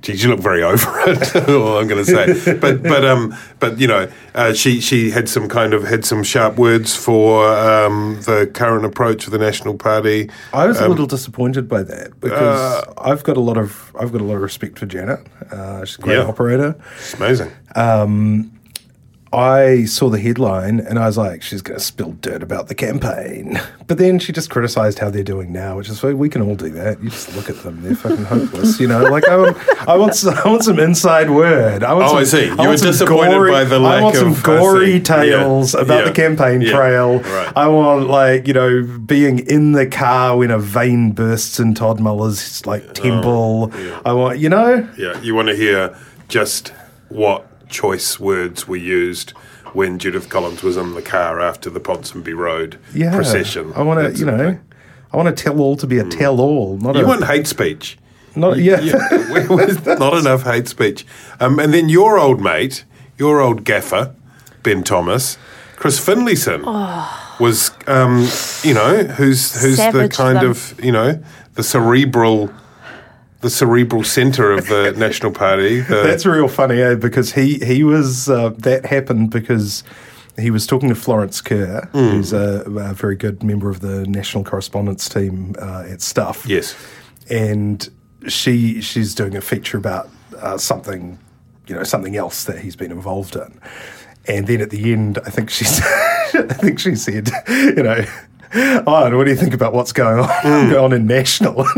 Geez, 0.00 0.22
you 0.22 0.30
look 0.30 0.38
very 0.38 0.62
over 0.72 0.88
it. 1.10 1.48
all 1.48 1.78
I'm 1.80 1.88
going 1.88 2.04
to 2.04 2.10
say, 2.36 2.54
but 2.54 2.82
but 2.84 3.04
um 3.04 3.34
but 3.58 3.80
you 3.80 3.88
know 3.88 4.08
uh, 4.34 4.52
she 4.52 4.80
she 4.80 5.10
had 5.10 5.28
some 5.28 5.48
kind 5.48 5.74
of 5.74 5.82
had 5.82 6.04
some 6.04 6.22
sharp 6.22 6.56
words 6.56 6.94
for 6.94 7.48
um, 7.52 8.20
the 8.22 8.48
current 8.54 8.84
approach 8.84 9.26
of 9.26 9.32
the 9.32 9.38
National 9.38 9.76
Party. 9.76 10.30
I 10.52 10.66
was 10.66 10.78
a 10.78 10.88
little 10.88 11.06
disappointed 11.06 11.68
by 11.68 11.82
that 11.82 12.20
because 12.20 12.84
I've 12.98 13.24
got 13.24 13.36
a 13.36 13.40
lot 13.40 13.56
of 13.56 13.90
I've 13.98 14.12
got 14.12 14.20
a 14.20 14.24
lot 14.24 14.34
of 14.36 14.42
respect 14.42 14.78
for 14.78 14.86
Janet. 14.86 15.20
Uh, 15.50 15.84
she's 15.84 15.98
a 15.98 16.02
great 16.02 16.16
Yeah. 16.18 16.26
operator. 16.28 16.76
It's 16.98 17.14
amazing. 17.14 17.50
I 19.32 19.84
saw 19.84 20.08
the 20.08 20.18
headline 20.18 20.80
and 20.80 20.98
I 20.98 21.06
was 21.06 21.18
like, 21.18 21.42
she's 21.42 21.60
going 21.62 21.78
to 21.78 21.84
spill 21.84 22.12
dirt 22.12 22.42
about 22.42 22.68
the 22.68 22.74
campaign. 22.74 23.60
But 23.88 23.96
then 23.96 24.18
she 24.18 24.34
just 24.34 24.50
criticised 24.50 24.98
how 24.98 25.08
they're 25.08 25.22
doing 25.24 25.50
now, 25.50 25.78
which 25.78 25.88
is 25.88 26.02
we 26.02 26.28
can 26.28 26.42
all 26.42 26.54
do 26.56 26.68
that. 26.72 27.02
You 27.02 27.08
just 27.08 27.34
look 27.34 27.48
at 27.48 27.56
them; 27.62 27.80
they're 27.82 27.94
fucking 27.94 28.26
hopeless. 28.26 28.78
You 28.78 28.86
know, 28.86 29.04
like 29.04 29.26
I 29.26 29.34
want, 29.38 29.56
I 29.88 29.96
want, 29.96 30.14
some, 30.14 30.34
I 30.34 30.46
want 30.46 30.62
some 30.62 30.78
inside 30.78 31.30
word. 31.30 31.82
I 31.82 31.94
want 31.94 32.04
Oh, 32.04 32.08
some, 32.08 32.18
I 32.18 32.24
see. 32.24 32.44
You 32.48 32.56
want 32.56 32.68
were 32.68 32.76
disappointed 32.76 33.50
by 33.50 33.64
the 33.64 33.78
lack 33.78 34.00
I 34.00 34.02
want 34.02 34.16
some 34.16 34.32
of- 34.32 34.42
gory 34.42 35.00
tales 35.00 35.72
Yeah. 35.72 35.80
about 35.80 36.00
Yeah. 36.00 36.04
the 36.04 36.12
campaign 36.12 36.60
Yeah. 36.60 36.72
trail. 36.76 37.18
Right. 37.20 37.52
I 37.56 37.66
want 37.68 38.08
like 38.10 38.46
you 38.46 38.52
know 38.52 38.82
being 39.06 39.38
in 39.38 39.72
the 39.72 39.86
car 39.86 40.36
when 40.36 40.50
a 40.50 40.58
vein 40.58 41.12
bursts 41.12 41.58
in 41.58 41.72
Todd 41.72 41.98
Muller's 41.98 42.66
like 42.66 42.84
oh, 42.90 42.92
temple. 42.92 43.72
I 44.04 44.12
want 44.12 44.38
you 44.38 44.50
know. 44.50 44.86
Yeah, 44.98 45.18
you 45.22 45.34
want 45.34 45.48
to 45.48 45.56
hear 45.56 45.96
just 46.28 46.74
what 47.08 47.46
choice 47.68 48.18
words 48.20 48.66
were 48.68 48.76
used 48.76 49.30
when 49.72 49.98
Judith 49.98 50.28
Collins 50.28 50.62
was 50.62 50.76
in 50.76 50.94
the 50.94 51.02
car 51.02 51.40
after 51.40 51.68
the 51.70 51.80
Ponsonby 51.80 52.34
Road 52.36 52.78
Yeah, 52.94 53.14
procession. 53.14 53.72
I 53.74 53.82
want 53.82 54.14
to, 54.14 54.18
you 54.18 54.24
know, 54.26 54.38
thing. 54.38 54.60
I 55.12 55.16
want 55.16 55.34
to 55.34 55.42
tell 55.42 55.60
all 55.60 55.76
to 55.76 55.86
be 55.86 55.98
a 55.98 56.04
tell 56.04 56.40
all, 56.40 56.76
not 56.78 56.94
You 56.96 57.04
a 57.04 57.06
want 57.06 57.24
hate 57.24 57.46
speech. 57.46 57.98
not 58.34 58.58
yeah. 58.58 58.80
Yeah, 58.80 59.94
not 59.98 60.14
enough 60.18 60.42
hate 60.44 60.68
speech. 60.68 61.04
Um, 61.40 61.58
and 61.58 61.72
then 61.74 61.88
your 61.88 62.18
old 62.18 62.40
mate, 62.40 62.84
your 63.18 63.40
old 63.40 63.64
gaffer, 63.64 64.14
Ben 64.62 64.82
Thomas, 64.82 65.38
Chris 65.76 65.98
Finlayson, 66.04 66.62
was, 67.38 67.70
um, 67.86 68.26
you 68.62 68.74
know, 68.74 69.04
who's 69.04 69.60
who's 69.62 69.76
the 69.76 70.08
kind 70.12 70.38
them. 70.38 70.50
of, 70.50 70.82
you 70.82 70.92
know, 70.92 71.22
the 71.54 71.62
cerebral, 71.62 72.50
the 73.40 73.50
cerebral 73.50 74.04
centre 74.04 74.52
of 74.52 74.66
the 74.68 74.92
National 74.96 75.30
Party. 75.32 75.80
The, 75.80 76.02
That's 76.02 76.26
real 76.26 76.48
funny, 76.48 76.80
eh? 76.80 76.94
Because 76.96 77.32
he 77.32 77.58
he 77.58 77.84
was 77.84 78.28
uh, 78.28 78.50
that 78.58 78.86
happened 78.86 79.30
because 79.30 79.84
he 80.38 80.50
was 80.50 80.66
talking 80.66 80.88
to 80.88 80.94
Florence 80.94 81.40
Kerr, 81.40 81.88
Mm. 81.92 82.10
who's 82.12 82.32
a, 82.32 82.62
a 82.66 82.94
very 82.94 83.16
good 83.16 83.42
member 83.42 83.68
of 83.70 83.80
the 83.80 84.06
national 84.06 84.44
correspondence 84.44 85.08
team 85.08 85.54
uh, 85.60 85.84
at 85.88 86.00
Stuff. 86.00 86.46
yes. 86.46 86.76
and 87.30 87.88
she 88.26 88.80
she's 88.80 89.14
doing 89.14 89.36
a 89.36 89.40
feature 89.40 89.78
about 89.78 90.08
uh, 90.38 90.56
something, 90.58 91.18
you 91.66 91.74
know, 91.74 91.82
something 91.84 92.16
else 92.16 92.44
that 92.44 92.58
he's 92.60 92.76
been 92.76 92.90
involved 92.92 93.36
in. 93.36 93.60
And 94.26 94.46
then 94.46 94.60
at 94.60 94.70
the 94.70 94.92
end, 94.92 95.18
I 95.26 95.30
think 95.30 95.48
she 95.50 95.64
said, 95.74 96.50
I 96.50 96.54
think 96.54 96.78
she 96.78 96.94
said, 96.96 97.30
you 97.48 97.82
know, 97.82 98.04
oh, 98.54 99.16
what 99.16 99.24
do 99.24 99.30
you 99.30 99.36
think 99.36 99.54
about 99.54 99.72
what's 99.72 99.92
going 99.92 100.18
on 100.20 100.28
Hmm. 100.28 100.70
going 100.70 100.84
on 100.84 100.92
in 100.92 101.06
national? 101.06 101.66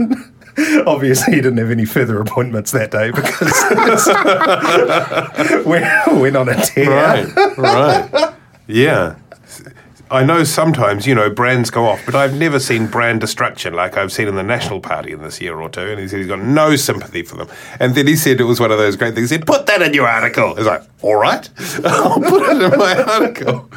Obviously, 0.86 1.34
he 1.34 1.40
didn't 1.40 1.58
have 1.58 1.70
any 1.70 1.84
further 1.84 2.20
appointments 2.20 2.72
that 2.72 2.90
day 2.90 3.10
because 3.10 4.06
we 5.66 6.20
went 6.20 6.36
on 6.36 6.48
a 6.48 6.64
tear. 6.64 6.90
Right, 6.90 7.58
right. 7.58 8.34
Yeah. 8.66 9.16
I 10.12 10.24
know 10.24 10.42
sometimes, 10.42 11.06
you 11.06 11.14
know, 11.14 11.30
brands 11.30 11.70
go 11.70 11.86
off, 11.86 12.04
but 12.04 12.16
I've 12.16 12.34
never 12.34 12.58
seen 12.58 12.88
brand 12.88 13.20
destruction 13.20 13.74
like 13.74 13.96
I've 13.96 14.10
seen 14.10 14.26
in 14.26 14.34
the 14.34 14.42
National 14.42 14.80
Party 14.80 15.12
in 15.12 15.22
this 15.22 15.40
year 15.40 15.60
or 15.60 15.68
two. 15.68 15.82
And 15.82 16.00
he 16.00 16.08
said 16.08 16.18
he's 16.18 16.26
got 16.26 16.40
no 16.40 16.74
sympathy 16.74 17.22
for 17.22 17.36
them. 17.36 17.48
And 17.78 17.94
then 17.94 18.08
he 18.08 18.16
said 18.16 18.40
it 18.40 18.44
was 18.44 18.58
one 18.58 18.72
of 18.72 18.78
those 18.78 18.96
great 18.96 19.14
things. 19.14 19.30
He 19.30 19.36
said, 19.36 19.46
put 19.46 19.66
that 19.66 19.82
in 19.82 19.94
your 19.94 20.08
article. 20.08 20.56
He's 20.56 20.66
like, 20.66 20.82
all 21.02 21.14
right, 21.14 21.48
I'll 21.84 22.20
put 22.20 22.42
it 22.42 22.72
in 22.72 22.78
my 22.78 23.02
article. 23.02 23.70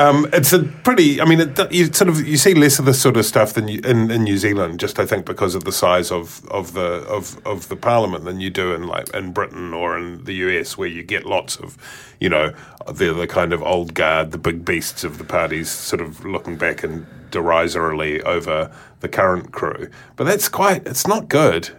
Um, 0.00 0.28
it's 0.32 0.52
a 0.52 0.64
pretty. 0.64 1.20
I 1.20 1.24
mean, 1.24 1.40
it, 1.40 1.72
you 1.72 1.92
sort 1.92 2.08
of 2.08 2.26
you 2.26 2.36
see 2.36 2.54
less 2.54 2.78
of 2.78 2.84
this 2.86 3.00
sort 3.00 3.16
of 3.16 3.26
stuff 3.26 3.52
than 3.52 3.68
you, 3.68 3.80
in 3.84 4.10
in 4.10 4.24
New 4.24 4.38
Zealand. 4.38 4.80
Just 4.80 4.98
I 4.98 5.06
think 5.06 5.26
because 5.26 5.54
of 5.54 5.64
the 5.64 5.72
size 5.72 6.10
of, 6.10 6.46
of 6.48 6.72
the 6.72 7.04
of, 7.08 7.44
of 7.46 7.68
the 7.68 7.76
parliament 7.76 8.24
than 8.24 8.40
you 8.40 8.50
do 8.50 8.72
in 8.74 8.86
like 8.86 9.12
in 9.14 9.32
Britain 9.32 9.74
or 9.74 9.98
in 9.98 10.24
the 10.24 10.32
US, 10.34 10.78
where 10.78 10.88
you 10.88 11.02
get 11.02 11.26
lots 11.26 11.56
of, 11.56 11.76
you 12.18 12.28
know, 12.28 12.54
they're 12.92 13.12
the 13.12 13.26
kind 13.26 13.52
of 13.52 13.62
old 13.62 13.94
guard, 13.94 14.30
the 14.30 14.38
big 14.38 14.64
beasts 14.64 15.04
of 15.04 15.18
the 15.18 15.24
parties, 15.24 15.70
sort 15.70 16.00
of 16.00 16.24
looking 16.24 16.56
back 16.56 16.82
and 16.82 17.06
derisorily 17.30 18.22
over 18.22 18.72
the 19.00 19.08
current 19.08 19.52
crew. 19.52 19.90
But 20.16 20.24
that's 20.24 20.48
quite. 20.48 20.86
It's 20.86 21.06
not 21.06 21.28
good. 21.28 21.70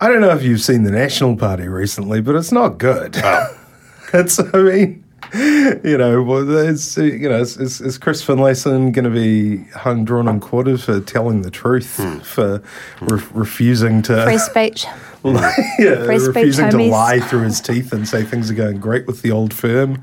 I 0.00 0.08
don't 0.08 0.20
know 0.20 0.30
if 0.30 0.42
you've 0.42 0.60
seen 0.60 0.82
the 0.82 0.90
National 0.90 1.36
Party 1.36 1.68
recently, 1.68 2.20
but 2.20 2.34
it's 2.34 2.50
not 2.50 2.76
good. 2.78 3.16
Oh. 3.22 3.58
it's, 4.12 4.40
I 4.40 4.58
mean, 4.58 5.04
you 5.84 5.96
know, 5.96 6.22
well, 6.22 6.48
it's, 6.68 6.96
you 6.96 7.28
know, 7.28 7.38
is, 7.40 7.56
is, 7.56 7.80
is 7.80 7.98
Chris 7.98 8.22
Finlayson 8.24 8.92
going 8.92 9.04
to 9.04 9.10
be 9.10 9.64
hung, 9.72 10.04
drawn, 10.04 10.28
and 10.28 10.40
quartered 10.42 10.80
for 10.80 11.00
telling 11.00 11.42
the 11.42 11.50
truth, 11.50 11.96
Hmm. 11.96 12.18
for 12.18 12.62
re- 13.00 13.22
refusing 13.32 14.02
to, 14.02 14.24
Free 14.24 14.38
speech. 14.50 14.84
yeah, 15.24 16.04
Free 16.04 16.18
speech, 16.18 16.34
refusing 16.36 16.70
to 16.70 16.78
lie 16.84 17.20
through 17.20 17.42
his 17.42 17.60
teeth 17.60 17.92
and 17.92 18.06
say 18.06 18.24
things 18.24 18.50
are 18.50 18.54
going 18.54 18.78
great 18.78 19.06
with 19.06 19.22
the 19.22 19.30
old 19.30 19.54
firm? 19.54 20.02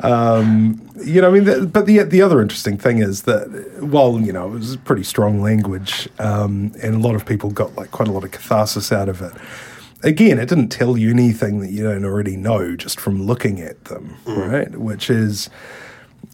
Um, 0.00 0.80
you 1.04 1.20
know, 1.20 1.28
I 1.28 1.32
mean, 1.32 1.44
the, 1.44 1.66
but 1.66 1.86
the 1.86 2.02
the 2.04 2.22
other 2.22 2.40
interesting 2.40 2.76
thing 2.78 2.98
is 2.98 3.22
that 3.22 3.48
while 3.80 4.20
you 4.20 4.32
know 4.32 4.46
it 4.46 4.50
was 4.52 4.76
pretty 4.76 5.02
strong 5.02 5.42
language, 5.42 6.08
um, 6.20 6.72
and 6.82 6.94
a 6.94 6.98
lot 6.98 7.16
of 7.16 7.26
people 7.26 7.50
got 7.50 7.74
like 7.74 7.90
quite 7.90 8.06
a 8.08 8.12
lot 8.12 8.22
of 8.22 8.30
catharsis 8.30 8.92
out 8.92 9.08
of 9.08 9.20
it. 9.22 9.32
Again, 10.02 10.38
it 10.38 10.48
didn't 10.48 10.68
tell 10.68 10.96
you 10.96 11.10
anything 11.10 11.60
that 11.60 11.70
you 11.70 11.82
don't 11.84 12.04
already 12.04 12.36
know 12.36 12.76
just 12.76 13.00
from 13.00 13.22
looking 13.22 13.60
at 13.60 13.86
them, 13.86 14.16
right? 14.26 14.70
Which 14.70 15.10
is, 15.10 15.50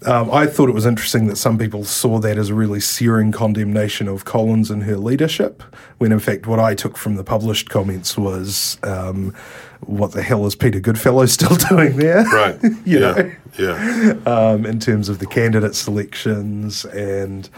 um, 0.04 0.30
I 0.30 0.46
thought 0.46 0.68
it 0.68 0.74
was 0.74 0.84
interesting 0.84 1.28
that 1.28 1.36
some 1.36 1.56
people 1.56 1.84
saw 1.84 2.18
that 2.18 2.36
as 2.36 2.50
a 2.50 2.54
really 2.54 2.80
searing 2.80 3.32
condemnation 3.32 4.06
of 4.06 4.24
Collins 4.26 4.70
and 4.70 4.82
her 4.82 4.96
leadership, 4.96 5.62
when 5.98 6.12
in 6.12 6.18
fact 6.20 6.46
what 6.46 6.58
I 6.60 6.74
took 6.74 6.98
from 6.98 7.16
the 7.16 7.24
published 7.24 7.70
comments 7.70 8.18
was, 8.18 8.76
um, 8.82 9.34
what 9.80 10.12
the 10.12 10.22
hell 10.22 10.44
is 10.46 10.54
Peter 10.54 10.80
Goodfellow 10.80 11.26
still 11.26 11.56
doing 11.70 11.96
there? 11.96 12.24
Right. 12.24 12.62
you 12.84 13.00
yeah. 13.00 13.12
know, 13.12 13.32
Yeah. 13.58 14.14
um, 14.26 14.66
in 14.66 14.78
terms 14.78 15.08
of 15.08 15.20
the 15.20 15.26
candidate 15.26 15.74
selections 15.74 16.84
and 16.86 17.48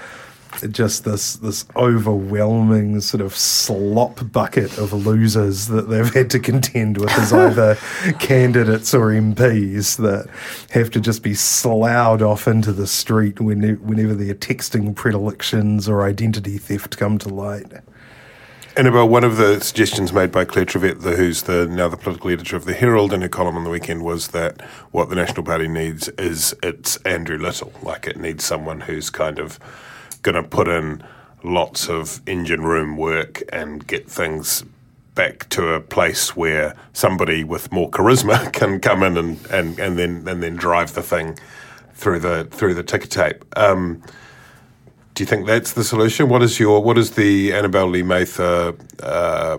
just 0.70 1.04
this 1.04 1.36
this 1.36 1.64
overwhelming 1.76 3.00
sort 3.00 3.20
of 3.20 3.34
slop 3.34 4.32
bucket 4.32 4.78
of 4.78 4.92
losers 4.92 5.66
that 5.66 5.88
they've 5.88 6.12
had 6.14 6.30
to 6.30 6.38
contend 6.38 6.98
with 6.98 7.10
as 7.18 7.32
either 7.32 7.74
candidates 8.18 8.94
or 8.94 9.10
MPs 9.10 9.96
that 9.98 10.28
have 10.70 10.90
to 10.90 11.00
just 11.00 11.22
be 11.22 11.34
sloughed 11.34 12.22
off 12.22 12.48
into 12.48 12.72
the 12.72 12.86
street 12.86 13.40
when, 13.40 13.62
whenever 13.76 14.14
their 14.14 14.34
texting 14.34 14.94
predilections 14.94 15.88
or 15.88 16.02
identity 16.02 16.58
theft 16.58 16.96
come 16.96 17.18
to 17.18 17.28
light. 17.28 17.72
Annabelle, 18.76 19.08
one 19.08 19.24
of 19.24 19.38
the 19.38 19.58
suggestions 19.60 20.12
made 20.12 20.30
by 20.30 20.44
Claire 20.44 20.66
Trevett, 20.66 21.00
the, 21.00 21.16
who's 21.16 21.44
the 21.44 21.66
now 21.66 21.88
the 21.88 21.96
political 21.96 22.30
editor 22.30 22.56
of 22.56 22.66
the 22.66 22.74
Herald, 22.74 23.14
in 23.14 23.22
her 23.22 23.28
column 23.28 23.56
on 23.56 23.64
the 23.64 23.70
weekend, 23.70 24.04
was 24.04 24.28
that 24.28 24.60
what 24.90 25.08
the 25.08 25.14
National 25.14 25.42
Party 25.44 25.66
needs 25.66 26.08
is 26.18 26.54
it's 26.62 26.98
Andrew 26.98 27.38
Little. 27.38 27.72
Like 27.82 28.06
it 28.06 28.18
needs 28.18 28.44
someone 28.44 28.82
who's 28.82 29.08
kind 29.08 29.38
of 29.38 29.58
going 30.26 30.42
to 30.42 30.42
put 30.42 30.66
in 30.66 31.02
lots 31.44 31.88
of 31.88 32.20
engine 32.26 32.62
room 32.64 32.96
work 32.96 33.42
and 33.52 33.86
get 33.86 34.10
things 34.10 34.64
back 35.14 35.48
to 35.50 35.68
a 35.68 35.80
place 35.80 36.34
where 36.34 36.74
somebody 36.92 37.44
with 37.44 37.70
more 37.72 37.88
charisma 37.90 38.52
can 38.58 38.80
come 38.80 39.04
in 39.04 39.16
and, 39.16 39.46
and, 39.46 39.78
and 39.78 39.96
then 39.96 40.26
and 40.26 40.42
then 40.42 40.56
drive 40.56 40.94
the 40.94 41.02
thing 41.02 41.38
through 41.94 42.18
the 42.18 42.44
through 42.50 42.74
the 42.74 42.82
ticker 42.82 43.06
tape. 43.06 43.44
Um, 43.56 44.02
do 45.14 45.22
you 45.22 45.26
think 45.26 45.46
that's 45.46 45.72
the 45.74 45.84
solution? 45.84 46.28
What 46.28 46.42
is 46.42 46.58
your 46.58 46.82
what 46.82 46.98
is 46.98 47.12
the 47.12 47.52
Annabelle 47.52 47.88
Lee 47.88 48.02
Mather 48.02 48.74
uh, 49.00 49.58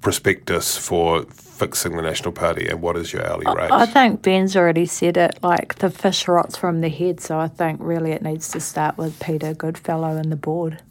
prospectus 0.00 0.78
for 0.78 1.26
fixing 1.54 1.96
the 1.96 2.02
National 2.02 2.32
Party, 2.32 2.68
and 2.68 2.82
what 2.82 2.96
is 2.96 3.12
your 3.12 3.26
hourly 3.26 3.46
rate? 3.46 3.70
I 3.70 3.86
think 3.86 4.22
Ben's 4.22 4.56
already 4.56 4.86
said 4.86 5.16
it. 5.16 5.38
Like 5.42 5.76
the 5.76 5.90
fish 5.90 6.26
rots 6.28 6.56
from 6.56 6.80
the 6.80 6.88
head, 6.88 7.20
so 7.20 7.38
I 7.38 7.48
think 7.48 7.80
really 7.82 8.12
it 8.12 8.22
needs 8.22 8.48
to 8.50 8.60
start 8.60 8.98
with 8.98 9.20
Peter 9.20 9.54
Goodfellow 9.54 10.16
and 10.16 10.30
the 10.30 10.36
board. 10.36 10.82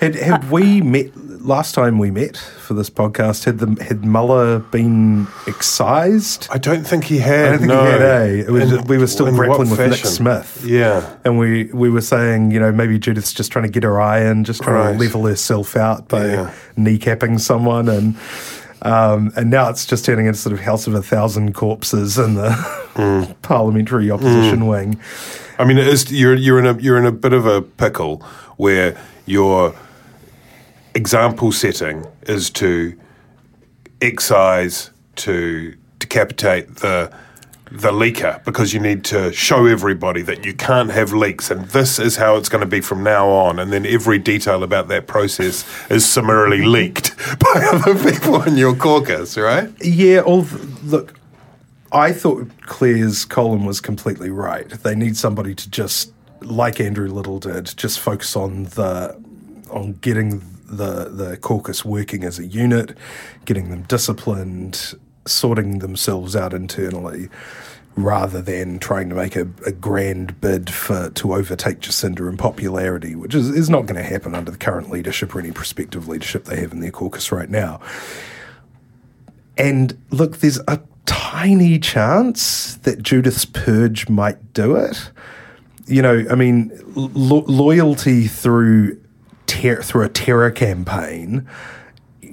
Had 0.00 0.14
had 0.14 0.50
we 0.50 0.80
met 0.80 1.14
last 1.42 1.74
time 1.74 1.98
we 1.98 2.10
met 2.10 2.36
for 2.36 2.72
this 2.72 2.88
podcast? 2.88 3.44
Had 3.44 3.58
the 3.58 3.82
had 3.84 4.02
Muller 4.02 4.60
been 4.60 5.26
excised? 5.46 6.48
I 6.50 6.56
don't 6.56 6.84
think 6.86 7.04
he 7.04 7.18
had. 7.18 7.44
I 7.44 7.48
don't 7.50 7.58
think 7.58 7.68
no. 7.68 7.84
he 7.84 7.90
had. 7.90 8.00
Eh? 8.02 8.24
It 8.46 8.50
was, 8.50 8.72
In- 8.72 8.84
we 8.86 8.96
were 8.96 9.06
still 9.06 9.30
grappling 9.30 9.68
with 9.68 9.78
Nick? 9.78 10.06
Smith. 10.06 10.64
Yeah. 10.66 11.14
And 11.24 11.38
we, 11.38 11.64
we 11.74 11.90
were 11.90 12.00
saying, 12.00 12.50
you 12.50 12.58
know, 12.60 12.72
maybe 12.72 12.98
Judith's 12.98 13.34
just 13.34 13.52
trying 13.52 13.64
to 13.66 13.70
get 13.70 13.82
her 13.82 14.00
eye 14.00 14.22
in, 14.22 14.44
just 14.44 14.62
trying 14.62 14.76
Right. 14.76 14.92
to 14.94 14.98
level 14.98 15.26
herself 15.26 15.76
out 15.76 16.08
by 16.08 16.26
Yeah. 16.28 16.54
kneecapping 16.78 17.38
someone. 17.38 17.88
And 17.90 18.16
um, 18.82 19.30
and 19.36 19.50
now 19.50 19.68
it's 19.68 19.84
just 19.84 20.06
turning 20.06 20.24
into 20.24 20.38
sort 20.38 20.54
of 20.54 20.60
House 20.60 20.86
of 20.86 20.94
a 20.94 21.02
Thousand 21.02 21.52
Corpses 21.54 22.16
in 22.16 22.34
the 22.36 22.48
Mm. 22.94 23.34
parliamentary 23.42 24.10
opposition 24.10 24.66
wing. 24.66 24.98
I 25.58 25.64
mean, 25.64 25.76
it 25.76 25.86
is, 25.86 26.10
you're 26.10 26.34
you're 26.34 26.58
in 26.58 26.64
a 26.66 26.72
you're 26.80 26.96
in 26.96 27.04
a 27.04 27.12
bit 27.12 27.34
of 27.34 27.44
a 27.44 27.60
pickle 27.60 28.22
where 28.56 28.96
your 29.26 29.74
example 31.00 31.50
setting 31.50 32.06
is 32.22 32.50
to 32.50 32.94
excise 34.02 34.90
to 35.16 35.74
decapitate 35.98 36.76
the 36.76 37.10
the 37.70 37.92
leaker 37.92 38.44
because 38.44 38.74
you 38.74 38.80
need 38.80 39.04
to 39.04 39.32
show 39.32 39.64
everybody 39.64 40.22
that 40.22 40.44
you 40.44 40.52
can't 40.52 40.90
have 40.90 41.12
leaks 41.12 41.50
and 41.52 41.64
this 41.68 42.00
is 42.00 42.16
how 42.16 42.34
it's 42.36 42.48
going 42.48 42.60
to 42.60 42.66
be 42.66 42.80
from 42.80 43.02
now 43.02 43.28
on 43.28 43.60
and 43.60 43.72
then 43.72 43.86
every 43.86 44.18
detail 44.18 44.64
about 44.64 44.88
that 44.88 45.06
process 45.06 45.64
is 45.88 46.04
summarily 46.04 46.62
leaked 46.76 47.16
by 47.38 47.56
other 47.72 47.94
people 48.10 48.42
in 48.42 48.56
your 48.56 48.74
caucus 48.74 49.38
right 49.38 49.70
Yeah, 49.82 50.20
all 50.20 50.46
look, 50.82 51.14
I 51.92 52.12
thought 52.12 52.48
Claire's 52.62 53.24
column 53.24 53.64
was 53.64 53.80
completely 53.80 54.30
right. 54.30 54.68
They 54.68 54.94
need 54.94 55.16
somebody 55.16 55.54
to 55.54 55.70
just, 55.70 56.12
like 56.40 56.80
Andrew 56.80 57.08
Little 57.08 57.38
did, 57.38 57.76
just 57.76 57.98
focus 58.00 58.36
on 58.36 58.64
the 58.64 59.20
on 59.70 59.92
getting 59.94 60.42
the 60.70 61.10
the 61.10 61.36
caucus 61.36 61.84
working 61.84 62.24
as 62.24 62.38
a 62.38 62.46
unit, 62.46 62.96
getting 63.44 63.70
them 63.70 63.82
disciplined, 63.82 64.94
sorting 65.26 65.80
themselves 65.80 66.36
out 66.36 66.54
internally, 66.54 67.28
rather 67.96 68.40
than 68.40 68.78
trying 68.78 69.08
to 69.08 69.14
make 69.14 69.36
a, 69.36 69.48
a 69.66 69.72
grand 69.72 70.40
bid 70.40 70.70
for 70.70 71.10
to 71.10 71.34
overtake 71.34 71.80
Jacinda 71.80 72.28
in 72.28 72.36
popularity, 72.36 73.14
which 73.14 73.34
is, 73.34 73.50
is 73.50 73.68
not 73.68 73.86
going 73.86 73.96
to 73.96 74.08
happen 74.08 74.34
under 74.34 74.50
the 74.50 74.58
current 74.58 74.90
leadership 74.90 75.34
or 75.34 75.40
any 75.40 75.52
prospective 75.52 76.08
leadership 76.08 76.44
they 76.44 76.60
have 76.60 76.72
in 76.72 76.80
their 76.80 76.90
caucus 76.90 77.32
right 77.32 77.50
now. 77.50 77.80
And 79.56 79.98
look, 80.10 80.38
there's 80.38 80.58
a 80.68 80.80
tiny 81.06 81.78
chance 81.78 82.76
that 82.76 83.02
Judith's 83.02 83.44
purge 83.44 84.08
might 84.08 84.54
do 84.54 84.76
it. 84.76 85.10
You 85.86 86.02
know, 86.02 86.24
I 86.30 86.34
mean, 86.34 86.70
lo- 86.94 87.44
loyalty 87.46 88.26
through 88.28 89.00
ter- 89.60 89.82
through 89.82 90.04
a 90.04 90.08
terror 90.08 90.50
campaign 90.50 91.46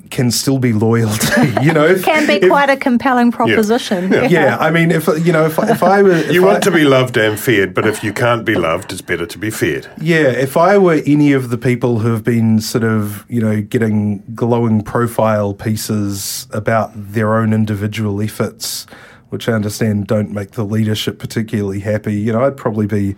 can 0.10 0.32
still 0.32 0.58
be 0.58 0.72
loyalty. 0.72 1.28
You 1.62 1.74
know, 1.78 1.86
if, 1.86 2.06
Can 2.06 2.26
be 2.28 2.36
if- 2.36 2.48
quite 2.50 2.70
a 2.70 2.78
compelling 2.78 3.30
proposition. 3.32 4.12
yeah. 4.30 4.58
I 4.58 4.72
mean, 4.72 4.90
if 4.92 5.08
you 5.26 5.34
know, 5.34 5.46
if, 5.48 5.60
if 5.60 5.84
I 5.84 6.02
were, 6.02 6.12
if 6.12 6.32
you 6.32 6.44
I- 6.48 6.54
want 6.54 6.64
to 6.64 6.72
be 6.72 6.86
loved 6.86 7.18
and 7.18 7.38
feared 7.38 7.74
but 7.74 7.86
if 7.86 8.04
you 8.04 8.14
can't 8.14 8.46
be 8.46 8.56
loved 8.56 8.92
it's 8.94 9.02
better 9.02 9.26
to 9.26 9.38
be 9.38 9.50
feared 9.50 9.86
Yeah, 10.02 10.30
if 10.30 10.56
I 10.56 10.78
were 10.78 11.02
any 11.06 11.34
of 11.34 11.50
the 11.50 11.58
people 11.58 12.00
who 12.00 12.12
have 12.14 12.24
been 12.24 12.62
sort 12.62 12.86
of, 12.86 13.26
you 13.28 13.42
know, 13.42 13.62
getting 13.62 14.24
glowing 14.34 14.82
profile 14.82 15.54
pieces 15.54 16.48
about 16.52 16.92
their 16.96 17.36
own 17.36 17.52
individual 17.54 18.22
efforts, 18.22 18.88
which 19.30 19.50
I 19.50 19.54
understand 19.54 20.08
don't 20.08 20.32
make 20.32 20.52
the 20.52 20.64
leadership 20.64 21.20
particularly 21.20 21.80
happy, 21.82 22.16
you 22.16 22.32
know, 22.32 22.44
I'd 22.44 22.58
probably 22.58 22.88
be, 22.88 23.16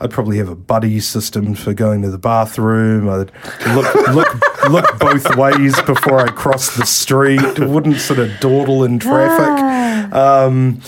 I'd 0.00 0.10
probably 0.10 0.38
have 0.38 0.48
a 0.48 0.56
buddy 0.56 1.00
system 1.00 1.54
for 1.54 1.72
going 1.72 2.02
to 2.02 2.10
the 2.10 2.18
bathroom. 2.18 3.08
I'd 3.08 3.30
look 3.74 3.94
look 4.08 4.68
look 4.68 4.98
both 4.98 5.36
ways 5.36 5.80
before 5.82 6.20
I 6.20 6.30
cross 6.30 6.76
the 6.76 6.86
street. 6.86 7.58
Wouldn't 7.58 7.98
sort 7.98 8.18
of 8.18 8.30
dawdle 8.40 8.84
in 8.84 8.98
traffic. 8.98 10.12
Um, 10.12 10.80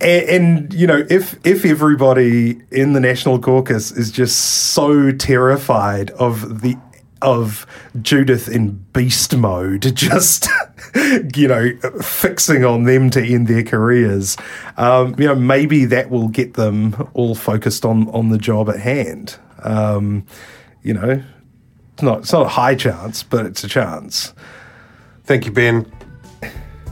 and, 0.00 0.28
and 0.28 0.74
you 0.74 0.86
know, 0.86 1.06
if 1.08 1.38
if 1.46 1.64
everybody 1.64 2.60
in 2.70 2.92
the 2.92 3.00
National 3.00 3.38
Caucus 3.38 3.90
is 3.92 4.10
just 4.10 4.36
so 4.72 5.12
terrified 5.12 6.10
of 6.12 6.60
the 6.60 6.76
of 7.22 7.66
Judith 8.00 8.48
in 8.48 8.84
beast 8.92 9.34
mode, 9.36 9.82
just 9.94 10.48
you 11.34 11.48
know, 11.48 11.74
fixing 12.02 12.64
on 12.64 12.84
them 12.84 13.10
to 13.10 13.22
end 13.22 13.46
their 13.48 13.62
careers, 13.62 14.36
um, 14.76 15.14
you 15.18 15.26
know, 15.26 15.34
maybe 15.34 15.84
that 15.86 16.10
will 16.10 16.28
get 16.28 16.54
them 16.54 17.08
all 17.14 17.34
focused 17.34 17.84
on 17.84 18.08
on 18.08 18.28
the 18.30 18.38
job 18.38 18.68
at 18.68 18.80
hand. 18.80 19.36
Um, 19.62 20.26
you 20.82 20.94
know, 20.94 21.22
it's 21.94 22.02
not 22.02 22.20
it's 22.20 22.32
not 22.32 22.46
a 22.46 22.50
high 22.50 22.74
chance, 22.74 23.22
but 23.22 23.46
it's 23.46 23.64
a 23.64 23.68
chance. 23.68 24.34
Thank 25.24 25.46
you, 25.46 25.52
Ben. 25.52 25.90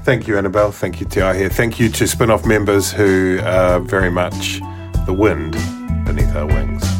Thank 0.04 0.26
you, 0.26 0.38
Annabelle. 0.38 0.72
Thank 0.72 1.00
you, 1.00 1.06
Ti 1.06 1.20
here. 1.36 1.50
Thank 1.50 1.78
you 1.78 1.88
to 1.90 2.06
spin 2.06 2.30
off 2.30 2.46
members 2.46 2.90
who 2.90 3.38
are 3.42 3.80
very 3.80 4.10
much 4.10 4.60
the 5.06 5.12
wind 5.12 5.52
beneath 6.06 6.34
our 6.34 6.46
wings. 6.46 6.99